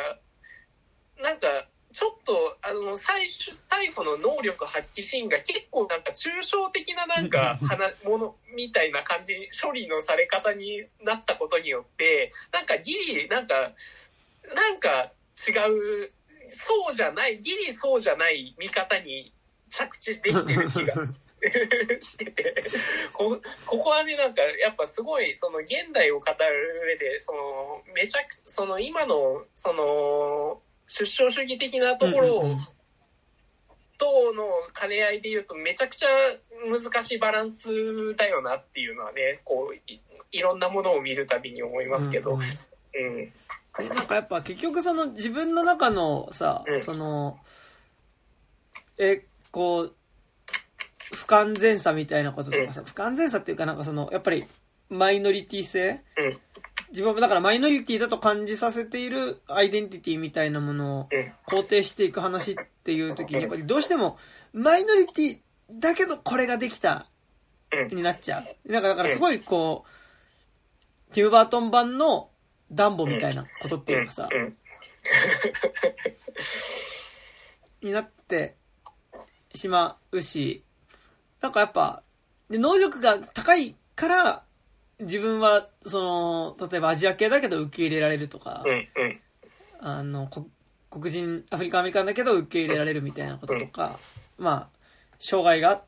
[1.22, 1.48] なんか
[1.92, 13.74] ちょっとあの最初最後の能力発揮シーンが結構なんか抽象的ななんか話ものみたいな感じに処理のされ方になったことによってなんかギリなんか
[14.56, 16.12] なんか違う
[16.48, 19.34] そうじゃないギリそうじゃない見方に
[19.70, 20.94] 着地できてる気が
[22.00, 22.56] してて
[23.14, 26.36] こここはねなんかやっぱすごいその現代を語る
[26.86, 27.40] 上でその
[27.94, 30.62] めちゃくその今のその
[30.92, 32.58] 出生主義的なところ
[33.98, 34.44] との
[34.78, 36.08] 兼ね合いで言うとめちゃくちゃ
[36.70, 40.02] 難しいバランスだよなっていうのはねこうい
[40.34, 43.16] いろんなものを見るたびに思いますけど、うんうん。
[43.16, 43.34] うん。
[43.88, 46.82] でなんかやっぱ結局その自分の中のさ、うん。
[46.82, 47.40] その
[48.98, 49.94] えこう
[51.16, 54.46] 不完全さみたいなこととかさ、不完全さっていうかなんかそのやっぱり
[54.90, 56.40] マイノリティ性うん
[56.92, 64.18] 自分もだからマイノリティだと感じさせているアイデンティティみたいなものをうん肯定していく話っていう時にやっぱりどうしても
[64.54, 65.38] マイノリティ
[65.72, 67.08] だけどこれができた
[67.72, 68.72] うんになっちゃう。
[68.72, 69.86] なんかだからすごいこ
[71.10, 72.30] う、ティム・バートン版の
[72.72, 74.58] ダンボみたいなことっていうかさ、うん。
[77.82, 78.56] になって
[79.56, 80.64] しまうし、
[81.42, 82.04] なんかやっぱ、
[82.50, 84.44] で能力が高いから、
[85.02, 89.19] 自分は、その、例えばアジア系だけど受け入れられるとか、うんうん。
[89.80, 90.48] あの、こ
[90.90, 93.99] 黒人、アフリカアメリカンだけど受け入れられるみたいなこととか、
[94.38, 94.78] まあ、
[95.19, 95.84] 障害が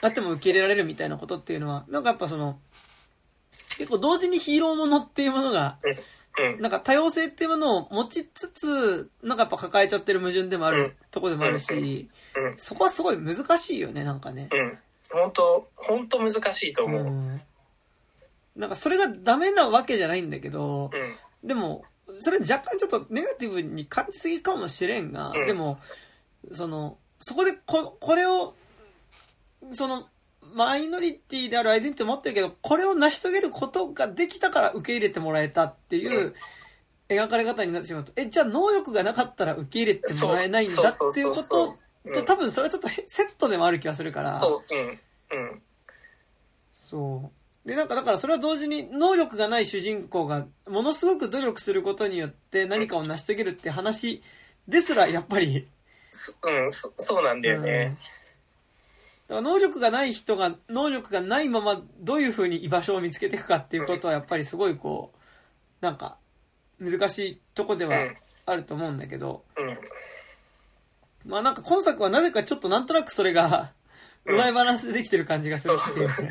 [0.00, 2.58] あっても受け入れられるみたいなことっていうのは、なんかやっぱその、
[3.76, 5.96] 結構同時にヒーローものっていうものが、うん
[6.62, 10.92] なんか多様性っていうものを持ちつつ、なんかやっぱ抱えちゃってる矛盾でもあるうん。
[11.10, 14.48] とこでもあるし、うんそこはすごい難しいよね、なんかね。
[14.50, 14.78] うん。
[15.12, 17.00] 本当本当難しいと思う。
[17.02, 17.40] うんうん
[18.56, 20.90] なんかそれがダメなわけじゃないんだけど、
[21.42, 21.84] でも、
[22.18, 25.46] それ若干ちょっとネガティブに感じすぎかもしれんが、うん。
[25.46, 25.78] でも、
[26.52, 28.54] その、そこでこ、これを、
[29.72, 30.08] その、
[30.54, 36.34] マイノリティであるアイデンティティを持ってるけど、これを成し遂げることができたから受け入れてもらえたっていう
[37.08, 41.78] 描かれ方になってしまうと、え、じゃあ能力がなかったら受け入れてもらえないんだっていうこと
[42.12, 45.62] と、多分それはちょっとへセットでもある気がするから、そううんうん。
[46.72, 47.41] そう。
[47.64, 54.22] で、なんかだからそれは同時に能力がない主人公がものすごく努力することによって何かを成し遂げるって話
[54.66, 55.68] ですらやっぱり、
[56.42, 57.96] うん、そそうなんだよね。
[59.28, 65.12] だから能力がない人が能力がないままどういう風に居場所を見つけていくかっていうことはやっぱりすごいこ
[65.80, 66.16] う、なんか
[66.80, 68.04] 難しいとこでは
[68.44, 71.30] あると思うんだけど、うん。
[71.30, 73.72] まあなんか今作はなぜかちょっとなんとなくそれが、
[74.26, 76.30] う まいバランスでできてる感じがするっていうね。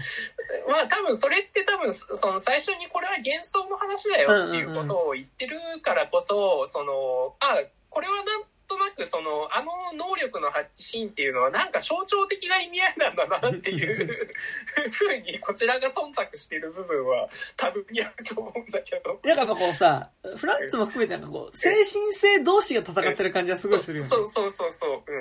[0.68, 7.58] まあ多分それって多分その最初にこれは幻想の話だよっていうことを言ってるからこそ、その、あ、
[7.90, 14.34] これはなんとなくその、あの能力の発揮シーンっていうのはなんか象徴的な意味合いなんだなっていう
[14.92, 19.20] ふうにこちらが忖度してる部分は多分にあると思うんだけど。
[19.24, 24.10] なんかやっぱこうさ、フランツも含めてなんかこう、精神性同士が戦ってる感じがすごいするよね。
[24.10, 25.12] そうそうそうそう。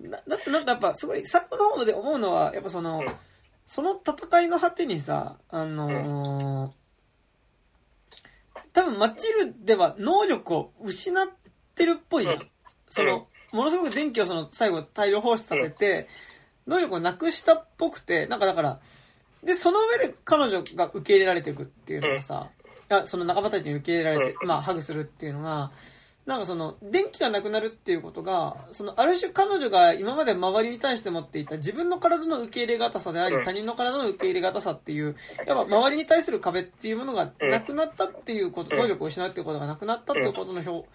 [0.00, 0.10] うん。
[0.10, 3.16] だだってなんかやっぱすごい最後の方で思うのはやっぱその、うん
[3.66, 6.84] その戦いの果てにさあのー
[8.74, 11.28] 多分マチルでは能力を失っ
[11.76, 12.42] てるっぽいじゃん、うん。
[12.88, 16.08] そのものすごく電気をその最後大量放出させて、
[16.66, 18.80] 能力をなくしたっぽくてなんかだから
[19.44, 22.50] でその上で彼女が受け入れられていくっていうのがさ、
[22.88, 24.48] あその仲間たちに受け入れられて、うん。
[24.48, 25.70] まあハグするっていうのが
[26.26, 33.44] なんかその電気がなくなるっていうことがそのある種彼女が今まで周りに対して持っていた自分の体の受け入れがたさでありうん。
[33.44, 38.80] 他人の体の受け入れがたさっていうやっぱ周りに対する壁っていうものがなくなったっていうことうん。
[38.80, 40.88] 能力を失うっていうことがなくなったっていうことの表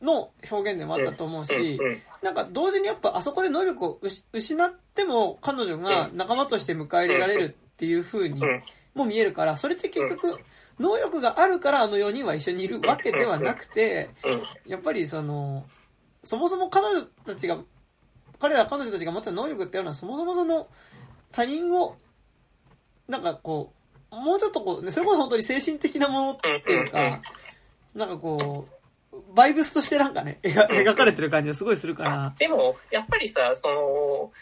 [0.00, 1.80] の表現でもあったと思うし
[2.22, 8.62] なんか同時にやっぱあそこで能力を失失っても彼女が仲間として迎え入れられるっていう風にうん。
[8.94, 10.38] も見えるからそれって結局
[10.82, 14.70] 能力があるからあの4人は一緒にいるわけではなくてうん。
[14.70, 15.64] やっぱりその
[16.24, 17.58] そもそも彼女たちが
[18.38, 20.68] 彼ら彼女たちが持ってる能力っていうのはそもそもその
[21.30, 21.96] 他人を
[23.08, 23.72] なんかこ
[24.10, 27.20] うもうちょっとこう、ね、それこそ本当に精神的なものっていうか
[27.94, 28.66] なんかこ
[29.12, 32.34] うバイブスとしてなんかね 描描かれてる感じがすごいするから。
[32.38, 34.32] でもやっぱりさその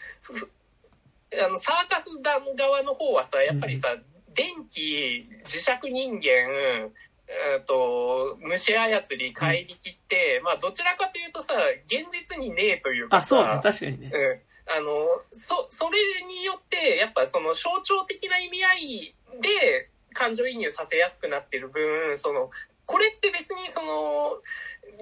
[1.33, 3.95] あのサーカス団側の方はさやっぱりさ、
[4.33, 6.91] 電気磁石人間
[7.31, 11.53] えーと虫操り怪力って、まあどちらかというとさ
[11.85, 13.61] 現実にねえというかさあそうね。
[13.63, 14.11] 確かにね。
[14.13, 22.49] うん、あのそそれによってやっぱその象徴的な意味合いで感情移入させやすくなってる分その
[22.85, 24.41] これって別にその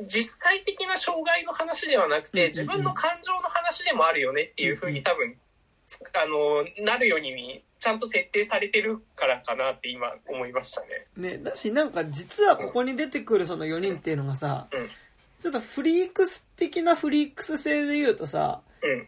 [0.06, 2.52] 実際的な障害の話ではなくうんうんうん。
[2.52, 5.36] て自分の感情の話でもあるよねっていうふうに多分
[6.14, 10.88] あのなるようにちゃんと設定されてるからかなって今思いましたね。
[11.18, 14.88] ねだしなんか実はここに出てくるその4人っていうのがさうん。
[15.42, 19.08] ちょっとフリークス的なフリークス性で言うとさうん。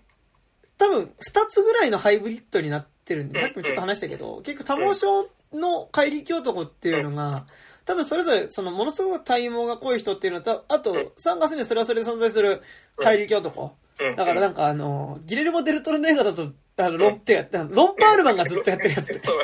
[0.78, 1.10] 多分2
[1.48, 7.46] つぐらいのハイブリッドになってるんで、さっきもちょっと話したけど、結局多毛症の怪力男っていうのが、
[7.86, 12.64] 多分それぞれ、そのものすごく体毛が濃い人っていうのと、あと、3月にそれはそれで存在する
[12.96, 13.76] 怪力男。
[14.00, 14.16] うん。
[14.16, 19.08] だからなんかあの、ギレルモ・デルトロの映画だと、あの、ロン、てか、ロンパールマンがずっとやってるやつ。
[19.14, 19.20] で。
[19.22, 19.40] そう。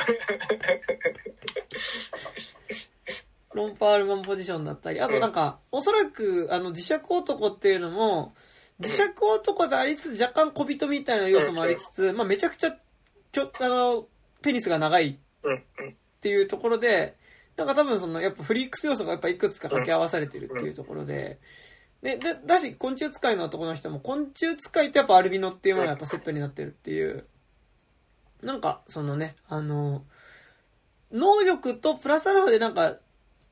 [3.54, 8.34] ロンパールマンポジションだったり、あとなんか、おそらく、あの、磁石男っていうのも、
[8.80, 12.76] 磁石男でありつつ、若干小人みたいな要素もありつつ、まあ、めちゃくちゃ、
[13.32, 14.06] きょ、あの、
[14.42, 15.60] ペニスが長いっ
[16.20, 17.16] ていうところで、
[17.56, 21.40] なんか多分その、やっぱフリークス要素がやっぱいくつか掛け合わされてるっていうところで、
[22.02, 27.26] で、で、だし、昆虫使いの男の人も、昆虫使いってやっぱアルビノっていうものがやっぱセットになってるっていう、
[28.42, 30.04] なんか、そのね、あの、
[31.10, 32.96] 能力とプラスアルファでなんか、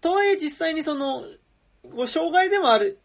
[0.01, 1.23] とはいえ実際にその、
[1.82, 3.01] こう障害でもある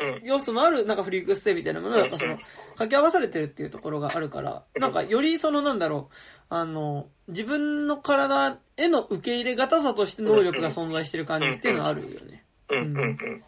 [0.00, 0.20] うん。
[0.24, 6.14] 要素もあるなんかフリークス性みたいなものがなんかその掛け合わされてるっていうところがあるからなんかよりそのなんだろう
[6.48, 12.44] あの自分の体への受け入れがたさとして能力が存在してる感じっていうのはあるよね。
[12.70, 13.44] うん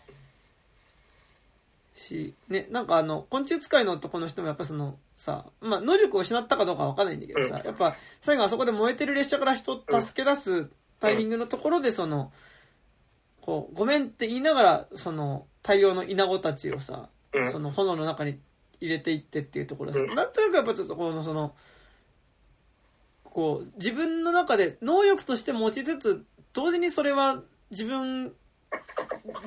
[1.97, 10.71] しねなんかあの昆虫使いの男の人もやっぱそのさまあ能力を失ったかどうかは分かんないんだけどさやっぱ最後あそこで燃えてる列車から人を助け出す
[11.01, 12.33] タイミングのところでその
[13.41, 17.53] こうごめんって言いながらその大量のイナゴたちをさうん。
[17.53, 18.39] その炎の中に
[18.81, 20.15] 入れていってっていうところで、うん。
[20.15, 21.55] なんとなくやっぱちょっとこのその
[23.25, 28.33] こう自分の中で能力として持ちつつ同時にそれは自分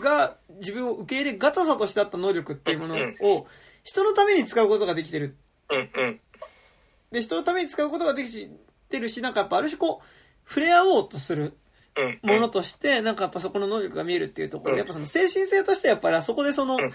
[0.02, 3.48] が自分を受け入れがたさとしてあった能力っていうものうんを
[3.84, 5.36] 人のために使うことができてる。
[7.12, 8.50] で人のために使うことができ
[8.90, 11.58] てるしなんかやっぱある種こう触れ合おうとする
[12.24, 14.74] うんものとしてなんかやっぱそこの能力が見えるっていうところ。
[14.74, 16.92] でやっぱその精神性としてやっぱりあそこでそのうん。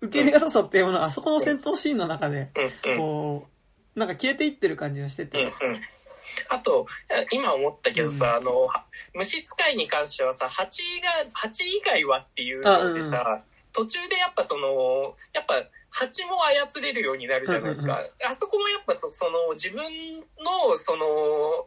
[0.00, 2.52] 受け入れがたさっていうものはあそこの戦闘シーンの中で
[2.96, 3.48] こ
[3.96, 5.52] うなんか消えていってる感じがしてうんて
[6.48, 6.86] あと、
[7.32, 8.68] 今思ったけどさ、あの、
[9.14, 13.42] 虫使いに関してはさ、蜂が、蜂以外はっていうのでさ、
[13.72, 15.54] 途中でやっぱその、やっぱ、
[15.90, 18.00] 蜂も操れるようになるじゃないですか。
[18.24, 21.66] あそこもやっぱそその自分のその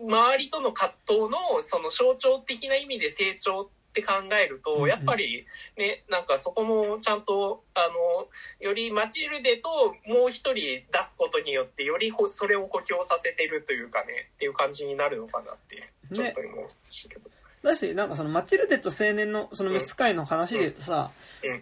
[0.00, 5.44] 周りとの葛藤のその象徴的な意味で成長って考えると、やっぱり
[5.76, 8.26] ね、なんかそこもちゃんと、あの、
[8.58, 17.28] よりマチルデともう一人出すことによって、よりそれを補強させてるというかね、っていう感じになるのかなって、ちょっと思いましたけど。
[17.28, 21.12] ねだし、なんかそのマチルデと青年のその召使いの話で言うとさ、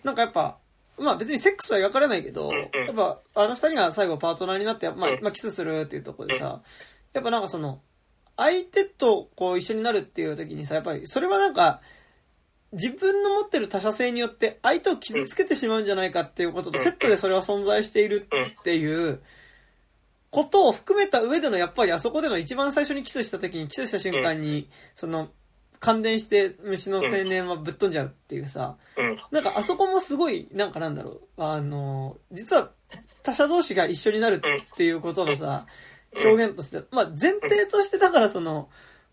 [0.03, 0.57] なんかやっぱ、
[0.99, 6.63] まあ別にセックスは描かれないけど、やっぱあの二人が最後パートナーになって、まあ、まあキスするっていうところでさ、
[7.13, 7.81] やっぱなんかその、
[8.37, 11.83] 相手とこう一緒になるっていう時にさ、やっぱりそれはなんか、
[12.73, 18.29] 自分の持ってる他者性によって相手を傷つけてしまうんじゃないかっていうこととセットでそれは存在している
[18.59, 19.21] っていう
[20.31, 25.31] ことを含めた上でのやっぱりあそこでの一番最初にキスした時にキスした瞬間にその
[25.81, 28.77] 感電して虫の青年はぶっ飛んじゃうっていうさ、
[29.33, 32.71] なんかあそこもすごい、なんかなんだろう、あの、実は
[33.23, 35.67] 他者同士が一緒になるっていうことのさ、
[36.15, 38.69] 表現として、まあ前提としてだからその、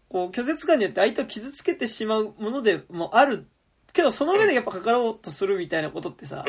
[0.09, 3.47] こう拒絶感によって相手を傷つけてしまうものでもある
[3.93, 6.45] けど、その上でやっぱかかろうとするみたいなことってさ、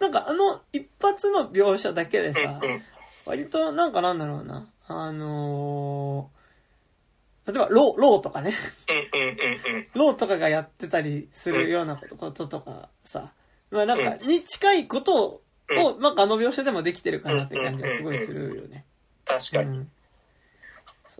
[0.00, 2.60] なんかあの一発の描写だけでさ、
[3.26, 6.42] 割となんかなんだろうな、あのー
[7.46, 8.54] 例えば、ロー、ローとかね。
[9.94, 13.32] ローとかがやってたりするようなこととかさ、
[13.70, 15.42] まあなんか、に近いことを、
[15.76, 16.16] を、なん。
[16.16, 18.84] かあの描写でもできてるかなって感じがすごいするよね。
[19.24, 19.78] 確かに。
[19.78, 19.90] うん、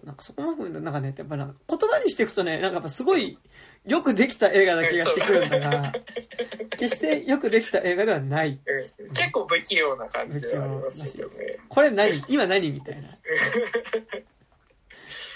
[0.04, 3.38] なんかそこも含めて、なんかね、やっぱな言葉にしていくとね、なんかやっぱすごい
[3.84, 5.92] よくできた映画な気がしてくるんだが、
[6.76, 8.60] 決してよくできた映画ではない。
[8.98, 11.58] うん、結構不器用な感じでありますよね。
[11.68, 12.24] これ何？
[12.28, 13.08] 今何みたいな。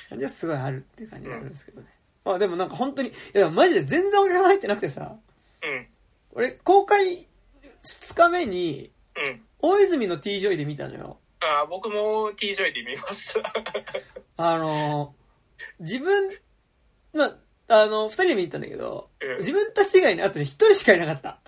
[0.09, 1.87] 感じはすごいあるっていう感じがあるんですけどね。
[2.25, 5.17] まあでもなんか本当に、いやマジで全然お客さん入ってなくてさ、
[5.63, 5.87] うん。
[6.33, 7.27] 俺公開
[7.85, 9.43] 2日目に、うん。
[9.61, 11.19] 大泉の T ジョイで見たのよ。
[11.41, 13.53] ああ、僕も T ジョイで見ました。
[14.39, 15.15] あの
[15.81, 16.31] 自分、
[17.15, 17.25] ま
[17.69, 21.41] あ、あの、二人で見に行ったんだけど、うん、自分たち以外にあとに一人しかいなかった。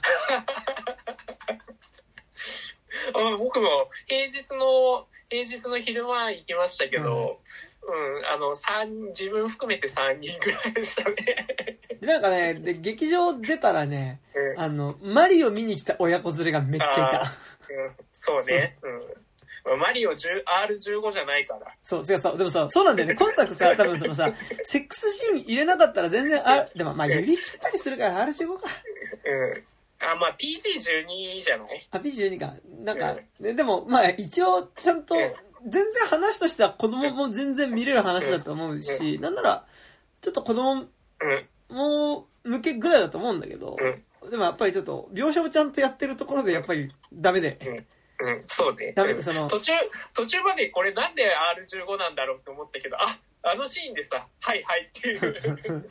[3.14, 7.40] あ僕も平日の、平日の昼間行きましたけど、
[7.82, 11.14] うん、あの、三、自分含めて3人ぐらいでしたね。
[12.00, 17.20] で、なんかね、で、劇場出たらね、うん、あの、マリオ見に来た親子連れがめっちゃいた。
[17.20, 17.26] うん、
[18.12, 18.76] そうね。
[18.82, 19.27] うん。
[19.76, 21.72] マリオ R15 じゃないから。
[21.82, 23.14] そう、違う、そう、でもさ、そうなんだよね。
[23.14, 24.32] 今作さ、多分そのさ、
[24.64, 28.68] セックスシーン入れなかったら全然、あ、でもまあ、指切ったりするから R15 か。
[29.24, 29.64] うん。
[30.00, 31.88] あ、まあ PG12 じゃない？
[31.90, 32.54] あ、PG12 か。
[32.84, 35.14] なんか、うん、でも、まあ一応ちゃんと、
[35.66, 39.66] 全然話としては子供も全然見れる話だと思うし、なんなら、
[40.20, 40.86] ちょっと子供
[41.68, 43.76] も向けぐらいだと思うんだけど、
[44.30, 47.84] でもやっぱりちょっと、描写をちゃんとやってるところでやっぱりダメで。
[48.20, 48.92] うん、そうね。
[48.94, 49.72] ダメで、その、途中、
[50.14, 55.90] 途中までこれなんで R15 なんだろうって思ったけど、あ、あのシーンでさ、はいはいっていう、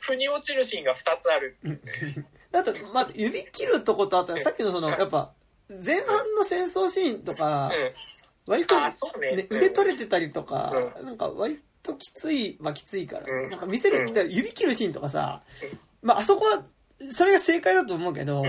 [0.00, 1.56] 腑に落ちるシーンが2つある
[2.50, 5.32] だと、まあ、指切るとことあとさっきのその、やっぱ、
[5.68, 7.70] 前半の戦争シーンとか、
[8.46, 15.42] 割と、ね、腕取れてたりとか、なんか割ときついはきついから、なんか見せる、指切るシーンとかさ、
[16.00, 16.64] まああそこは、
[17.10, 18.42] それが正解だと思うけど、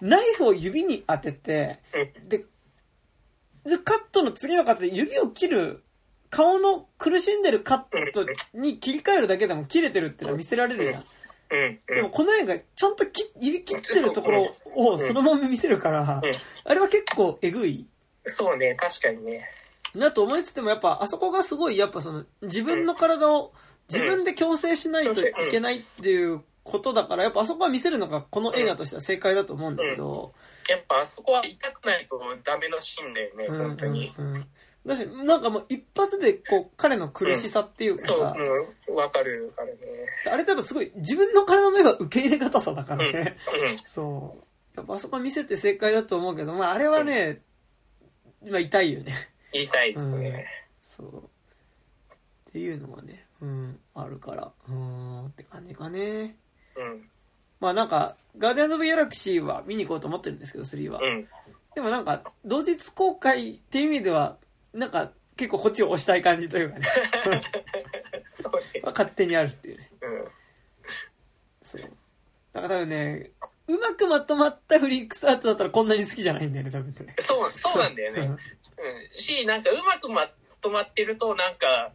[0.00, 1.80] ナイフを指に当てて、
[2.28, 2.44] で、
[3.64, 5.84] で、カットの次のカットで指を切る、
[6.30, 11.04] 顔の苦しんでるカットに切り替えるだけでも切れてるっていうのは見せられるじゃん。
[11.86, 13.06] でもこの映画ちゃんと
[13.40, 16.22] 指切ってるところをそのまま見せるから、
[16.64, 17.86] あれは結構えぐい。
[18.26, 19.48] そうね、確かにね。
[19.94, 23.54] なと思いつつもやっぱあそこがすごいやっぱその自分の体を
[23.90, 30.34] 自分で矯正しないといけないっていうことだからやっぱあそこは見せるのがこの映画としては正解だと思うんだけど、
[30.68, 34.12] やっぱあそこは痛くないとダメのシーンだよね、本当に。
[34.16, 34.46] うんうん
[34.86, 38.34] だし、なんかもう一発でこう、彼の苦しさっていうかさ、
[38.88, 39.74] うん、わ、うん、かるからね。
[40.32, 43.36] あれ多分すごい、自分の体の絵が受け入れ方さだからね。
[43.70, 44.44] うん、そう。
[44.76, 47.42] やっぱあそこ見せて正解だと思うけど、まああれはね、
[48.48, 49.12] まあ痛いよね。
[49.52, 50.46] 痛いですね、
[50.80, 51.18] そう。
[52.48, 56.36] っていうのはね、うん、あるから、うん、って感じかね。
[56.78, 57.10] うん。
[57.60, 61.00] まあなんか、ガーデンズ・オブ・ギャラクシーは見に行こうと思ってるんですけど、3は。
[61.02, 61.28] うん。
[61.74, 64.36] でもなんか、同日公開っていう意味では、
[64.72, 66.86] なんか結構こっちを押したい感じというかね。
[68.28, 70.28] そうね、まあ、勝手にあるっていうね、うん、
[71.62, 71.82] そう。
[72.52, 73.30] だから多分ね
[73.66, 77.16] うまくまとまったフリックスアートだったらこんなに好きじゃないんだよね多分ね。
[77.20, 78.38] そうそうなんだよね、うん、
[79.14, 80.30] しなんかうまくま
[80.60, 81.92] 止まってると、なんか、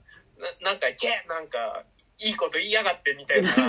[0.61, 1.83] ななんか、けなんか、
[2.23, 3.49] いいこと言いやがってみたいな。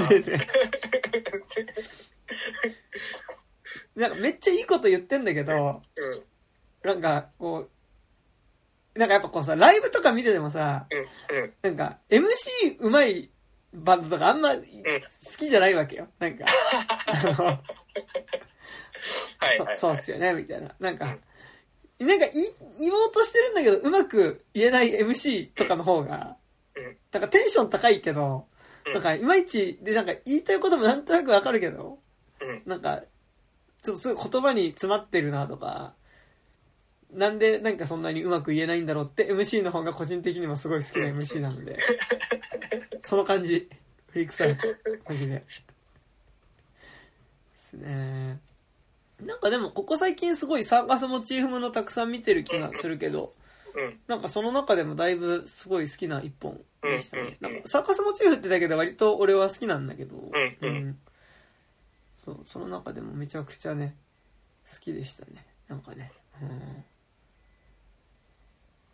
[3.96, 6.22] なんかめっちゃいいこと言ってんだけど、うん、
[6.82, 7.68] なんかこ
[8.94, 10.94] う、なんかやっぱこうさ、ライブとか見ててもさ、う
[11.34, 11.52] ん、うん。
[11.62, 13.30] なんか MC うまい
[13.72, 14.62] バンドとかあんま好
[15.36, 16.08] きじゃないわけよ。
[16.18, 16.46] なんか。
[19.56, 20.74] そそうっすよね、みたいな。
[20.80, 21.18] なんか、
[21.98, 22.44] なんか言
[22.92, 26.36] おうとしてるんだけど、うまく言えない MC とかの方が、うん、
[27.12, 28.54] なんかテンション高いけど、うん
[28.92, 32.00] なんかいまいち、で、なんか言いたいこともなんとなくわかるけど、
[32.40, 33.02] うん、なんか、
[33.82, 35.94] ちょっとすごい言葉に詰まってるなとか、
[37.10, 41.78] なんでなんかそんなにうまく言えないんだろうって MC の方が個人的にもすごい好きな MC なので、
[43.02, 43.68] その感じ、
[44.08, 44.66] フリークサイト、
[45.08, 45.34] マジで。
[45.34, 45.44] で
[47.54, 48.40] すね。
[49.20, 53.43] なんかでもここ最近すごいサーカスモチーフものたくさん見てる気がするけど、うん。
[54.06, 57.38] なんかその中でもだいぶすごい好きな一本でしたね。
[57.40, 60.30] うんなんかサーカスモチーフってだけで割と俺は好きなんだけど、ん
[60.60, 60.98] うん
[62.24, 63.96] そう、その中でもめちゃくちゃね、
[64.72, 65.46] 好きでしたね。
[65.68, 66.12] なんかね。
[66.40, 66.84] うん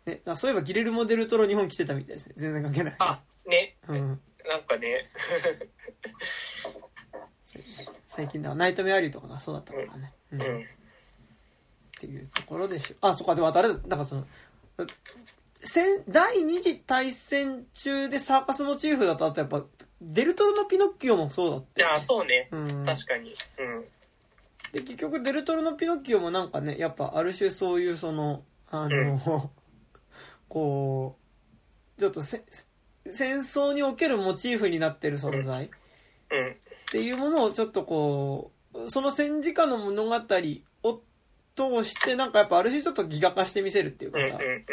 [0.05, 2.33] ね、あそういえばギレルモ・デルトロ日本来てたみたいですね。
[2.37, 2.95] 全然関係ない。
[2.97, 5.11] あ、ね、うん、なんかね、
[8.07, 10.13] 最近だ、ナイトメアリーとかがそうだったからね。
[10.31, 10.63] ううんん。
[10.63, 10.67] っ
[11.99, 12.95] ていうところでしょ。
[13.01, 14.25] あ、そっか、でもあとあれだ、なんかその、
[15.63, 19.63] 戦第二次大戦中でサーカスモチーフだと、あとやっぱ、
[20.01, 22.49] デルトロのピノッキオもそうだっいや、そうね。
[22.51, 22.85] うん。
[22.85, 23.35] 確かに。
[23.59, 23.85] うん。
[24.71, 29.51] で、結局デルトロのピノッキオもなんかね、やっぱある種そういうその、あの、
[30.49, 31.17] こ
[31.97, 32.43] う、ちょっとせ
[33.07, 35.69] 戦争におけるモチーフになってる存在っ
[36.31, 36.55] うん。
[36.91, 40.19] ていうものをちょっとこう、その戦時下の物語を
[41.55, 44.19] 通してなんかやっぱある種ちょっとギガ化してみせるっていうか。
[44.19, 44.65] さ、うん。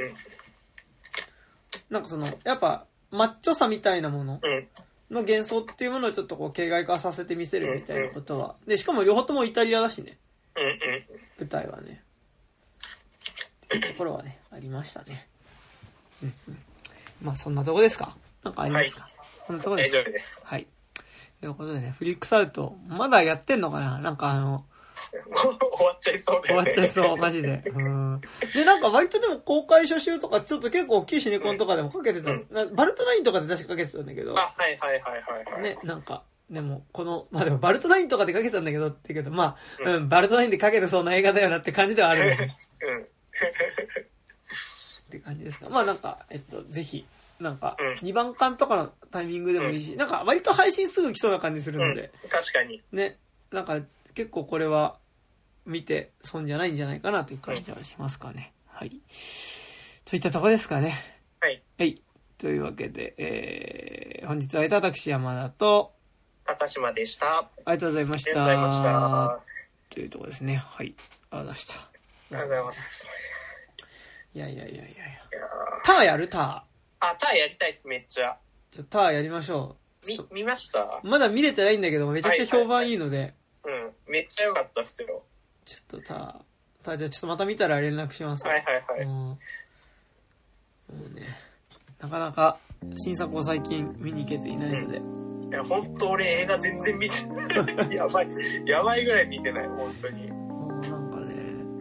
[1.90, 4.68] なんかその、やっぱマッチョさみたいなものうん。
[5.10, 8.56] の幻想っていうものをちょっとこう形骸化させてみせるみたいなことは。
[8.66, 10.18] で、しかも両方ともイタリアだしね。
[11.38, 12.02] 舞台はね。
[13.64, 15.26] っていうところはね、ありましたね。
[16.22, 16.58] うんうん。
[17.22, 18.16] まあそんなとこですか？
[18.44, 19.08] なんかありますか、
[19.46, 20.42] こんなとこですか大丈夫です。
[20.44, 20.66] はい。
[21.40, 23.98] ということでね、フリックスアウト、まだやってんのかな？
[23.98, 24.64] なんかあの、
[25.10, 26.68] 終わっちゃいそうだ終よね。
[26.68, 27.62] わっちゃいそう、マジで。
[27.74, 28.20] うん。
[28.54, 32.30] で、なんか割とでも公開初週とか、ちょっと結構大きいシネコンとかでもかけてた。
[32.30, 35.62] うんなバルトナインとかで確かかけてたんだけど、あ、はいはいはいはいはい。
[35.62, 42.52] ね、なんか、でも、この、まあでもバルトナインとかでかけてたんだけどって言うけど、まあ、うんうん、バルトナインでかけてそうな映画だよなって感じではあるんだけど
[42.88, 43.02] うん。
[43.02, 43.06] っ
[45.10, 45.68] て感じですか。
[45.68, 47.06] まあなんか、えっと、ぜひ、
[47.40, 52.10] なんかう、2番館とかのタイミングでもいいし、なんか割と配信すぐ来そうな感じするうんので、。
[52.28, 52.82] 確かに。
[52.92, 53.18] ね、
[53.52, 53.78] なんか
[54.18, 54.98] 結構これは
[55.64, 58.52] 見て損じゃないんじゃないかなという感じはしますかね。
[58.66, 58.90] はい。
[60.04, 60.96] といったとこですかね。
[61.38, 61.62] はい。
[61.78, 62.02] はい。
[62.36, 65.94] というわけで、えー、本日は会えた私山田と、
[66.44, 67.26] 高島でした。
[67.28, 68.30] あありがとうございました。
[68.30, 69.24] りがとうございました。
[69.24, 69.40] あ
[69.88, 70.56] というところですね。
[70.56, 70.86] はい。
[70.86, 71.74] ありがとうございました。
[71.74, 71.78] り
[72.32, 73.06] がとうございます。
[74.34, 74.94] いやいやいやいやいや。
[75.84, 78.36] ターやるターあ、ターやりたいっす、めっちゃ。
[78.72, 78.76] ー。
[78.78, 80.06] ちょターやりましょう。
[80.08, 81.00] ちょっ、とみ見ました？
[81.04, 83.34] まだ見れてないんだけど、めちゃくちゃ評判いいので、
[83.68, 84.12] うん。
[84.12, 85.22] めっちゃ良かったっすよ。
[85.64, 86.34] ちょっとター、
[86.82, 88.46] ターじゃあちょっとまた見たら連絡します。
[88.46, 89.06] はいはいはい。
[89.06, 91.36] もうもうね、
[92.00, 92.58] なかなか
[92.96, 94.98] 新作を最近見に行けていないので、
[95.48, 97.92] いや、本当俺映画全然見てない。
[97.94, 98.28] やばい。
[98.66, 100.30] やばいぐらい見てない、本当に。
[100.30, 101.34] もうなんかね、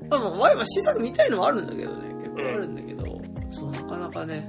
[0.10, 4.48] まあまあ前は新作見たいのはあるんだけどね、結構あるんだけど、そう、なかなかね、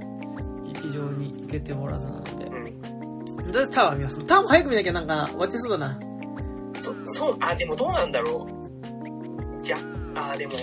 [0.65, 3.71] 劇場に行けておらずなので、うん。
[3.71, 4.25] タワー見ます。
[4.25, 6.08] タワーも早く見なきゃなんか終わっちゃいそうだな。
[7.13, 8.47] そ、そう、あ、でもどうなんだろ
[9.61, 9.65] う。
[9.65, 9.77] いや、
[10.15, 10.53] あ、でも、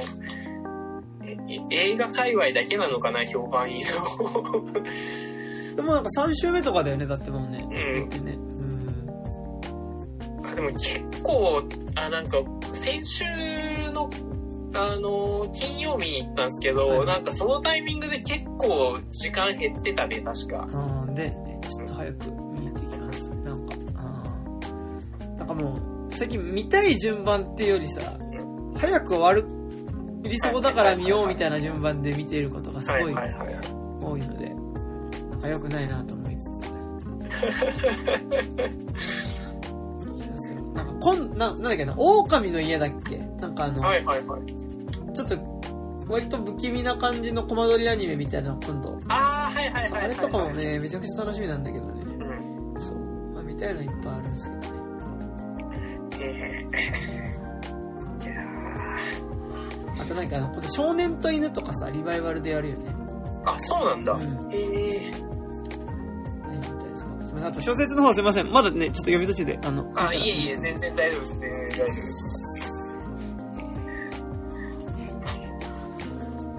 [1.24, 4.72] ええ映画界隈だけなのかな、評判いいの。
[5.76, 7.58] でもなんか3週目とかだよね、だってもうね。
[7.58, 8.32] ん言ってね。
[8.32, 10.46] うん。
[10.46, 11.62] あでも結構、
[11.94, 12.38] あ、なんか、
[12.82, 13.24] 先週
[13.92, 14.08] の、
[14.74, 20.66] あの、金曜日に行ったんですけど、はいなんかそのタイミングで結構時間減ってたね、確か。
[20.72, 23.30] あーで、ね、ちょっと早く見に行ってきます。
[23.30, 28.00] なんか、あーなんかもう、最近見たい順番っていうよりさ、
[28.78, 29.44] 早く終わる、
[30.22, 33.04] 理想だから見ようみたいな順番で見ていることがすごはい。
[33.04, 34.48] 多いので、
[35.30, 36.72] なんか良くないなと思いつつ。
[40.74, 43.18] なんかこんな、なんだっけな、狼の家だっけ？
[43.40, 44.42] なんかあの、はいはいはい。
[45.14, 45.36] ちょっと、
[46.08, 48.98] 割と不気味な感じのコマ撮りアニメみたいなの今度。
[49.08, 50.02] あー、はいはいはいはい。
[50.04, 50.50] あれとかも。
[50.52, 51.92] ね、めちゃくちゃ楽しみなんだけどね。
[52.74, 52.80] うん。
[52.80, 52.96] そう。
[53.34, 54.75] まあ、見たいのいっぱいあるんですけどね。
[59.98, 62.94] あとなんかあの、少年と犬とかさ、リバイバルでやるよね。
[63.44, 64.12] あ、そうなんだ。
[64.12, 65.12] うんへえ。
[65.12, 65.28] すみ
[67.32, 68.50] ません、あと小説の方すいません。
[68.50, 69.92] まだね、ちょっと読み途中で、あの。
[69.96, 71.38] あ、いえいえ、全然大丈夫です。
[71.40, 72.46] 全然大丈夫です。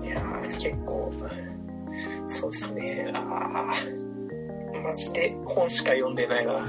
[0.04, 1.12] いやー、結構、
[2.28, 3.12] そうですね。
[3.14, 6.54] あー、マジで本しか読んでないな。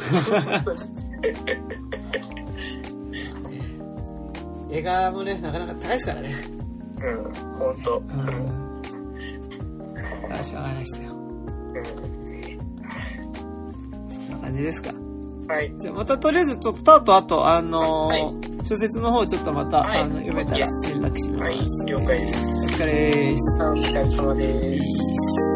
[4.70, 6.35] 映画もね、なかなか高いですからね。
[7.03, 7.12] うん、
[7.59, 7.99] ほんと。
[7.99, 8.19] ううん。
[8.20, 8.32] ん。
[10.31, 11.11] あしょうがないですよ。
[11.11, 11.16] そ
[14.23, 14.90] んな感じですか。
[15.49, 15.73] はい。
[15.78, 20.66] じゃあまたとりあえずちょっとあとあと、あのーはい小説の方ちょっとまた、はいあの、読めたら連
[21.01, 21.51] 絡します。
[21.51, 22.47] はい、了解です。
[22.47, 23.62] お疲れです。
[23.62, 25.47] お疲れ様です。